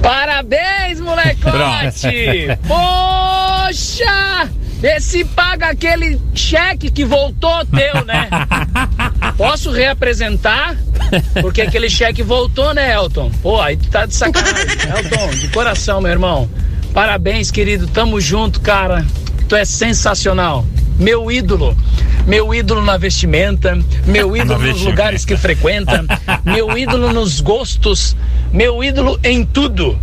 Parabéns, 0.00 0.98
molecote! 0.98 2.56
Poxa! 2.66 4.48
Esse 4.84 5.24
paga 5.24 5.68
aquele 5.68 6.20
cheque 6.34 6.90
que 6.90 7.06
voltou 7.06 7.64
teu, 7.64 8.04
né? 8.04 8.28
Posso 9.34 9.70
reapresentar? 9.70 10.76
Porque 11.40 11.62
aquele 11.62 11.88
cheque 11.88 12.22
voltou, 12.22 12.74
né, 12.74 12.92
Elton? 12.92 13.30
Pô, 13.42 13.58
aí 13.58 13.78
tu 13.78 13.88
tá 13.88 14.04
de 14.04 14.14
sacanagem. 14.14 14.76
Elton, 14.98 15.30
de 15.30 15.48
coração, 15.48 16.02
meu 16.02 16.12
irmão. 16.12 16.50
Parabéns, 16.92 17.50
querido. 17.50 17.86
Tamo 17.86 18.20
junto, 18.20 18.60
cara. 18.60 19.06
Tu 19.48 19.56
é 19.56 19.64
sensacional. 19.64 20.66
Meu 20.98 21.32
ídolo. 21.32 21.74
Meu 22.26 22.54
ídolo 22.54 22.82
na 22.82 22.98
vestimenta, 22.98 23.78
meu 24.06 24.36
ídolo 24.36 24.66
nos 24.66 24.82
lugares 24.82 25.24
que 25.24 25.36
frequenta, 25.36 26.04
meu 26.42 26.76
ídolo 26.76 27.12
nos 27.12 27.40
gostos, 27.40 28.16
meu 28.50 28.82
ídolo 28.82 29.18
em 29.22 29.44
tudo. 29.44 29.98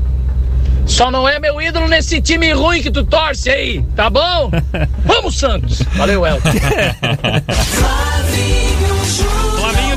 Só 0.92 1.10
não 1.10 1.28
é 1.28 1.40
meu 1.40 1.62
ídolo 1.62 1.88
nesse 1.88 2.22
time 2.22 2.52
ruim 2.52 2.82
que 2.82 2.92
tu 2.92 3.06
torce 3.06 3.50
aí, 3.50 3.82
tá 3.96 4.10
bom? 4.10 4.52
Vamos, 5.06 5.40
Santos! 5.40 5.82
Valeu, 5.94 6.26
Elton. 6.26 6.50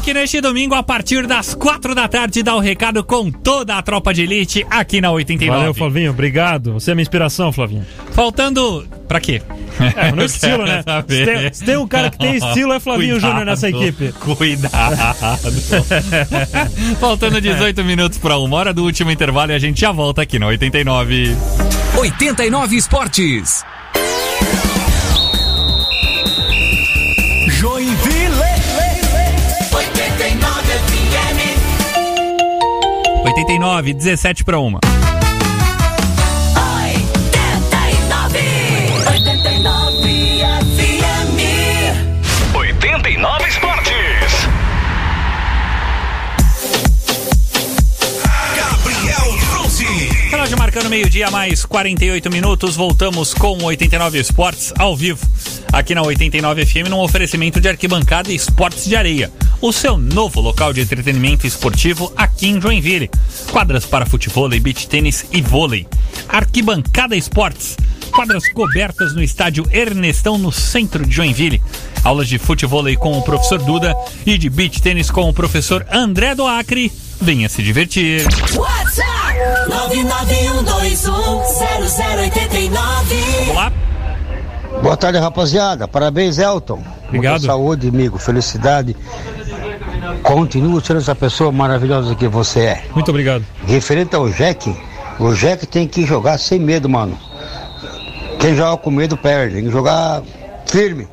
Que 0.04 0.12
neste 0.12 0.38
domingo, 0.38 0.74
a 0.74 0.82
partir 0.82 1.26
das 1.26 1.54
quatro 1.54 1.94
da 1.94 2.06
tarde, 2.06 2.42
dá 2.42 2.54
o 2.54 2.60
recado 2.60 3.02
com 3.02 3.30
toda 3.30 3.76
a 3.76 3.80
tropa 3.80 4.12
de 4.12 4.24
elite 4.24 4.66
aqui 4.68 5.00
na 5.00 5.10
89. 5.10 5.58
Valeu, 5.58 5.72
Flavinho. 5.72 6.10
Obrigado. 6.10 6.74
Você 6.74 6.90
é 6.90 6.94
minha 6.94 7.00
inspiração, 7.02 7.50
Flavinho. 7.50 7.86
Faltando. 8.12 8.86
Pra 9.08 9.18
quê? 9.18 9.40
É, 9.96 10.12
no 10.12 10.22
estilo, 10.22 10.66
né? 10.66 10.84
Se 11.08 11.24
tem, 11.24 11.52
se 11.54 11.64
tem 11.64 11.76
um 11.78 11.88
cara 11.88 12.10
que 12.10 12.18
tem 12.18 12.36
estilo, 12.36 12.74
é 12.74 12.80
Flavinho 12.80 13.18
Júnior 13.18 13.46
nessa 13.46 13.70
equipe. 13.70 14.12
Cuidado. 14.12 14.96
Faltando 17.00 17.40
18 17.40 17.82
minutos 17.82 18.18
para 18.18 18.36
uma 18.36 18.56
hora 18.56 18.74
do 18.74 18.84
último 18.84 19.10
intervalo 19.10 19.52
e 19.52 19.54
a 19.54 19.58
gente 19.58 19.80
já 19.80 19.90
volta 19.90 20.20
aqui 20.20 20.38
na 20.38 20.48
89. 20.48 21.34
89 21.96 22.76
Esportes. 22.76 23.64
89, 33.44 33.92
17 33.92 34.42
para 34.42 34.58
uma. 34.58 34.80
89 39.06 40.40
FM. 40.74 41.38
89 42.54 43.48
Esportes. 43.48 43.92
Gabriel 48.56 49.38
Bronze. 49.50 49.84
Relógio 50.30 50.56
marcando 50.56 50.88
meio-dia, 50.88 51.30
mais 51.30 51.66
48 51.66 52.30
minutos. 52.30 52.76
Voltamos 52.76 53.34
com 53.34 53.58
o 53.58 53.64
89 53.64 54.18
Esportes 54.18 54.72
ao 54.78 54.96
vivo. 54.96 55.20
Aqui 55.70 55.94
na 55.94 56.00
89 56.00 56.64
FM, 56.64 56.88
num 56.88 57.00
oferecimento 57.00 57.60
de 57.60 57.68
arquibancada 57.68 58.32
e 58.32 58.36
esportes 58.36 58.86
de 58.86 58.96
areia. 58.96 59.30
O 59.64 59.72
seu 59.72 59.96
novo 59.96 60.42
local 60.42 60.74
de 60.74 60.82
entretenimento 60.82 61.46
esportivo 61.46 62.12
aqui 62.14 62.48
em 62.48 62.60
Joinville. 62.60 63.10
Quadras 63.50 63.86
para 63.86 64.04
futebol, 64.04 64.50
beach 64.50 64.86
tênis 64.86 65.24
e 65.32 65.40
vôlei. 65.40 65.88
Arquibancada 66.28 67.16
Esportes. 67.16 67.74
Quadras 68.14 68.46
cobertas 68.52 69.14
no 69.14 69.22
estádio 69.22 69.66
Ernestão, 69.72 70.36
no 70.36 70.52
centro 70.52 71.06
de 71.06 71.14
Joinville. 71.14 71.62
Aulas 72.04 72.28
de 72.28 72.36
futebol 72.36 72.84
com 72.98 73.18
o 73.18 73.22
professor 73.22 73.58
Duda 73.58 73.96
e 74.26 74.36
de 74.36 74.50
beach 74.50 74.82
tênis 74.82 75.10
com 75.10 75.30
o 75.30 75.32
professor 75.32 75.86
André 75.90 76.34
do 76.34 76.46
Acre. 76.46 76.92
Venha 77.18 77.48
se 77.48 77.62
divertir. 77.62 78.22
WhatsApp 78.54 79.38
991210089. 79.70 82.70
Vamos 83.38 83.54
lá. 83.54 83.72
Boa 84.82 84.96
tarde, 84.98 85.18
rapaziada. 85.18 85.88
Parabéns, 85.88 86.36
Elton. 86.36 86.84
Obrigado. 87.08 87.40
Muita 87.40 87.46
saúde, 87.46 87.88
amigo. 87.88 88.18
Felicidade. 88.18 88.94
Continue 90.22 90.80
sendo 90.84 91.00
essa 91.00 91.14
pessoa 91.14 91.52
maravilhosa 91.52 92.14
que 92.14 92.28
você 92.28 92.60
é. 92.60 92.84
Muito 92.94 93.10
obrigado. 93.10 93.44
Referente 93.66 94.14
ao 94.14 94.28
Jack, 94.28 94.74
o 95.18 95.32
Jack 95.34 95.66
tem 95.66 95.86
que 95.86 96.04
jogar 96.04 96.38
sem 96.38 96.58
medo, 96.58 96.88
mano. 96.88 97.18
Quem 98.38 98.54
joga 98.54 98.76
com 98.76 98.90
medo 98.90 99.16
perde. 99.16 99.56
Tem 99.56 99.64
que 99.64 99.70
jogar 99.70 100.22
firme. 100.66 101.08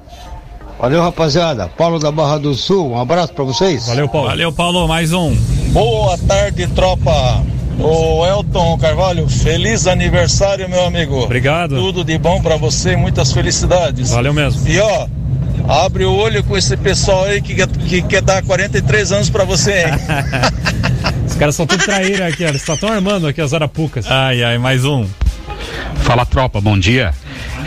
Valeu, 0.80 1.02
rapaziada. 1.02 1.68
Paulo 1.68 2.00
da 2.00 2.12
Barra 2.12 2.40
do 2.40 2.56
Sul, 2.56 2.92
um 2.92 3.00
abraço 3.00 3.34
pra 3.34 3.44
vocês. 3.44 3.88
Valeu, 3.88 4.10
Paulo. 4.10 4.28
Valeu, 4.30 4.52
Paulo. 4.52 4.88
Mais 4.88 5.14
um. 5.14 5.36
Boa 5.72 6.18
tarde, 6.18 6.68
tropa. 6.68 7.44
Ô 7.80 8.26
Elton 8.26 8.78
Carvalho, 8.78 9.28
feliz 9.30 9.88
aniversário, 9.88 10.70
meu 10.70 10.86
amigo. 10.86 11.24
Obrigado. 11.24 11.76
Tudo 11.76 12.04
de 12.04 12.18
bom 12.18 12.42
pra 12.42 12.58
você, 12.58 12.96
muitas 12.96 13.32
felicidades. 13.32 14.12
Valeu 14.12 14.34
mesmo. 14.34 14.68
E 14.68 14.80
ó, 14.80 15.08
abre 15.68 16.06
o 16.06 16.14
olho 16.14 16.44
com 16.44 16.58
esse 16.58 16.76
pessoal 16.78 17.26
aí 17.26 17.42
que, 17.42 17.56
quer- 17.56 17.68
que 17.68 18.02
quer 18.02 18.22
dar 18.22 18.42
43 18.44 19.12
anos 19.12 19.30
pra 19.30 19.44
você, 19.44 19.86
hein? 19.86 19.94
Os 21.28 21.36
caras 21.36 21.56
são 21.56 21.66
tudo 21.66 21.84
traíra 21.84 22.28
aqui, 22.28 22.44
ó. 22.46 22.50
Eles 22.50 22.62
só 22.62 22.74
estão 22.76 22.90
armando 22.90 23.28
aqui 23.28 23.42
as 23.42 23.54
arapucas. 23.54 24.06
Ai, 24.10 24.44
ai, 24.44 24.58
mais 24.58 24.86
um. 24.86 25.06
Fala 26.04 26.26
tropa, 26.26 26.60
bom 26.62 26.78
dia. 26.78 27.14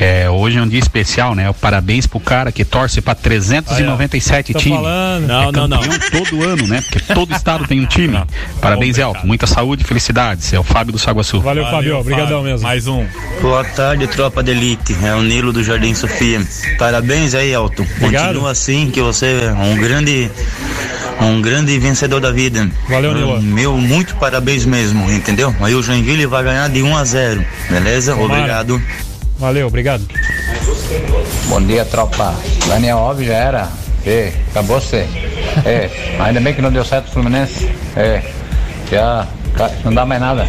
É, 0.01 0.29
hoje 0.29 0.59
é 0.59 0.63
um 0.63 0.69
dia 0.69 0.79
especial, 0.79 1.35
né? 1.35 1.53
Parabéns 1.61 2.07
pro 2.07 2.19
cara 2.19 2.51
que 2.51 2.65
torce 2.65 3.01
pra 3.01 3.15
397 3.15 4.53
Tô 4.53 4.59
times. 4.59 4.79
falando. 4.79 5.31
É 5.31 5.53
campeão 5.53 5.99
todo 6.11 6.43
ano, 6.43 6.67
né? 6.67 6.83
Porque 6.83 7.15
todo 7.15 7.33
estado 7.35 7.67
tem 7.67 7.81
um 7.81 7.87
time. 7.87 8.23
Parabéns, 8.61 8.99
Elton. 8.99 9.27
Muita 9.27 9.47
saúde 9.47 9.83
e 9.83 9.87
felicidades. 9.87 10.53
É 10.53 10.59
o 10.59 10.65
Fábio 10.65 10.93
do 10.93 10.99
Saguaçu. 10.99 11.41
Valeu, 11.41 11.65
Fabio. 11.67 11.99
Obrigadão 11.99 12.43
mesmo. 12.43 12.67
Mais 12.67 12.87
um. 12.87 13.07
Boa 13.41 13.65
tarde, 13.65 14.07
tropa 14.07 14.43
de 14.43 14.51
elite. 14.51 14.97
É 15.03 15.15
o 15.15 15.23
Nilo 15.23 15.53
do 15.53 15.63
Jardim 15.63 15.95
Sofia. 15.95 16.41
Parabéns 16.79 17.35
aí, 17.35 17.53
Elton. 17.53 17.87
Obrigado. 17.97 18.27
Continua 18.27 18.51
assim, 18.51 18.91
que 18.91 19.01
você 19.01 19.27
é 19.45 19.53
um 19.53 19.77
grande, 19.77 20.31
um 21.21 21.41
grande 21.41 21.79
vencedor 21.79 22.21
da 22.21 22.33
vida. 22.33 22.69
Valeu, 22.89 23.15
Nilo. 23.15 23.43
Meu, 23.43 23.77
muito 23.77 24.17
parabéns 24.17 24.65
mesmo, 24.65 25.11
entendeu? 25.11 25.55
Aí 25.61 25.75
o 25.75 25.83
Joinville 25.83 26.27
vai 26.27 26.43
ganhar 26.43 26.69
de 26.69 26.83
1 26.83 26.97
a 26.97 27.05
0. 27.05 27.45
Beleza? 27.71 28.15
Tomara. 28.15 28.35
Obrigado. 28.35 28.83
Valeu, 29.45 29.67
obrigado. 29.67 30.03
Bom 31.51 31.61
dia, 31.61 31.85
tropa. 31.85 32.35
Daniel 32.67 32.97
Alves 32.97 33.27
já 33.27 33.35
era. 33.35 33.69
É, 34.07 34.33
acabou 34.51 34.81
você. 34.81 35.07
É, 35.67 35.91
ainda 36.19 36.41
bem 36.41 36.55
que 36.55 36.63
não 36.63 36.73
deu 36.73 36.83
certo 36.83 37.09
o 37.09 37.11
Fluminense. 37.11 37.71
É, 37.95 38.23
já 38.91 39.29
não 39.85 39.93
dá 39.93 40.07
mais 40.07 40.19
nada. 40.19 40.49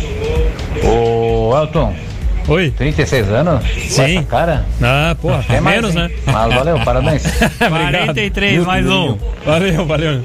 Ô, 0.82 1.54
Elton. 1.58 1.94
Oi. 2.48 2.72
36 2.72 3.30
anos? 3.32 3.66
Sim. 3.90 4.24
Cara? 4.24 4.66
Ah, 4.82 5.14
porra, 5.22 5.44
Tem 5.46 5.60
mais, 5.60 5.76
menos, 5.76 5.94
hein? 5.94 6.04
né? 6.04 6.12
Mas 6.28 6.54
valeu, 6.56 6.80
parabéns. 6.80 7.24
Obrigado. 7.60 8.06
43, 8.06 8.66
mais 8.66 8.90
um. 8.90 9.18
Valeu, 9.46 9.86
valeu. 9.86 10.24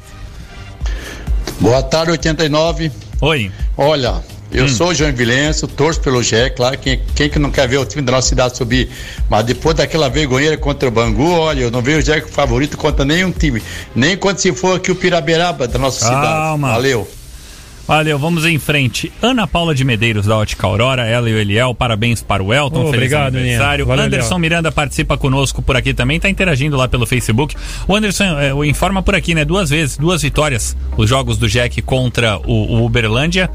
Boa 1.58 1.82
tarde, 1.82 2.12
89. 2.12 2.92
Oi. 3.20 3.50
Olha, 3.76 4.14
eu 4.52 4.68
sou 4.68 4.94
joinvilense, 4.94 5.66
torço 5.68 6.00
pelo 6.00 6.22
GE, 6.22 6.50
claro, 6.56 6.76
quem, 6.78 7.00
quem 7.14 7.28
que 7.28 7.38
não 7.38 7.50
quer 7.50 7.68
ver 7.68 7.78
o 7.78 7.84
time 7.84 8.02
da 8.02 8.12
nossa 8.12 8.28
cidade 8.28 8.56
subir? 8.56 8.90
Mas 9.28 9.44
depois 9.44 9.76
daquela 9.76 10.08
vergonheira 10.08 10.56
contra 10.56 10.88
o 10.88 10.92
Bangu, 10.92 11.30
olha, 11.30 11.60
eu 11.60 11.70
não 11.70 11.80
vejo 11.82 11.98
o 11.98 12.02
GE 12.02 12.20
favorito 12.28 12.76
contra 12.76 13.04
nenhum 13.04 13.30
time. 13.30 13.62
Nem 13.94 14.16
quando 14.16 14.38
se 14.38 14.52
for 14.52 14.76
aqui 14.76 14.90
o 14.90 14.94
Piraberaba 14.94 15.68
da 15.68 15.78
nossa 15.78 16.00
Calma. 16.00 16.56
cidade. 16.56 16.74
Valeu. 16.74 17.19
Valeu, 17.90 18.16
vamos 18.20 18.46
em 18.46 18.56
frente. 18.56 19.10
Ana 19.20 19.48
Paula 19.48 19.74
de 19.74 19.82
Medeiros, 19.82 20.24
da 20.24 20.36
Ótica 20.36 20.64
Aurora, 20.64 21.04
ela 21.08 21.28
e 21.28 21.34
o 21.34 21.38
Eliel, 21.38 21.74
parabéns 21.74 22.22
para 22.22 22.40
o 22.40 22.54
Elton, 22.54 22.82
Oh, 22.82 22.84
feliz 22.84 22.94
obrigado, 22.94 23.36
aniversário. 23.36 23.84
Valeu, 23.84 24.04
Anderson 24.04 24.26
Eliel. 24.26 24.38
Miranda 24.38 24.70
participa 24.70 25.18
conosco 25.18 25.60
por 25.60 25.76
aqui 25.76 25.92
também, 25.92 26.20
tá 26.20 26.30
interagindo 26.30 26.76
lá 26.76 26.86
pelo 26.86 27.04
Facebook. 27.04 27.56
O 27.88 27.96
Anderson 27.96 28.38
eh, 28.38 28.54
o 28.54 28.64
informa 28.64 29.02
por 29.02 29.16
aqui, 29.16 29.34
né, 29.34 29.44
duas 29.44 29.70
vezes, 29.70 29.96
duas 29.96 30.22
vitórias, 30.22 30.76
os 30.96 31.10
jogos 31.10 31.36
do 31.36 31.48
Jack 31.48 31.82
contra 31.82 32.38
o, 32.38 32.76
o 32.76 32.84
Uberlândia, 32.84 33.50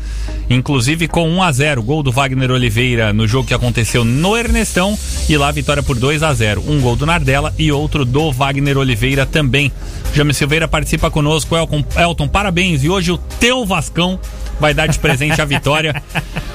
inclusive 0.49 1.07
com 1.07 1.29
1 1.29 1.41
a 1.41 1.51
0 1.53 1.81
gol 1.81 2.03
do 2.03 2.11
Wagner 2.11 2.51
Oliveira 2.51 3.13
no 3.13 3.25
jogo 3.25 3.47
que 3.47 3.53
aconteceu 3.53 4.03
no 4.03 4.35
Ernestão, 4.35 4.99
e 5.29 5.37
lá 5.37 5.49
vitória 5.49 5.81
por 5.81 5.97
2 5.97 6.21
a 6.23 6.33
0 6.33 6.61
um 6.67 6.81
gol 6.81 6.97
do 6.97 7.05
Nardella 7.05 7.53
e 7.57 7.71
outro 7.71 8.03
do 8.03 8.33
Wagner 8.33 8.77
Oliveira 8.77 9.25
também. 9.25 9.71
James 10.13 10.35
Silveira 10.35 10.67
participa 10.67 11.09
conosco, 11.09 11.55
Elton, 11.55 11.85
Elton, 11.97 12.27
parabéns, 12.27 12.83
e 12.83 12.89
hoje 12.89 13.13
o 13.13 13.17
teu 13.17 13.65
Vascão 13.65 14.19
vai 14.59 14.73
dar 14.73 14.87
de 14.87 14.97
presente 14.99 15.41
a 15.41 15.45
vitória. 15.45 16.01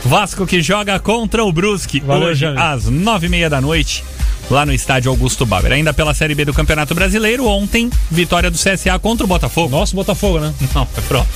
Vasco 0.04 0.46
que 0.46 0.62
joga 0.62 0.98
contra 0.98 1.44
o 1.44 1.52
Brusque 1.52 2.00
Valeu, 2.00 2.28
hoje 2.28 2.40
James. 2.40 2.60
às 2.60 2.86
nove 2.86 3.26
e 3.26 3.30
meia 3.30 3.50
da 3.50 3.60
noite. 3.60 4.04
Lá 4.50 4.66
no 4.66 4.72
estádio 4.72 5.12
Augusto 5.12 5.46
Bauer. 5.46 5.70
Ainda 5.70 5.94
pela 5.94 6.12
Série 6.12 6.34
B 6.34 6.44
do 6.44 6.52
Campeonato 6.52 6.92
Brasileiro, 6.92 7.46
ontem, 7.46 7.88
vitória 8.10 8.50
do 8.50 8.58
CSA 8.58 8.98
contra 8.98 9.24
o 9.24 9.28
Botafogo. 9.28 9.68
Nosso 9.68 9.94
Botafogo, 9.94 10.40
né? 10.40 10.52
Não, 10.74 10.88
é 10.96 11.00
pronto. 11.02 11.28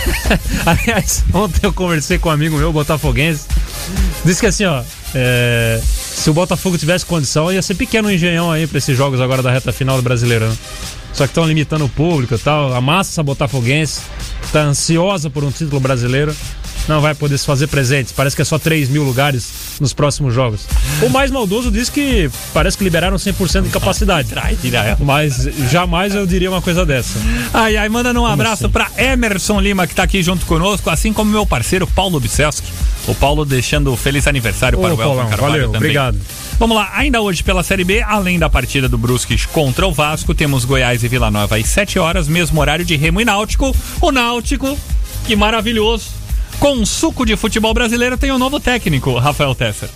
Aliás, 0.64 1.24
ontem 1.34 1.60
eu 1.62 1.74
conversei 1.74 2.18
com 2.18 2.30
um 2.30 2.32
amigo 2.32 2.56
meu, 2.56 2.72
botafoguense. 2.72 3.46
Disse 4.24 4.40
que 4.40 4.46
assim, 4.46 4.64
ó, 4.64 4.82
é, 5.14 5.78
se 5.84 6.30
o 6.30 6.32
Botafogo 6.32 6.78
tivesse 6.78 7.04
condição, 7.04 7.52
ia 7.52 7.60
ser 7.60 7.74
pequeno 7.74 8.10
engenhão 8.10 8.50
aí 8.50 8.66
pra 8.66 8.78
esses 8.78 8.96
jogos 8.96 9.20
agora 9.20 9.42
da 9.42 9.50
reta 9.50 9.70
final 9.70 9.96
do 9.96 10.02
brasileiro, 10.02 10.48
né? 10.48 10.56
Só 11.14 11.24
que 11.24 11.30
estão 11.30 11.46
limitando 11.46 11.84
o 11.84 11.88
público 11.88 12.34
e 12.34 12.38
tal. 12.38 12.74
A 12.74 12.80
massa 12.80 13.22
botafoguense 13.22 14.02
tá 14.52 14.62
ansiosa 14.62 15.30
por 15.30 15.44
um 15.44 15.50
título 15.50 15.80
brasileiro. 15.80 16.34
Não 16.88 17.00
vai 17.00 17.14
poder 17.14 17.38
se 17.38 17.46
fazer 17.46 17.66
presentes. 17.66 18.12
Parece 18.12 18.36
que 18.36 18.42
é 18.42 18.44
só 18.44 18.58
3 18.58 18.88
mil 18.88 19.02
lugares 19.02 19.78
nos 19.80 19.92
próximos 19.92 20.34
jogos. 20.34 20.66
O 21.02 21.08
mais 21.08 21.30
maldoso 21.30 21.70
diz 21.70 21.88
que 21.88 22.30
parece 22.52 22.76
que 22.76 22.84
liberaram 22.84 23.16
100% 23.16 23.62
de 23.62 23.70
capacidade. 23.70 24.28
Mas 25.00 25.48
jamais 25.70 26.14
eu 26.14 26.26
diria 26.26 26.50
uma 26.50 26.60
coisa 26.60 26.84
dessa. 26.84 27.18
Ai, 27.52 27.76
ai, 27.76 27.88
mandando 27.88 28.20
um 28.20 28.26
abraço 28.26 28.66
assim? 28.66 28.72
pra 28.72 28.90
Emerson 28.98 29.60
Lima, 29.60 29.86
que 29.86 29.94
tá 29.94 30.02
aqui 30.02 30.22
junto 30.22 30.44
conosco, 30.46 30.90
assim 30.90 31.12
como 31.12 31.30
meu 31.30 31.46
parceiro 31.46 31.86
Paulo 31.86 32.20
Bicelski. 32.20 32.66
O 33.06 33.14
Paulo 33.14 33.44
deixando 33.44 33.94
feliz 33.96 34.26
aniversário 34.26 34.78
Ô, 34.78 34.82
para 34.82 34.90
o 34.90 34.92
Elton 34.94 35.04
Paulão, 35.04 35.28
Carvalho 35.28 35.52
valeu, 35.52 35.66
também. 35.66 35.78
obrigado. 35.78 36.18
Vamos 36.58 36.76
lá, 36.76 36.90
ainda 36.94 37.20
hoje 37.20 37.42
pela 37.42 37.62
Série 37.62 37.84
B, 37.84 38.02
além 38.02 38.38
da 38.38 38.48
partida 38.48 38.88
do 38.88 38.96
Brusque 38.96 39.36
contra 39.48 39.86
o 39.86 39.92
Vasco, 39.92 40.34
temos 40.34 40.64
Goiás 40.64 41.02
e 41.02 41.08
Vila 41.08 41.30
Nova 41.30 41.56
às 41.56 41.66
7 41.66 41.98
horas, 41.98 42.28
mesmo 42.28 42.60
horário 42.60 42.84
de 42.84 42.96
Remo 42.96 43.20
e 43.20 43.24
Náutico. 43.24 43.74
O 44.00 44.10
Náutico, 44.12 44.78
que 45.26 45.34
maravilhoso. 45.36 46.23
Com 46.58 46.84
suco 46.86 47.26
de 47.26 47.36
futebol 47.36 47.74
brasileiro, 47.74 48.16
tem 48.16 48.32
um 48.32 48.38
novo 48.38 48.58
técnico, 48.58 49.16
Rafael 49.18 49.54
Tesser. 49.54 49.88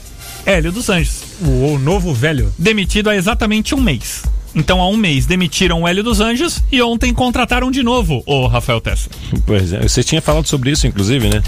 Hélio 0.44 0.72
dos 0.72 0.88
Anjos. 0.88 1.22
O, 1.42 1.78
novo 1.78 2.12
velho. 2.12 2.52
Demitido 2.58 3.10
há 3.10 3.16
exatamente 3.16 3.74
um 3.74 3.80
mês. 3.80 4.22
Então, 4.54 4.80
há 4.80 4.88
um 4.88 4.96
mês 4.96 5.26
demitiram 5.26 5.82
o 5.82 5.88
Hélio 5.88 6.02
dos 6.02 6.20
Anjos 6.20 6.62
e 6.72 6.80
ontem 6.82 7.12
contrataram 7.12 7.70
de 7.70 7.82
novo 7.82 8.22
o 8.26 8.46
Rafael 8.46 8.80
Tessa. 8.80 9.10
Pois 9.46 9.72
é, 9.72 9.80
você 9.80 10.02
tinha 10.02 10.20
falado 10.22 10.46
sobre 10.46 10.70
isso, 10.70 10.86
inclusive, 10.86 11.28
né? 11.28 11.42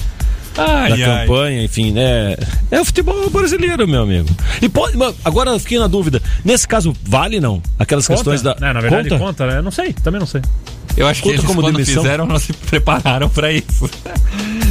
Ai, 0.56 0.90
da 0.90 0.94
ai. 0.94 1.26
campanha, 1.26 1.62
enfim, 1.64 1.92
né? 1.92 2.36
É 2.70 2.80
o 2.80 2.84
futebol 2.84 3.30
brasileiro, 3.30 3.86
meu 3.86 4.02
amigo. 4.02 4.28
E 4.60 4.68
pode, 4.68 4.96
agora 5.24 5.50
eu 5.50 5.58
fiquei 5.58 5.78
na 5.78 5.86
dúvida. 5.86 6.20
Nesse 6.44 6.66
caso, 6.66 6.94
vale 7.02 7.40
não? 7.40 7.62
Aquelas 7.78 8.06
Conta? 8.06 8.18
questões 8.18 8.42
da. 8.42 8.56
É, 8.60 8.72
na 8.72 8.80
verdade, 8.80 9.08
conta, 9.10 9.46
né? 9.46 9.62
Não 9.62 9.70
sei, 9.70 9.92
também 9.92 10.18
não 10.20 10.26
sei. 10.26 10.42
Eu 10.96 11.06
acho 11.06 11.22
que 11.22 11.28
Conta 11.28 11.40
eles, 11.40 11.46
como 11.46 11.62
quando 11.62 11.76
demissão? 11.76 12.02
fizeram, 12.02 12.26
não 12.26 12.38
se 12.38 12.52
prepararam 12.68 13.28
pra 13.28 13.52
isso. 13.52 13.88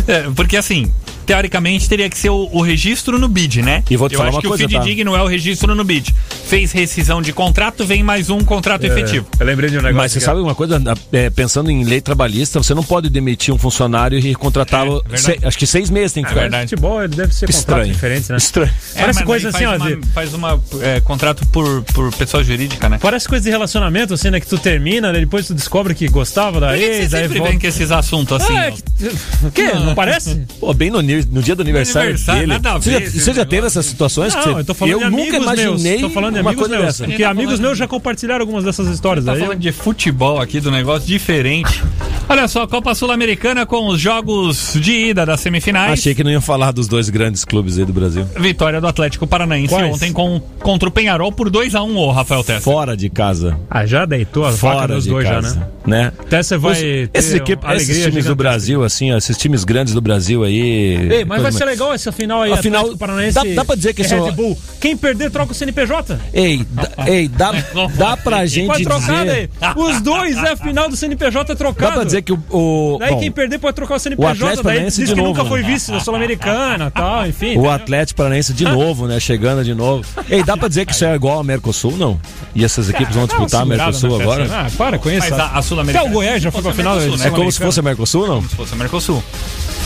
É, 0.08 0.30
porque 0.36 0.58
assim, 0.58 0.92
teoricamente 1.34 1.88
teria 1.88 2.10
que 2.10 2.18
ser 2.18 2.32
o, 2.32 2.50
o 2.52 2.60
registro 2.64 3.20
no 3.20 3.28
BID, 3.28 3.62
né? 3.62 3.84
E 3.88 3.96
vou 3.96 4.10
te 4.10 4.14
Eu 4.14 4.18
falar 4.18 4.30
acho 4.30 4.38
uma 4.38 4.42
que 4.42 4.48
coisa, 4.48 4.66
o 4.66 4.68
tá? 4.70 4.82
FIDIG 4.82 5.04
não 5.04 5.16
é 5.16 5.22
o 5.22 5.28
registro 5.28 5.76
no 5.76 5.84
BID. 5.84 6.12
Fez 6.48 6.72
rescisão 6.72 7.22
de 7.22 7.32
contrato, 7.32 7.86
vem 7.86 8.02
mais 8.02 8.32
um 8.32 8.40
contrato 8.40 8.84
efetivo. 8.84 9.28
Eu 9.40 9.46
lembrei 9.46 9.70
de 9.70 9.76
um 9.78 9.82
negócio. 9.82 9.98
Mas 9.98 10.12
você 10.12 10.18
que- 10.20 10.26
sabe 10.26 10.42
uma 10.42 10.56
coisa, 10.56 10.82
é, 11.14 11.30
pensando 11.30 11.70
em 11.70 11.84
lei 11.84 12.02
trabalhista, 12.02 12.58
você 12.58 12.74
não 12.74 12.84
pode 12.84 13.12
demitir 13.12 13.54
um 13.54 13.60
funcionário 13.60 14.18
e 14.18 14.34
contratá-lo. 14.34 15.04
É, 15.44 15.48
acho 15.48 15.58
que 15.58 15.68
seis 15.68 15.92
meses 15.92 16.14
tem 16.14 16.24
que 16.24 16.30
É 16.30 16.30
ficar. 16.32 16.42
verdade. 16.42 16.70
Futebol 16.72 17.04
ele 17.04 17.16
deve 17.16 17.32
ser 17.36 17.46
Que 17.46 17.54
contratos 17.54 17.60
estranho. 17.88 17.94
diferentes, 17.94 18.30
né? 18.30 18.38
Estranho. 18.38 18.72
É, 18.96 19.00
Parece 19.02 19.20
mas 19.20 19.28
coisa 19.28 19.50
assim, 19.50 19.66
ó. 19.66 19.70
faz 19.78 19.84
de- 19.84 19.94
uma, 19.94 20.06
faz 20.08 20.34
uma 20.34 20.62
é, 20.82 21.00
contrato 21.02 21.46
por, 21.48 21.84
por 21.94 22.12
pessoa 22.16 22.44
jurídica, 22.44 22.90
né? 22.90 22.98
Parece 23.00 23.28
coisa 23.28 23.44
de 23.44 23.52
relacionamento, 23.52 24.16
assim, 24.16 24.32
né? 24.32 24.40
Que 24.40 24.48
tu 24.48 24.58
termina, 24.58 25.12
né? 25.14 25.20
depois 25.20 25.46
tu 25.46 25.54
descobre 25.54 25.94
que 25.94 26.08
gostava 26.08 26.60
da 26.60 26.76
ex, 26.76 27.10
você 27.12 27.16
aí 27.18 27.22
sempre 27.24 27.38
volta. 27.38 27.52
vem 27.52 27.60
com 27.60 27.68
esses 27.68 27.92
assuntos 27.92 28.42
assim? 28.42 28.58
Ah, 28.58 28.66
é 28.66 28.70
ó? 28.70 28.72
que- 28.72 29.10
O 29.46 29.52
quê? 29.52 29.72
Não, 29.74 29.94
parece? 29.94 30.42
Pô, 30.60 30.74
bem 30.74 30.90
no, 30.90 31.02
ni- 31.02 31.19
no 31.26 31.42
dia 31.42 31.56
do 31.56 31.62
aniversário, 31.62 32.10
aniversário, 32.10 32.42
dele. 32.42 32.54
nada 32.54 32.74
a 32.74 32.78
você 32.78 32.92
já, 32.92 33.00
ver 33.00 33.10
você 33.10 33.34
já 33.34 33.46
teve 33.46 33.68
essas 33.68 33.86
situações 33.86 34.34
que 34.34 34.46
Não, 34.46 34.54
você, 34.54 34.60
eu 34.62 34.66
tô 34.66 34.74
falando 34.74 34.98
de 34.98 35.02
eu 35.04 35.08
amigos 35.08 35.26
nunca 35.26 35.38
imaginei 35.38 35.92
meus. 35.92 36.02
Tô 36.02 36.10
falando 36.10 36.34
de 36.36 36.40
uma 36.42 36.50
amigos 36.52 36.68
coisa 36.68 36.82
meus. 36.84 36.86
dessa. 36.98 37.06
Porque 37.06 37.24
Tá 37.24 37.30
amigos 37.30 37.60
meus 37.60 37.74
de- 37.74 37.80
já 37.80 37.88
compartilharam 37.88 38.42
algumas 38.42 38.64
dessas 38.64 38.88
histórias 38.88 39.26
Tá 39.26 39.34
aí. 39.34 39.40
falando 39.40 39.60
de 39.60 39.72
futebol 39.72 40.40
aqui, 40.42 40.60
do 40.60 40.72
negócio 40.72 41.08
diferente. 41.08 41.84
Olha 42.28 42.48
só, 42.48 42.68
Copa 42.68 42.94
Sul-Americana 42.94 43.66
com 43.66 43.88
os 43.88 44.00
jogos 44.00 44.74
de 44.80 44.92
ida 45.10 45.26
das 45.26 45.40
semifinais. 45.40 45.94
Achei 45.94 46.14
que 46.14 46.24
não 46.24 46.30
iam 46.32 46.42
falar 46.42 46.72
dos 46.72 46.88
dois 46.88 47.10
grandes 47.10 47.44
clubes 47.44 47.78
aí 47.80 47.86
do 47.86 47.94
Brasil. 47.94 48.26
Vitória 48.38 48.80
do 48.80 48.86
Atlético 48.88 49.26
Paranaense 49.26 49.70
Quais? 49.74 49.96
ontem 49.96 50.14
com, 50.14 50.40
contra 50.60 50.88
o 50.88 50.92
Penharol 50.92 51.32
por 51.32 51.50
2x1, 51.50 51.96
ô 51.96 52.12
Rafael 52.12 52.44
Tessa. 52.44 52.62
Fora 52.62 52.96
de 52.96 53.10
casa. 53.10 53.58
Ah, 53.70 53.86
já 53.86 54.06
deitou 54.06 54.46
a 54.46 54.52
faca 54.52 54.58
Fora 54.82 54.94
dos 54.96 55.06
de 55.06 55.10
dois 55.10 55.28
casa. 55.28 55.56
já, 55.56 55.60
né? 55.90 56.12
né? 56.30 56.42
Você 56.44 56.58
vai 56.58 56.72
Os- 56.74 56.78
ter 56.78 57.10
esses, 57.16 57.34
alegria 57.34 57.74
esses 57.74 58.04
times 58.06 58.26
do. 58.26 58.36
Brasil, 58.40 58.84
assim, 58.84 59.12
ó, 59.12 59.18
esses 59.18 59.36
times 59.38 59.64
grandes 59.64 59.94
do 59.94 60.00
Brasil 60.02 60.44
aí. 60.44 61.09
Ei, 61.10 61.26
mas 61.26 61.42
vai 61.42 61.52
ser 61.52 61.66
legal 61.66 61.94
essa 61.94 62.12
final 62.12 62.42
aí. 62.44 62.52
Afinal, 62.54 62.82
Atlético 62.82 63.00
Paranaense 63.00 63.34
dá- 63.36 63.44
dá 63.56 63.66
pra 63.66 63.76
dizer 63.76 63.94
que 63.94 64.02
esse 64.02 64.14
é 64.14 64.20
Red 64.20 64.30
o- 64.30 64.32
Bull. 64.34 64.58
Quem 64.80 64.96
perder, 64.96 65.30
troca 65.32 65.52
o 65.52 65.56
CNPJ. 65.56 66.20
Ei, 66.34 66.66
ei, 67.08 67.28
dá, 67.28 67.52
dá 67.98 68.16
pra 68.18 68.46
gente 68.46 68.68
Pode 68.68 68.84
trocar 68.84 69.26
dizer. 69.26 69.50
daí. 69.60 69.74
Os 69.76 70.02
dois 70.02 70.38
é 70.38 70.52
a 70.52 70.58
final 70.58 70.90
do 70.90 70.96
CNPJ 70.96 71.56
trocado. 71.56 71.90
Dá 71.92 71.96
pra 71.98 72.04
dizer 72.06 72.22
que 72.22 72.32
o. 72.34 72.40
o 72.50 72.98
Daí 73.00 73.12
bom, 73.12 73.20
quem 73.20 73.32
perder 73.32 73.58
pode 73.60 73.76
trocar 73.76 73.96
o 73.96 73.98
o 73.98 74.00
CNPJ. 74.00 74.32
Atlético 74.32 74.64
daí 74.64 74.74
Paranaense 74.76 74.98
diz 74.98 75.10
de 75.10 75.16
que 75.16 75.22
novo, 75.22 75.30
nunca 75.34 75.44
né? 75.44 75.50
foi 75.50 75.64
vice 75.64 75.92
da 75.92 76.00
Sul-Americana 76.00 76.88
e 76.88 76.92
tal, 76.92 77.28
enfim. 77.28 77.58
O 77.58 77.70
Atlético 77.70 78.18
Paranaense 78.18 78.54
de 78.54 78.64
novo, 78.66 79.08
né? 79.08 79.20
Chegando 79.20 79.64
de 79.64 79.74
novo. 79.74 80.06
Ei, 80.30 80.44
dá 80.44 80.56
pra 80.56 80.68
dizer 80.68 80.86
que 80.86 80.94
isso 80.94 81.06
é 81.06 81.16
igual 81.16 81.38
ao 81.38 81.44
Mercosul, 81.44 81.98
não? 81.98 82.20
E 82.56 82.64
essas 82.64 82.90
equipes 82.90 83.16
vão 83.16 83.26
disputar 83.26 83.62
a 83.62 83.66
Mercosul 83.66 84.22
agora? 84.22 84.48
Ah, 84.52 84.68
para 84.78 84.98
com 84.98 85.10
isso. 85.10 85.20
Mas 85.30 85.40
a, 85.40 85.58
a 85.58 85.62
Sul-Americana. 85.62 86.06
Até 86.08 86.10
o 86.10 86.14
Goiás 86.14 86.42
já 86.42 86.52
foi 86.52 86.62
pra 86.62 86.74
final. 86.74 86.96
Né? 86.98 87.08
É 87.26 87.30
como 87.30 87.52
se 87.52 87.60
fosse 87.60 87.80
a 87.80 87.84
Mercosul, 87.84 88.28
não? 88.28 88.36
Como 88.38 88.50
se 88.50 88.56
fosse 88.56 88.74
a 88.74 88.78
Mercosul. 88.78 89.24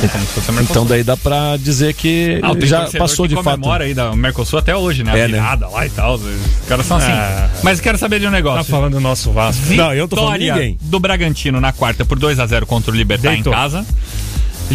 É 0.04 0.08
como 0.08 0.26
se 0.26 0.32
fosse 0.34 0.50
a 0.50 0.54
Mercosul. 0.54 0.72
Então 0.72 0.86
daí 0.86 1.03
dá 1.04 1.16
pra 1.18 1.58
dizer 1.58 1.94
que 1.94 2.40
Ah, 2.42 2.54
já 2.66 2.88
passou 2.98 3.26
que 3.28 3.30
de 3.30 3.36
fato. 3.44 3.60
comemora 3.60 3.84
aí 3.84 3.94
da 3.94 4.16
Mercosul 4.16 4.60
até 4.60 4.76
hoje, 4.76 5.04
né? 5.04 5.12
A 5.12 5.18
É, 5.18 5.22
né? 5.28 5.40
virada 5.40 5.68
lá 5.68 5.86
e 5.86 5.90
tal. 5.90 6.16
Os 6.16 6.24
caras 6.68 6.86
são 6.86 6.98
assim. 6.98 7.12
Ah. 7.12 7.50
Mas 7.64 7.80
quero 7.80 7.98
saber 7.98 8.20
de 8.20 8.26
um 8.28 8.30
Tá 8.30 8.36
negócio. 8.36 8.72
falando 8.72 8.94
do 8.94 9.00
nosso 9.00 9.32
Vasco. 9.32 9.62
Não, 9.74 9.94
eu 9.94 10.08
tô 10.08 10.16
falando 10.16 10.34
Vitória 10.40 10.54
ninguém. 10.56 10.78
do 10.82 11.00
Bragantino 11.00 11.60
na 11.62 11.72
quarta 11.72 12.04
por 12.06 12.18
2 12.18 12.40
a 12.40 12.46
0 12.46 12.66
contra 12.66 12.92
o 12.92 12.96
Libertar 12.96 13.32
Deitou. 13.32 13.52
em 13.54 13.56
casa. 13.56 13.86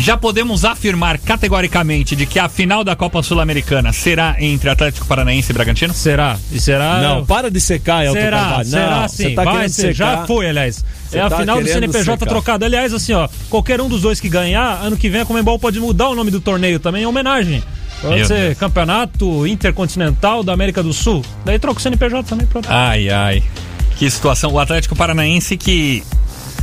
Já 0.00 0.16
podemos 0.16 0.64
afirmar 0.64 1.18
categoricamente 1.18 2.14
de 2.14 2.24
que 2.24 2.38
a 2.38 2.48
final 2.48 2.84
da 2.84 2.94
Copa 2.94 3.20
Sul-Americana 3.20 3.92
será 3.92 4.36
entre 4.38 4.70
Atlético 4.70 5.04
Paranaense 5.06 5.50
e 5.50 5.52
Bragantino? 5.52 5.92
Será? 5.92 6.38
E 6.52 6.60
será? 6.60 7.00
Não, 7.00 7.26
para 7.26 7.50
de 7.50 7.60
secar, 7.60 8.04
Elton 8.04 8.20
Será, 8.20 8.38
Carvalho. 8.38 8.68
será 8.68 9.00
não, 9.00 9.08
sim. 9.08 9.34
tá 9.34 9.44
vai 9.44 9.68
ser. 9.68 9.92
Já 9.92 10.24
foi, 10.24 10.48
aliás. 10.48 10.84
Você 11.08 11.18
é 11.18 11.22
a 11.22 11.28
tá 11.28 11.38
final 11.38 11.60
do 11.60 11.66
CNPJ 11.66 12.12
secar. 12.12 12.26
trocado. 12.26 12.64
Aliás, 12.64 12.94
assim, 12.94 13.12
ó, 13.12 13.28
qualquer 13.50 13.80
um 13.80 13.88
dos 13.88 14.02
dois 14.02 14.20
que 14.20 14.28
ganhar, 14.28 14.80
ano 14.82 14.96
que 14.96 15.08
vem 15.08 15.22
a 15.22 15.26
Comembol 15.26 15.58
pode 15.58 15.80
mudar 15.80 16.08
o 16.08 16.14
nome 16.14 16.30
do 16.30 16.40
torneio 16.40 16.78
também, 16.78 17.02
em 17.02 17.06
homenagem. 17.06 17.62
Pode 18.00 18.24
ser. 18.26 18.54
Campeonato 18.54 19.46
Intercontinental 19.48 20.44
da 20.44 20.52
América 20.52 20.80
do 20.80 20.92
Sul. 20.92 21.24
Daí 21.44 21.58
troca 21.58 21.80
o 21.80 21.82
CNPJ 21.82 22.22
também, 22.28 22.46
pronto. 22.46 22.68
Ai, 22.70 23.10
ai. 23.10 23.42
Que 23.96 24.08
situação. 24.08 24.52
O 24.52 24.60
Atlético 24.60 24.94
Paranaense 24.94 25.56
que 25.56 26.04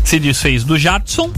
se 0.06 0.20
desfez 0.20 0.64
do 0.64 0.78
Jadson, 0.78 1.32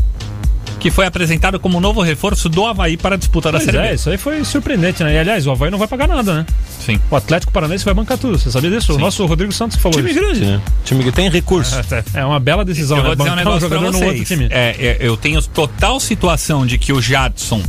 que 0.87 0.91
foi 0.91 1.05
apresentado 1.05 1.59
como 1.59 1.81
novo 1.81 2.01
reforço 2.01 2.47
do 2.47 2.65
Havaí 2.65 2.95
para 2.95 3.15
a 3.15 3.17
disputa 3.17 3.51
da 3.51 3.57
Pois 3.57 3.65
Série 3.65 3.77
é, 3.77 3.89
B. 3.89 3.95
isso 3.95 4.09
aí 4.09 4.17
foi 4.17 4.43
surpreendente, 4.45 5.03
né? 5.03 5.13
E 5.15 5.17
aliás, 5.17 5.45
o 5.45 5.51
Havaí 5.51 5.69
não 5.69 5.77
vai 5.77 5.87
pagar 5.87 6.07
nada, 6.07 6.33
né? 6.33 6.45
Sim. 6.79 6.97
O 7.11 7.15
Atlético 7.17 7.51
Paranaense 7.51 7.83
vai 7.83 7.93
bancar 7.93 8.17
tudo, 8.17 8.37
você 8.39 8.49
sabia 8.49 8.69
disso? 8.69 8.93
O 8.93 8.97
nosso 8.97 9.25
Rodrigo 9.25 9.51
Santos 9.51 9.75
falou 9.77 9.97
Time 9.97 10.09
isso. 10.11 10.19
grande, 10.19 10.45
né? 10.45 10.61
Time 10.85 11.03
que 11.03 11.11
tem 11.11 11.29
recurso. 11.29 11.75
É 12.13 12.23
uma 12.23 12.39
bela 12.39 12.63
decisão, 12.63 12.97
Eu 12.97 13.03
né? 13.03 13.15
vou 13.15 13.15
dizer 13.17 13.47
um 13.47 13.59
jogador 13.59 13.91
no 13.91 14.05
outro 14.05 14.23
time. 14.23 14.47
É, 14.49 14.75
é, 14.79 14.97
eu 15.01 15.17
tenho 15.17 15.41
total 15.41 15.99
situação 15.99 16.65
de 16.65 16.77
que 16.77 16.93
o 16.93 17.01
Jadson 17.01 17.61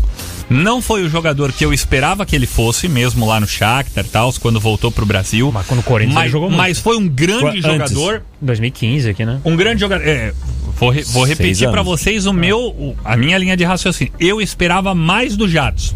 não 0.49 0.81
foi 0.81 1.03
o 1.05 1.09
jogador 1.09 1.53
que 1.53 1.65
eu 1.65 1.73
esperava 1.73 2.25
que 2.25 2.35
ele 2.37 2.47
fosse, 2.47 2.89
mesmo 2.89 3.27
lá 3.27 3.41
no 3.41 3.47
Shakhtar 3.47 4.05
e 4.05 4.09
tal, 4.09 4.33
quando 4.35 4.61
voltou 4.61 4.91
pro 4.91 5.05
Brasil. 5.05 5.51
Mas 5.53 5.67
quando 5.67 5.81
o 5.81 5.83
Corinthians 5.83 6.15
mas, 6.15 6.25
ele 6.25 6.33
jogou 6.33 6.49
muito. 6.49 6.59
mas 6.59 6.79
foi 6.79 6.97
um 6.97 7.09
grande 7.09 7.59
Antes. 7.59 7.63
jogador. 7.63 8.23
2015 8.41 9.11
aqui, 9.11 9.25
né? 9.27 9.41
Um 9.45 9.57
grande 9.57 9.81
jogador. 9.81 10.07
é, 10.07 10.33
vou, 10.79 10.91
re- 10.91 11.03
vou 11.03 11.25
repetir 11.25 11.69
pra 11.71 11.81
anos. 11.81 11.87
vocês 12.01 12.27
o 12.27 12.33
meu, 12.33 12.97
a 13.05 13.17
minha 13.17 13.37
linha 13.39 13.57
de 13.57 13.65
raciocínio. 13.65 14.13
Eu 14.19 14.41
esperava 14.41 14.95
mais 14.95 15.37
do 15.37 15.49
Jadson. 15.49 15.95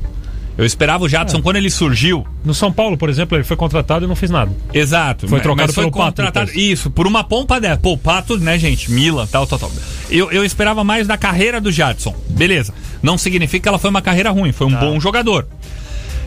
Eu 0.59 0.67
esperava 0.67 1.03
o 1.03 1.09
Jadson 1.09 1.41
quando 1.41 1.57
ele 1.57 1.71
surgiu. 1.71 2.27
No 2.45 2.53
São 2.53 2.71
Paulo, 2.71 2.99
por 2.99 3.09
exemplo, 3.09 3.37
ele 3.39 3.43
foi 3.45 3.57
contratado 3.57 4.05
e 4.05 4.09
não 4.09 4.15
fez 4.15 4.31
nada. 4.31 4.53
Exato. 4.75 5.27
Foi 5.27 5.41
trocado 5.41 5.73
foi 5.73 5.85
pelo 5.85 5.93
Pato 5.93 6.05
contratado, 6.09 6.47
depois. 6.47 6.65
Isso, 6.67 6.91
por 6.91 7.07
uma 7.07 7.25
pompa 7.25 7.59
dessa. 7.59 7.79
Pô, 7.79 7.93
o 7.95 7.99
Pato, 7.99 8.37
né, 8.39 8.59
gente? 8.59 8.91
Mila, 8.93 9.27
tal, 9.33 9.47
tal, 9.47 9.59
tal. 9.59 9.73
Eu, 10.11 10.31
eu 10.31 10.45
esperava 10.45 10.85
mais 10.85 11.07
da 11.07 11.17
carreira 11.17 11.59
do 11.59 11.73
Jadson. 11.73 12.15
Beleza. 12.29 12.75
Não 13.03 13.17
significa 13.17 13.63
que 13.63 13.69
ela 13.69 13.79
foi 13.79 13.89
uma 13.89 14.03
carreira 14.03 14.31
ruim, 14.31 14.53
foi 14.53 14.67
um 14.67 14.75
bom 14.77 15.01
jogador. 15.01 15.47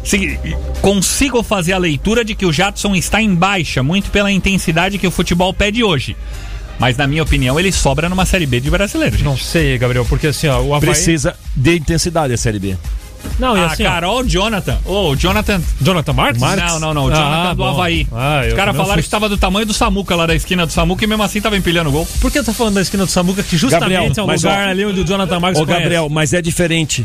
Segui- 0.04 0.40
Consigo 0.82 1.42
fazer 1.44 1.74
a 1.74 1.78
leitura 1.78 2.26
de 2.26 2.34
que 2.36 2.46
o 2.48 2.52
Jadson 2.52 2.96
está 2.96 3.22
em 3.22 3.34
baixa, 3.34 3.82
muito 3.84 4.10
pela 4.10 4.32
intensidade 4.32 4.98
que 4.98 5.06
o 5.08 5.12
futebol 5.12 5.54
pede 5.54 5.84
hoje. 5.84 6.16
Mas, 6.80 6.98
na 6.98 7.08
minha 7.08 7.24
opinião, 7.24 7.60
ele 7.60 7.72
sobra 7.72 8.10
numa 8.10 8.26
Série 8.26 8.46
B 8.46 8.60
de 8.60 8.70
brasileiro, 8.70 9.16
gente. 9.16 9.24
Não 9.26 9.38
sei, 9.38 9.78
Gabriel, 9.78 10.06
porque 10.06 10.28
assim, 10.28 10.48
ó, 10.48 10.60
o 10.62 10.74
Havaí... 10.76 10.90
Precisa 10.90 11.36
de 11.56 11.78
intensidade 11.78 12.34
a 12.34 12.38
Série 12.38 12.60
B. 12.60 12.78
Não, 13.40 13.58
e 13.58 13.60
Ah, 13.60 13.66
assim, 13.68 13.84
cara, 13.84 14.08
ó 14.08 14.20
o 14.22 14.28
Jonathan. 14.28 14.78
Ô, 14.86 15.10
o 15.10 15.16
Jonathan. 15.16 15.60
Jonathan 15.82 16.14
Marques? 16.14 16.42
Não, 16.42 16.80
não, 16.80 16.94
não. 16.94 17.06
O 17.06 17.12
Ah, 17.12 17.16
Jonathan 17.16 17.50
do 17.50 17.56
bom. 17.56 17.70
Havaí. 17.70 18.08
Ah, 18.12 18.42
eu 18.44 18.50
Os 18.50 18.54
caras 18.54 18.76
falaram 18.76 18.94
fui- 18.94 19.02
que 19.02 19.08
estava 19.08 19.28
do 19.28 19.36
tamanho 19.38 19.66
do 19.66 19.74
Samuca 19.74 20.16
lá 20.16 20.28
da 20.28 20.36
esquina 20.36 20.64
do 20.66 20.72
Samuca 20.72 21.04
e 21.04 21.08
mesmo 21.08 21.24
assim 21.24 21.42
tava 21.42 21.58
empilhando 21.58 21.92
gol. 21.92 22.08
Por 22.22 22.30
que 22.32 22.38
eu 22.38 22.44
tô 22.44 22.54
falando 22.54 22.76
da 22.76 22.82
esquina 22.82 23.04
do 23.04 23.12
Samuca, 23.12 23.42
que 23.42 23.58
justamente 23.58 23.82
Gabriel, 23.94 24.14
é 24.16 24.22
o 24.22 24.36
lugar 24.36 24.68
ó, 24.68 24.70
ali 24.70 24.86
onde 24.86 25.00
o 25.02 25.04
Jonathan 25.08 25.40
Marques 25.40 25.60
Ô, 25.60 25.66
conhece? 25.66 25.82
Gabriel, 25.82 26.08
mas 26.10 26.34
é 26.34 26.42
diferente. 26.42 27.04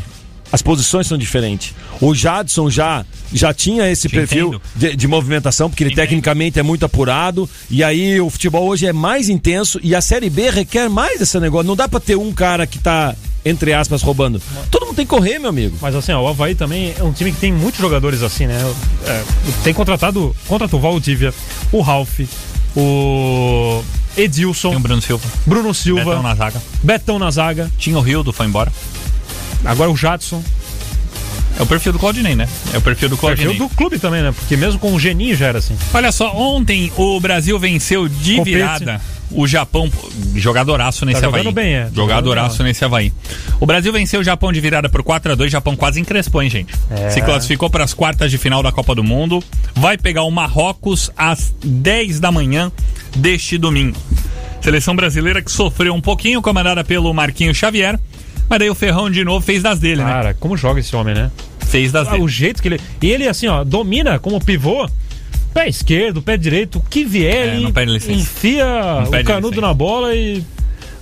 As 0.51 0.61
posições 0.61 1.07
são 1.07 1.17
diferentes. 1.17 1.73
O 2.01 2.13
Jadson 2.13 2.69
já, 2.69 3.05
já 3.33 3.53
tinha 3.53 3.89
esse 3.89 4.09
Te 4.09 4.15
perfil 4.15 4.61
de, 4.75 4.95
de 4.95 5.07
movimentação, 5.07 5.69
porque 5.69 5.83
ele 5.83 5.91
Te 5.91 5.93
entendo. 5.93 6.05
tecnicamente 6.07 6.59
é 6.59 6.63
muito 6.63 6.85
apurado. 6.85 7.49
E 7.69 7.83
aí 7.83 8.19
o 8.19 8.29
futebol 8.29 8.67
hoje 8.67 8.85
é 8.85 8.91
mais 8.93 9.29
intenso 9.29 9.79
e 9.81 9.95
a 9.95 10.01
Série 10.01 10.29
B 10.29 10.49
requer 10.49 10.89
mais 10.89 11.21
esse 11.21 11.39
negócio. 11.39 11.67
Não 11.67 11.75
dá 11.75 11.87
pra 11.87 11.99
ter 12.01 12.17
um 12.17 12.33
cara 12.33 12.67
que 12.67 12.79
tá, 12.79 13.15
entre 13.45 13.73
aspas, 13.73 14.01
roubando. 14.01 14.41
Todo 14.69 14.87
mundo 14.87 14.95
tem 14.95 15.05
que 15.05 15.09
correr, 15.09 15.39
meu 15.39 15.49
amigo. 15.49 15.77
Mas 15.81 15.95
assim, 15.95 16.11
ó, 16.11 16.21
o 16.21 16.27
Havaí 16.27 16.53
também 16.53 16.93
é 16.99 17.03
um 17.03 17.13
time 17.13 17.31
que 17.31 17.39
tem 17.39 17.53
muitos 17.53 17.79
jogadores 17.79 18.21
assim, 18.21 18.45
né? 18.45 18.59
É, 19.05 19.23
tem 19.63 19.73
contratado, 19.73 20.35
contratou 20.47 20.79
o 20.79 20.83
Valdívia, 20.83 21.33
o 21.71 21.79
Ralph, 21.79 22.19
o 22.75 23.81
Edilson, 24.17 24.69
Tem 24.69 24.77
o 24.77 24.81
Bruno 24.81 25.01
Silva. 25.01 25.27
Bruno 25.45 25.73
Silva, 25.73 26.03
Betão 26.03 26.23
na 26.23 26.35
zaga. 26.35 26.61
Betão 26.83 27.19
na 27.19 27.31
zaga, 27.31 27.71
Tinha 27.77 27.97
o 27.97 28.01
Rildo, 28.01 28.33
foi 28.33 28.45
embora. 28.45 28.71
Agora 29.65 29.89
o 29.91 29.95
Jadson. 29.95 30.43
É 31.59 31.63
o 31.63 31.65
perfil 31.65 31.91
do 31.93 31.99
Claudinei, 31.99 32.33
né? 32.35 32.47
É 32.73 32.77
o 32.77 32.81
perfil 32.81 33.09
do 33.09 33.17
Claudinei. 33.17 33.47
Perfil 33.49 33.67
do 33.67 33.75
clube 33.75 33.99
também, 33.99 34.21
né? 34.23 34.31
Porque 34.31 34.55
mesmo 34.55 34.79
com 34.79 34.93
o 34.93 34.99
Geninho 34.99 35.35
já 35.35 35.47
era 35.47 35.59
assim. 35.59 35.77
Olha 35.93 36.11
só, 36.11 36.33
ontem 36.35 36.91
o 36.95 37.19
Brasil 37.19 37.59
venceu 37.59 38.07
de 38.07 38.37
Compete. 38.37 38.55
virada 38.55 39.01
o 39.29 39.47
Japão. 39.47 39.89
Jogadoraço 40.35 41.05
nesse 41.05 41.21
Tá 41.21 41.27
Havaí. 41.27 41.41
jogando 41.43 41.53
bem, 41.53 41.73
é. 41.75 41.89
Jogadoraço 41.93 42.51
jogando 42.57 42.67
nesse 42.67 42.83
Havaí. 42.85 43.13
O 43.59 43.65
Brasil 43.65 43.91
venceu 43.93 44.21
o 44.21 44.23
Japão 44.23 44.51
de 44.51 44.59
virada 44.59 44.89
por 44.89 45.03
4 45.03 45.33
a 45.33 45.35
2 45.35 45.51
Japão 45.51 45.75
quase 45.75 45.99
encrespou, 45.99 46.41
hein, 46.41 46.49
gente? 46.49 46.73
É. 46.89 47.09
Se 47.09 47.21
classificou 47.21 47.69
para 47.69 47.83
as 47.83 47.93
quartas 47.93 48.31
de 48.31 48.37
final 48.37 48.63
da 48.63 48.71
Copa 48.71 48.95
do 48.95 49.03
Mundo. 49.03 49.43
Vai 49.75 49.97
pegar 49.97 50.23
o 50.23 50.31
Marrocos 50.31 51.11
às 51.17 51.53
10 51.63 52.19
da 52.19 52.31
manhã 52.31 52.71
deste 53.15 53.57
domingo. 53.57 53.97
Seleção 54.61 54.95
brasileira 54.95 55.41
que 55.41 55.51
sofreu 55.51 55.93
um 55.93 56.01
pouquinho, 56.01 56.41
comandada 56.41 56.83
pelo 56.83 57.13
Marquinhos 57.13 57.57
Xavier. 57.57 57.99
Mas 58.51 58.59
daí 58.59 58.69
o 58.69 58.75
Ferrão 58.75 59.09
de 59.09 59.23
novo 59.23 59.43
fez 59.45 59.63
das 59.63 59.79
dele, 59.79 60.03
né? 60.03 60.11
Cara, 60.11 60.33
como 60.33 60.57
joga 60.57 60.81
esse 60.81 60.93
homem, 60.93 61.15
né? 61.15 61.31
Fez 61.67 61.89
das 61.91 62.07
Ah, 62.09 62.11
dele. 62.11 62.23
o 62.23 62.27
jeito 62.27 62.61
que 62.61 62.67
ele. 62.67 62.81
E 63.01 63.09
ele, 63.09 63.25
assim, 63.25 63.47
ó, 63.47 63.63
domina 63.63 64.19
como 64.19 64.43
pivô. 64.43 64.89
Pé 65.53 65.69
esquerdo, 65.69 66.21
pé 66.21 66.35
direito, 66.35 66.77
o 66.79 66.81
que 66.81 67.03
vier, 67.05 67.55
É, 67.55 67.59
não 67.61 67.71
licença. 67.93 68.11
enfia 68.11 68.65
Não 69.09 69.19
o 69.19 69.23
canudo 69.23 69.61
na 69.61 69.73
bola 69.73 70.13
e. 70.13 70.43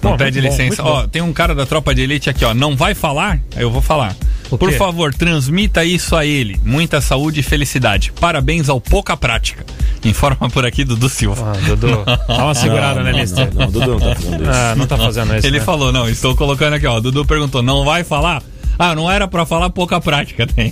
Não 0.01 0.11
Pô, 0.11 0.17
pede 0.17 0.39
bom, 0.39 0.47
licença. 0.47 0.81
muito 0.83 0.95
Ó, 0.97 1.01
bom. 1.01 1.07
tem 1.07 1.21
um 1.23 1.33
cara 1.33 1.53
da 1.55 1.65
tropa 1.65 1.93
de 1.93 2.01
elite 2.01 2.29
aqui, 2.29 2.45
ó. 2.45 2.53
Não 2.53 2.75
vai 2.75 2.93
falar? 2.93 3.39
Eu 3.57 3.69
vou 3.71 3.81
falar. 3.81 4.15
Por 4.57 4.71
favor, 4.73 5.13
transmita 5.13 5.83
isso 5.85 6.15
a 6.15 6.25
ele. 6.25 6.59
Muita 6.63 7.01
saúde 7.01 7.39
e 7.41 7.43
felicidade. 7.43 8.11
Parabéns 8.19 8.69
ao 8.69 8.81
Pouca 8.81 9.15
Prática. 9.15 9.65
Informa 10.03 10.49
por 10.49 10.65
aqui 10.65 10.83
Dudu 10.83 11.09
Silva. 11.09 11.53
Ah, 11.53 11.59
Dudu, 11.65 12.03
dá 12.05 12.43
uma 12.45 12.55
segurada, 12.55 13.03
né, 13.03 13.11
mister? 13.13 13.53
Não, 13.53 13.65
não, 13.65 13.71
Dudu 13.71 13.87
não 13.87 13.99
tá 13.99 14.15
fazendo 14.15 14.41
isso. 14.41 14.51
Ah, 14.51 14.75
não 14.75 14.87
tá 14.87 14.97
fazendo 14.97 15.35
isso. 15.37 15.47
Ele 15.47 15.59
né? 15.59 15.65
falou, 15.65 15.91
não, 15.91 16.09
estou 16.09 16.35
colocando 16.35 16.73
aqui, 16.73 16.87
ó. 16.87 16.99
Dudu 16.99 17.25
perguntou, 17.25 17.61
não 17.61 17.83
vai 17.83 18.03
falar? 18.03 18.41
Ah, 18.81 18.95
não 18.95 19.11
era 19.11 19.27
pra 19.27 19.45
falar 19.45 19.69
pouca 19.69 19.99
prática, 19.99 20.47
tem. 20.47 20.71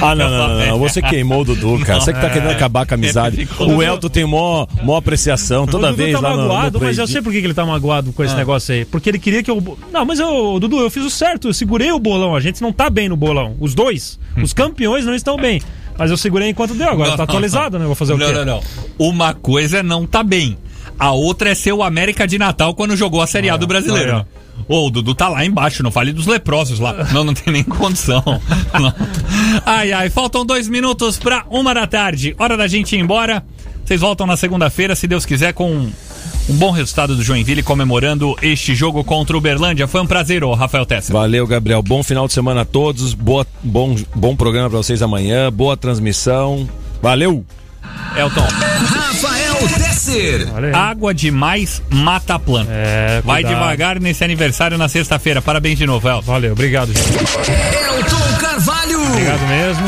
Ah, 0.00 0.14
não, 0.14 0.30
não, 0.30 0.48
não, 0.48 0.66
não. 0.68 0.78
Você 0.78 1.02
queimou 1.02 1.40
o 1.40 1.44
Dudu, 1.44 1.80
cara. 1.84 2.00
Você 2.00 2.12
que 2.12 2.20
tá 2.20 2.30
querendo 2.30 2.52
acabar 2.52 2.86
com 2.86 2.94
a 2.94 2.96
amizade. 2.96 3.48
O 3.58 3.82
Elton 3.82 4.08
tem 4.08 4.24
mó, 4.24 4.64
mó 4.84 4.96
apreciação 4.96 5.66
toda 5.66 5.88
o 5.88 5.90
Dudu 5.90 5.96
vez 5.96 6.12
tá 6.14 6.20
lá 6.20 6.30
no, 6.30 6.36
no 6.36 6.42
magoado, 6.48 6.80
mas 6.80 6.96
eu 6.98 7.06
sei 7.08 7.20
por 7.20 7.32
que 7.32 7.38
ele 7.38 7.52
tá 7.52 7.66
magoado 7.66 8.12
com 8.12 8.22
esse 8.22 8.34
Ah. 8.34 8.36
negócio 8.36 8.72
aí. 8.72 8.84
Porque 8.84 9.10
ele 9.10 9.18
queria 9.18 9.42
que 9.42 9.50
eu. 9.50 9.76
Não, 9.92 10.04
mas 10.04 10.20
eu, 10.20 10.58
Dudu, 10.60 10.78
eu 10.78 10.88
fiz 10.88 11.04
o 11.04 11.10
certo, 11.10 11.48
eu 11.48 11.52
segurei 11.54 11.90
o 11.90 11.98
bolão. 11.98 12.36
A 12.36 12.40
gente 12.40 12.62
não 12.62 12.72
tá 12.72 12.88
bem 12.88 13.08
no 13.08 13.16
bolão. 13.16 13.56
Os 13.58 13.74
dois. 13.74 14.20
Os 14.40 14.52
campeões 14.52 15.04
não 15.04 15.14
estão 15.14 15.36
bem. 15.36 15.60
Mas 15.98 16.12
eu 16.12 16.16
segurei 16.16 16.48
enquanto 16.48 16.74
deu. 16.74 16.88
Agora 16.88 17.10
Não, 17.10 17.16
tá 17.16 17.24
não, 17.24 17.24
atualizado, 17.24 17.76
né? 17.78 17.86
Vou 17.86 17.94
fazer 17.96 18.12
o 18.14 18.18
não, 18.18 18.26
quê? 18.26 18.32
Não, 18.32 18.44
não, 18.44 18.60
Uma 18.98 19.34
coisa 19.34 19.78
é 19.78 19.82
não 19.82 20.06
tá 20.06 20.22
bem. 20.22 20.56
A 20.98 21.10
outra 21.10 21.50
é 21.50 21.54
ser 21.56 21.72
o 21.72 21.82
América 21.82 22.26
de 22.26 22.38
Natal 22.38 22.72
quando 22.74 22.96
jogou 22.96 23.20
a 23.20 23.26
Série 23.26 23.50
A 23.50 23.56
do 23.56 23.66
Brasileiro. 23.66 24.24
Ô, 24.68 24.86
o 24.86 24.90
Dudu 24.90 25.14
tá 25.14 25.28
lá 25.28 25.44
embaixo, 25.44 25.82
não 25.82 25.90
fale 25.90 26.12
dos 26.12 26.26
leprosos 26.26 26.78
lá. 26.78 26.92
Não, 27.12 27.24
não 27.24 27.34
tem 27.34 27.52
nem 27.52 27.62
condição. 27.62 28.22
Não. 28.72 28.94
Ai, 29.66 29.92
ai, 29.92 30.08
faltam 30.08 30.46
dois 30.46 30.68
minutos 30.68 31.18
pra 31.18 31.44
uma 31.50 31.74
da 31.74 31.86
tarde. 31.86 32.34
Hora 32.38 32.56
da 32.56 32.66
gente 32.66 32.96
ir 32.96 33.00
embora. 33.00 33.44
Vocês 33.84 34.00
voltam 34.00 34.26
na 34.26 34.36
segunda-feira, 34.36 34.94
se 34.94 35.06
Deus 35.06 35.26
quiser, 35.26 35.52
com 35.52 35.90
um 36.48 36.56
bom 36.56 36.70
resultado 36.70 37.14
do 37.14 37.22
Joinville 37.22 37.62
comemorando 37.62 38.36
este 38.40 38.74
jogo 38.74 39.04
contra 39.04 39.36
o 39.36 39.38
Uberlândia. 39.38 39.86
Foi 39.86 40.00
um 40.00 40.06
prazer, 40.06 40.42
ô 40.44 40.54
Rafael 40.54 40.86
Tessa. 40.86 41.12
Valeu, 41.12 41.46
Gabriel. 41.46 41.82
Bom 41.82 42.02
final 42.02 42.26
de 42.26 42.32
semana 42.32 42.62
a 42.62 42.64
todos. 42.64 43.14
Boa, 43.14 43.46
bom, 43.62 43.94
bom 44.14 44.34
programa 44.34 44.70
pra 44.70 44.78
vocês 44.78 45.02
amanhã. 45.02 45.50
Boa 45.52 45.76
transmissão. 45.76 46.68
Valeu! 47.02 47.44
Elton. 48.16 49.01
Rafael 49.66 49.88
Tesser. 49.88 50.48
Água 50.74 51.14
demais 51.14 51.82
mata 51.90 52.34
a 52.34 52.38
planta. 52.38 52.70
É, 52.72 53.22
Vai 53.24 53.42
devagar 53.44 54.00
nesse 54.00 54.22
aniversário 54.24 54.76
na 54.78 54.88
sexta-feira. 54.88 55.40
Parabéns 55.42 55.78
de 55.78 55.86
novo, 55.86 56.08
Elton. 56.08 56.22
Valeu, 56.32 56.52
obrigado, 56.52 56.88
gente. 56.88 57.12
Elton 57.12 58.40
Carvalho. 58.40 59.02
Obrigado 59.08 59.46
mesmo. 59.46 59.84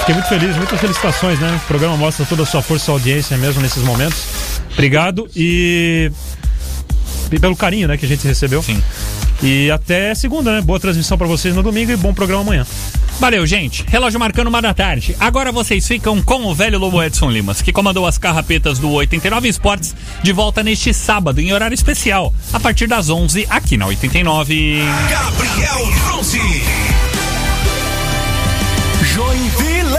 Fiquei 0.00 0.14
muito 0.14 0.28
feliz, 0.28 0.56
muitas 0.56 0.80
felicitações, 0.80 1.38
né? 1.40 1.60
O 1.64 1.66
programa 1.66 1.96
mostra 1.96 2.24
toda 2.24 2.42
a 2.44 2.46
sua 2.46 2.62
força 2.62 2.84
e 2.84 2.86
sua 2.86 2.94
audiência 2.94 3.36
mesmo 3.36 3.60
nesses 3.60 3.82
momentos. 3.82 4.24
Obrigado 4.72 5.28
e, 5.34 6.10
e 7.30 7.38
pelo 7.38 7.56
carinho, 7.56 7.88
né, 7.88 7.96
que 7.96 8.06
a 8.06 8.08
gente 8.08 8.26
recebeu. 8.26 8.62
Sim. 8.62 8.82
E 9.42 9.70
até 9.70 10.14
segunda, 10.14 10.54
né? 10.54 10.60
Boa 10.60 10.78
transmissão 10.78 11.18
para 11.18 11.26
vocês 11.26 11.54
no 11.56 11.62
domingo 11.62 11.90
e 11.90 11.96
bom 11.96 12.14
programa 12.14 12.42
amanhã. 12.42 12.66
Valeu, 13.18 13.44
gente. 13.46 13.84
Relógio 13.88 14.18
marcando 14.18 14.46
uma 14.46 14.62
da 14.62 14.72
tarde. 14.72 15.16
Agora 15.18 15.50
vocês 15.50 15.86
ficam 15.86 16.22
com 16.22 16.44
o 16.44 16.54
velho 16.54 16.78
Lobo 16.78 17.02
Edson 17.02 17.30
Limas, 17.30 17.60
que 17.60 17.72
comandou 17.72 18.06
as 18.06 18.18
carrapetas 18.18 18.78
do 18.78 18.90
89 18.90 19.48
Esportes, 19.48 19.94
de 20.22 20.32
volta 20.32 20.62
neste 20.62 20.94
sábado, 20.94 21.40
em 21.40 21.52
horário 21.52 21.74
especial, 21.74 22.32
a 22.52 22.60
partir 22.60 22.86
das 22.86 23.10
11, 23.10 23.46
aqui 23.50 23.76
na 23.76 23.86
89. 23.86 24.78
Gabriel 25.10 25.86
Bronze. 26.04 26.38
Joinville. 29.12 29.92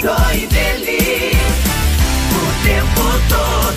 Joinville. 0.00 1.32
O 2.32 2.66
tempo 2.66 3.02
todo. 3.28 3.67